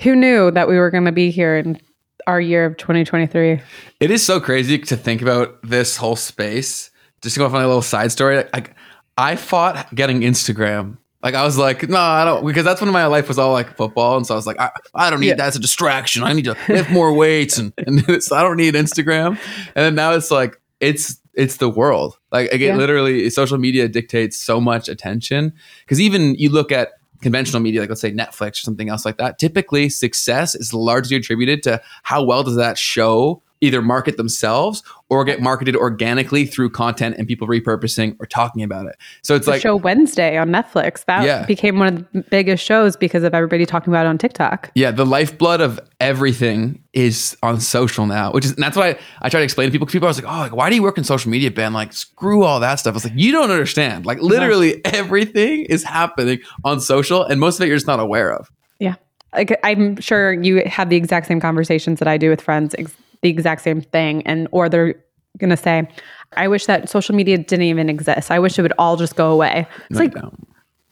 who 0.00 0.16
knew 0.16 0.50
that 0.50 0.68
we 0.68 0.78
were 0.78 0.90
going 0.90 1.04
to 1.04 1.12
be 1.12 1.30
here 1.30 1.56
in 1.56 1.80
our 2.26 2.40
year 2.40 2.64
of 2.66 2.76
2023? 2.76 3.60
It 4.00 4.10
is 4.10 4.24
so 4.24 4.40
crazy 4.40 4.78
to 4.78 4.96
think 4.96 5.22
about 5.22 5.58
this 5.62 5.96
whole 5.96 6.16
space. 6.16 6.90
Just 7.22 7.34
to 7.34 7.40
go 7.40 7.46
off 7.46 7.54
on 7.54 7.62
a 7.62 7.66
little 7.66 7.82
side 7.82 8.12
story, 8.12 8.44
like 8.52 8.74
I 9.16 9.36
fought 9.36 9.94
getting 9.94 10.20
Instagram. 10.20 10.98
Like 11.22 11.34
I 11.34 11.44
was 11.44 11.56
like, 11.58 11.88
no, 11.88 11.98
I 11.98 12.24
don't, 12.24 12.46
because 12.46 12.64
that's 12.64 12.80
when 12.80 12.92
my 12.92 13.06
life 13.06 13.26
was 13.26 13.38
all 13.38 13.52
like 13.52 13.76
football, 13.76 14.16
and 14.16 14.26
so 14.26 14.34
I 14.34 14.36
was 14.36 14.46
like, 14.46 14.60
I, 14.60 14.70
I 14.94 15.10
don't 15.10 15.20
need 15.20 15.28
Yeah. 15.28 15.34
that. 15.36 15.48
It's 15.48 15.56
a 15.56 15.60
distraction. 15.60 16.22
I 16.22 16.32
need 16.34 16.44
to 16.44 16.56
lift 16.68 16.90
more 16.90 17.12
weights, 17.12 17.58
and 17.58 17.72
and 17.86 18.04
it's, 18.08 18.30
I 18.30 18.42
don't 18.42 18.56
need 18.58 18.74
Instagram. 18.74 19.30
And 19.30 19.74
then 19.74 19.94
now 19.94 20.12
it's 20.12 20.30
like 20.30 20.60
it's 20.78 21.18
it's 21.34 21.56
the 21.56 21.68
world. 21.68 22.18
Like 22.30 22.52
again, 22.52 22.74
Yeah. 22.74 22.76
literally, 22.76 23.28
social 23.30 23.58
media 23.58 23.88
dictates 23.88 24.36
so 24.36 24.60
much 24.60 24.88
attention. 24.88 25.52
Because 25.84 26.00
even 26.00 26.34
you 26.36 26.50
look 26.50 26.70
at 26.70 26.92
conventional 27.22 27.60
media, 27.60 27.80
like 27.80 27.88
let's 27.88 28.00
say 28.00 28.12
Netflix 28.12 28.52
or 28.52 28.64
something 28.64 28.88
else 28.88 29.04
like 29.04 29.18
that. 29.18 29.38
Typically, 29.38 29.88
success 29.88 30.54
is 30.54 30.72
largely 30.74 31.16
attributed 31.16 31.62
to 31.64 31.80
how 32.02 32.22
well 32.22 32.42
does 32.42 32.56
that 32.56 32.78
show 32.78 33.42
either 33.60 33.80
market 33.80 34.16
themselves 34.16 34.82
or 35.08 35.24
get 35.24 35.40
marketed 35.40 35.76
organically 35.76 36.44
through 36.46 36.68
content 36.68 37.16
and 37.18 37.26
people 37.26 37.46
repurposing 37.46 38.16
or 38.20 38.26
talking 38.26 38.62
about 38.62 38.86
it. 38.86 38.96
So 39.22 39.34
it's 39.34 39.46
The 39.46 39.52
like 39.52 39.62
show 39.62 39.76
Wednesday 39.76 40.36
on 40.36 40.48
Netflix. 40.50 41.04
That 41.06 41.24
Yeah. 41.24 41.46
became 41.46 41.78
one 41.78 41.88
of 41.88 42.06
the 42.12 42.22
biggest 42.30 42.64
shows 42.64 42.96
because 42.96 43.22
of 43.22 43.34
everybody 43.34 43.64
talking 43.66 43.92
about 43.92 44.06
it 44.06 44.08
on 44.08 44.18
TikTok. 44.18 44.70
Yeah, 44.74 44.90
the 44.90 45.06
lifeblood 45.06 45.60
of 45.60 45.80
everything 46.00 46.82
is 46.92 47.36
on 47.42 47.60
social 47.60 48.06
now, 48.06 48.32
which 48.32 48.44
is 48.44 48.52
and 48.52 48.62
that's 48.62 48.76
why 48.76 48.98
I 49.22 49.28
try 49.28 49.40
to 49.40 49.44
explain 49.44 49.68
to 49.68 49.72
people. 49.72 49.86
People 49.86 50.08
are 50.08 50.12
like, 50.12 50.24
"Oh, 50.24 50.38
like 50.38 50.54
why 50.56 50.68
do 50.70 50.76
you 50.76 50.82
work 50.82 50.98
in 50.98 51.04
social 51.04 51.30
media, 51.30 51.50
Ben? 51.50 51.72
Like, 51.72 51.92
screw 51.92 52.42
all 52.42 52.60
that 52.60 52.76
stuff." 52.76 52.92
I 52.92 52.96
was 52.96 53.04
like, 53.04 53.12
"You 53.16 53.32
don't 53.32 53.50
understand. 53.50 54.06
Like, 54.06 54.20
literally 54.20 54.84
everything 54.84 55.64
is 55.66 55.84
happening 55.84 56.40
on 56.64 56.80
social, 56.80 57.22
and 57.22 57.38
most 57.40 57.58
of 57.58 57.64
it 57.64 57.68
you're 57.68 57.76
just 57.76 57.86
not 57.86 58.00
aware 58.00 58.32
of." 58.32 58.50
Yeah. 58.80 58.94
Like 59.34 59.58
I'm 59.64 60.00
sure 60.00 60.32
you 60.32 60.62
have 60.66 60.88
the 60.88 60.96
exact 60.96 61.26
same 61.26 61.40
conversations 61.40 61.98
that 61.98 62.08
I 62.08 62.16
do 62.16 62.30
with 62.30 62.40
friends, 62.40 62.74
ex- 62.78 62.94
the 63.22 63.28
exact 63.28 63.62
same 63.62 63.80
thing. 63.80 64.26
And, 64.26 64.48
or 64.52 64.68
they're 64.68 64.94
going 65.38 65.50
to 65.50 65.56
say, 65.56 65.88
I 66.36 66.48
wish 66.48 66.66
that 66.66 66.88
social 66.88 67.14
media 67.14 67.38
didn't 67.38 67.64
even 67.66 67.88
exist. 67.88 68.30
I 68.30 68.38
wish 68.38 68.58
it 68.58 68.62
would 68.62 68.72
all 68.78 68.96
just 68.96 69.16
go 69.16 69.30
away. 69.30 69.66
It's 69.90 69.98
No, 69.98 69.98
like, 69.98 70.14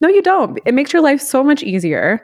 no, 0.00 0.08
you 0.08 0.22
don't. 0.22 0.58
It 0.64 0.74
makes 0.74 0.92
your 0.92 1.02
life 1.02 1.20
so 1.20 1.42
much 1.42 1.62
easier. 1.62 2.22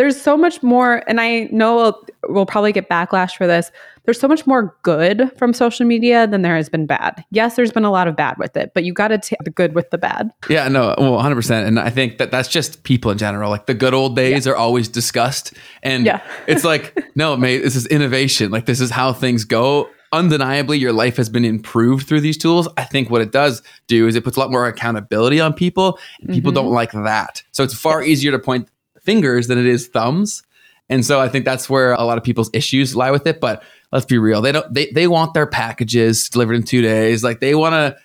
There's 0.00 0.18
so 0.18 0.34
much 0.34 0.62
more, 0.62 1.02
and 1.06 1.20
I 1.20 1.46
know 1.52 1.76
we'll, 1.76 2.04
we'll 2.30 2.46
probably 2.46 2.72
get 2.72 2.88
backlash 2.88 3.36
for 3.36 3.46
this. 3.46 3.70
There's 4.06 4.18
so 4.18 4.26
much 4.26 4.46
more 4.46 4.74
good 4.82 5.30
from 5.36 5.52
social 5.52 5.84
media 5.84 6.26
than 6.26 6.40
there 6.40 6.56
has 6.56 6.70
been 6.70 6.86
bad. 6.86 7.22
Yes, 7.32 7.54
there's 7.54 7.70
been 7.70 7.84
a 7.84 7.90
lot 7.90 8.08
of 8.08 8.16
bad 8.16 8.38
with 8.38 8.56
it, 8.56 8.72
but 8.72 8.82
you 8.84 8.94
got 8.94 9.08
to 9.08 9.18
take 9.18 9.40
the 9.44 9.50
good 9.50 9.74
with 9.74 9.90
the 9.90 9.98
bad. 9.98 10.30
Yeah, 10.48 10.68
no, 10.68 10.94
well, 10.96 11.18
100%. 11.22 11.66
And 11.66 11.78
I 11.78 11.90
think 11.90 12.16
that 12.16 12.30
that's 12.30 12.48
just 12.48 12.82
people 12.82 13.10
in 13.10 13.18
general. 13.18 13.50
Like 13.50 13.66
the 13.66 13.74
good 13.74 13.92
old 13.92 14.16
days 14.16 14.46
are 14.46 14.56
always 14.56 14.88
discussed. 14.88 15.52
And 15.82 16.06
Yeah. 16.06 16.22
it's 16.46 16.64
like, 16.64 16.98
no, 17.14 17.36
mate, 17.36 17.58
this 17.58 17.76
is 17.76 17.86
innovation. 17.88 18.50
Like 18.50 18.64
this 18.64 18.80
is 18.80 18.90
how 18.90 19.12
things 19.12 19.44
go. 19.44 19.86
Undeniably, 20.12 20.78
your 20.78 20.94
life 20.94 21.18
has 21.18 21.28
been 21.28 21.44
improved 21.44 22.08
through 22.08 22.22
these 22.22 22.38
tools. 22.38 22.66
I 22.78 22.84
think 22.84 23.10
what 23.10 23.20
it 23.20 23.32
does 23.32 23.62
do 23.86 24.06
is 24.08 24.16
it 24.16 24.24
puts 24.24 24.38
a 24.38 24.40
lot 24.40 24.50
more 24.50 24.66
accountability 24.66 25.40
on 25.40 25.52
people. 25.52 25.98
And 26.22 26.30
people 26.30 26.52
Mhm. 26.52 26.54
don't 26.54 26.72
like 26.72 26.92
that. 26.92 27.42
So 27.52 27.62
it's 27.64 27.74
far 27.74 28.02
easier 28.02 28.32
to 28.32 28.38
point 28.38 28.66
fingers 29.10 29.48
than 29.48 29.58
it 29.58 29.66
is 29.66 29.88
thumbs. 29.88 30.44
And 30.88 31.04
so 31.04 31.20
I 31.20 31.28
think 31.28 31.44
that's 31.44 31.68
where 31.68 31.94
a 31.94 32.04
lot 32.04 32.16
of 32.16 32.22
people's 32.22 32.50
issues 32.52 32.94
lie 32.94 33.10
with 33.10 33.26
it. 33.26 33.40
But 33.40 33.62
let's 33.90 34.06
be 34.06 34.18
real. 34.18 34.40
They 34.40 34.52
don't 34.52 34.72
they, 34.72 34.86
they 34.92 35.08
want 35.08 35.34
their 35.34 35.46
packages 35.46 36.28
delivered 36.28 36.54
in 36.54 36.62
two 36.62 36.80
days. 36.80 37.24
Like 37.24 37.40
they 37.40 37.56
wanna 37.56 37.96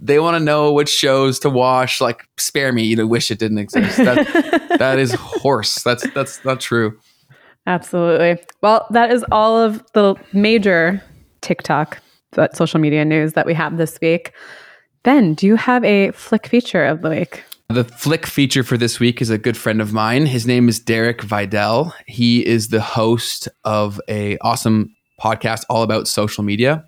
they 0.00 0.18
want 0.18 0.36
to 0.36 0.42
know 0.42 0.72
which 0.72 0.88
shows 0.88 1.38
to 1.40 1.50
watch. 1.50 2.00
Like, 2.00 2.26
spare 2.36 2.72
me. 2.72 2.82
You 2.84 2.96
know, 2.96 3.06
wish 3.06 3.30
it 3.30 3.38
didn't 3.38 3.58
exist. 3.58 3.96
That, 3.96 4.76
that 4.78 4.98
is 4.98 5.12
horse. 5.14 5.82
That's 5.82 6.08
that's 6.12 6.44
not 6.44 6.60
true. 6.60 6.98
Absolutely. 7.66 8.42
Well, 8.60 8.86
that 8.90 9.10
is 9.10 9.24
all 9.30 9.58
of 9.58 9.82
the 9.92 10.14
major 10.32 11.02
TikTok, 11.40 11.98
social 12.52 12.80
media 12.80 13.04
news 13.04 13.32
that 13.34 13.46
we 13.46 13.54
have 13.54 13.78
this 13.78 13.98
week. 14.02 14.32
Ben, 15.02 15.34
do 15.34 15.46
you 15.46 15.56
have 15.56 15.84
a 15.84 16.10
flick 16.12 16.46
feature 16.46 16.84
of 16.84 17.02
the 17.02 17.10
week? 17.10 17.44
The 17.74 17.82
flick 17.82 18.24
feature 18.24 18.62
for 18.62 18.78
this 18.78 19.00
week 19.00 19.20
is 19.20 19.30
a 19.30 19.36
good 19.36 19.56
friend 19.56 19.80
of 19.80 19.92
mine. 19.92 20.26
His 20.26 20.46
name 20.46 20.68
is 20.68 20.78
Derek 20.78 21.22
Videll. 21.22 21.92
He 22.06 22.46
is 22.46 22.68
the 22.68 22.80
host 22.80 23.48
of 23.64 24.00
a 24.08 24.38
awesome 24.42 24.94
podcast 25.20 25.64
all 25.68 25.82
about 25.82 26.06
social 26.06 26.44
media, 26.44 26.84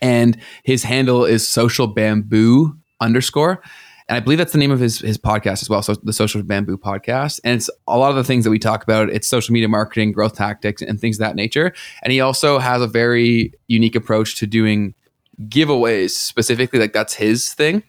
and 0.00 0.40
his 0.62 0.84
handle 0.84 1.24
is 1.24 1.48
social 1.48 1.88
bamboo 1.88 2.78
underscore. 3.00 3.60
And 4.08 4.16
I 4.16 4.20
believe 4.20 4.38
that's 4.38 4.52
the 4.52 4.58
name 4.58 4.70
of 4.70 4.78
his 4.78 5.00
his 5.00 5.18
podcast 5.18 5.62
as 5.62 5.68
well. 5.68 5.82
So 5.82 5.96
the 5.96 6.12
Social 6.12 6.40
Bamboo 6.44 6.78
Podcast, 6.78 7.40
and 7.42 7.56
it's 7.56 7.68
a 7.88 7.98
lot 7.98 8.10
of 8.10 8.16
the 8.16 8.22
things 8.22 8.44
that 8.44 8.50
we 8.50 8.60
talk 8.60 8.84
about. 8.84 9.10
It's 9.10 9.26
social 9.26 9.52
media 9.52 9.68
marketing, 9.68 10.12
growth 10.12 10.36
tactics, 10.36 10.80
and 10.80 11.00
things 11.00 11.16
of 11.16 11.22
that 11.22 11.34
nature. 11.34 11.74
And 12.04 12.12
he 12.12 12.20
also 12.20 12.60
has 12.60 12.80
a 12.80 12.86
very 12.86 13.52
unique 13.66 13.96
approach 13.96 14.36
to 14.36 14.46
doing 14.46 14.94
giveaways 15.48 16.10
specifically. 16.10 16.78
Like 16.78 16.92
that's 16.92 17.14
his 17.14 17.52
thing. 17.52 17.82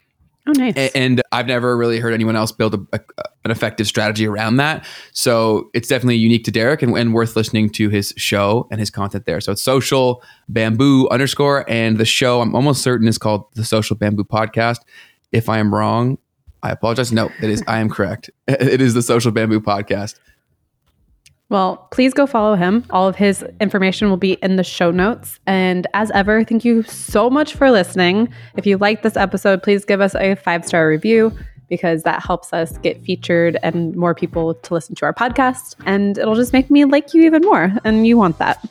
Oh, 0.47 0.51
nice. 0.51 0.75
A- 0.77 0.95
and 0.95 1.21
I've 1.31 1.47
never 1.47 1.75
really 1.75 1.99
heard 1.99 2.13
anyone 2.13 2.35
else 2.35 2.51
build 2.51 2.75
a, 2.75 2.79
a, 2.93 2.99
an 3.45 3.51
effective 3.51 3.87
strategy 3.87 4.27
around 4.27 4.57
that. 4.57 4.85
So 5.11 5.69
it's 5.73 5.87
definitely 5.87 6.17
unique 6.17 6.43
to 6.45 6.51
Derek 6.51 6.81
and, 6.81 6.95
and 6.97 7.13
worth 7.13 7.35
listening 7.35 7.69
to 7.71 7.89
his 7.89 8.13
show 8.17 8.67
and 8.69 8.79
his 8.79 8.89
content 8.91 9.25
there. 9.25 9.41
So 9.41 9.51
it's 9.51 9.61
social 9.61 10.21
bamboo 10.49 11.07
underscore, 11.09 11.65
and 11.69 11.97
the 11.97 12.05
show 12.05 12.41
I'm 12.41 12.55
almost 12.55 12.83
certain 12.83 13.07
is 13.07 13.17
called 13.17 13.45
the 13.55 13.65
Social 13.65 13.95
Bamboo 13.95 14.23
Podcast. 14.25 14.79
If 15.31 15.49
I 15.49 15.57
am 15.57 15.73
wrong, 15.73 16.17
I 16.63 16.71
apologize. 16.71 17.11
No, 17.11 17.29
it 17.41 17.49
is. 17.49 17.63
I 17.67 17.79
am 17.79 17.89
correct. 17.89 18.29
It 18.47 18.81
is 18.81 18.93
the 18.93 19.01
Social 19.01 19.31
Bamboo 19.31 19.61
Podcast. 19.61 20.15
Well, 21.49 21.87
please 21.91 22.13
go 22.13 22.25
follow 22.25 22.55
him. 22.55 22.85
All 22.89 23.07
of 23.07 23.15
his 23.15 23.45
information 23.61 24.09
will 24.09 24.17
be 24.17 24.33
in 24.41 24.55
the 24.55 24.63
show 24.63 24.89
notes. 24.89 25.39
And 25.45 25.85
as 25.93 26.09
ever, 26.11 26.43
thank 26.43 26.65
you 26.65 26.81
so 26.83 27.29
much 27.29 27.53
for 27.53 27.69
listening. 27.69 28.29
If 28.57 28.65
you 28.65 28.77
liked 28.77 29.03
this 29.03 29.15
episode, 29.15 29.61
please 29.61 29.85
give 29.85 30.01
us 30.01 30.15
a 30.15 30.35
five 30.35 30.65
star 30.65 30.87
review 30.87 31.31
because 31.69 32.03
that 32.03 32.23
helps 32.23 32.51
us 32.51 32.77
get 32.79 33.01
featured 33.03 33.57
and 33.63 33.95
more 33.95 34.15
people 34.15 34.55
to 34.55 34.73
listen 34.73 34.95
to 34.95 35.05
our 35.05 35.13
podcast. 35.13 35.75
And 35.85 36.17
it'll 36.17 36.35
just 36.35 36.53
make 36.53 36.71
me 36.71 36.85
like 36.85 37.13
you 37.13 37.23
even 37.23 37.43
more. 37.43 37.71
And 37.83 38.07
you 38.07 38.17
want 38.17 38.39
that. 38.39 38.63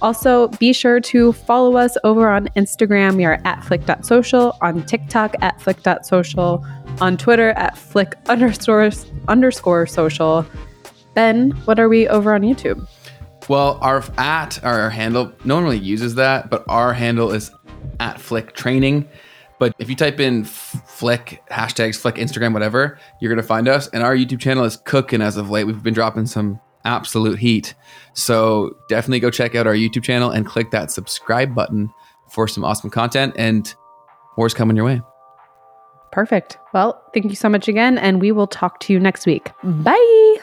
Also, 0.00 0.48
be 0.58 0.72
sure 0.72 1.00
to 1.00 1.32
follow 1.32 1.76
us 1.76 1.96
over 2.04 2.28
on 2.28 2.46
Instagram. 2.56 3.16
We 3.16 3.24
are 3.24 3.40
at 3.44 3.64
flick.social, 3.64 4.56
on 4.60 4.84
TikTok 4.86 5.34
at 5.40 5.60
flick.social, 5.60 6.64
on 7.00 7.16
Twitter 7.16 7.50
at 7.50 7.76
flick 7.76 8.14
underscore, 8.28 8.90
underscore 9.26 9.86
social. 9.86 10.46
Ben, 11.18 11.50
what 11.64 11.80
are 11.80 11.88
we 11.88 12.06
over 12.06 12.32
on 12.32 12.42
YouTube? 12.42 12.86
Well, 13.48 13.80
our 13.80 14.04
at 14.18 14.62
our 14.62 14.88
handle, 14.88 15.32
no 15.44 15.56
one 15.56 15.64
really 15.64 15.78
uses 15.78 16.14
that, 16.14 16.48
but 16.48 16.64
our 16.68 16.92
handle 16.92 17.32
is 17.32 17.50
at 17.98 18.20
Flick 18.20 18.54
Training. 18.54 19.08
But 19.58 19.74
if 19.80 19.90
you 19.90 19.96
type 19.96 20.20
in 20.20 20.44
Flick 20.44 21.42
hashtags 21.50 21.96
Flick 21.96 22.14
Instagram 22.14 22.52
whatever, 22.52 23.00
you're 23.20 23.34
gonna 23.34 23.42
find 23.42 23.66
us. 23.66 23.88
And 23.88 24.04
our 24.04 24.14
YouTube 24.14 24.38
channel 24.38 24.62
is 24.62 24.76
cooking 24.76 25.20
as 25.20 25.36
of 25.36 25.50
late. 25.50 25.64
We've 25.64 25.82
been 25.82 25.92
dropping 25.92 26.26
some 26.26 26.60
absolute 26.84 27.40
heat. 27.40 27.74
So 28.12 28.76
definitely 28.88 29.18
go 29.18 29.32
check 29.32 29.56
out 29.56 29.66
our 29.66 29.74
YouTube 29.74 30.04
channel 30.04 30.30
and 30.30 30.46
click 30.46 30.70
that 30.70 30.92
subscribe 30.92 31.52
button 31.52 31.90
for 32.30 32.46
some 32.46 32.64
awesome 32.64 32.90
content. 32.90 33.34
And 33.36 33.74
more's 34.36 34.54
coming 34.54 34.76
your 34.76 34.84
way. 34.84 35.00
Perfect. 36.12 36.58
Well, 36.72 37.02
thank 37.12 37.26
you 37.26 37.34
so 37.34 37.48
much 37.48 37.66
again, 37.66 37.98
and 37.98 38.20
we 38.20 38.30
will 38.30 38.46
talk 38.46 38.78
to 38.82 38.92
you 38.92 39.00
next 39.00 39.26
week. 39.26 39.50
Bye. 39.64 40.36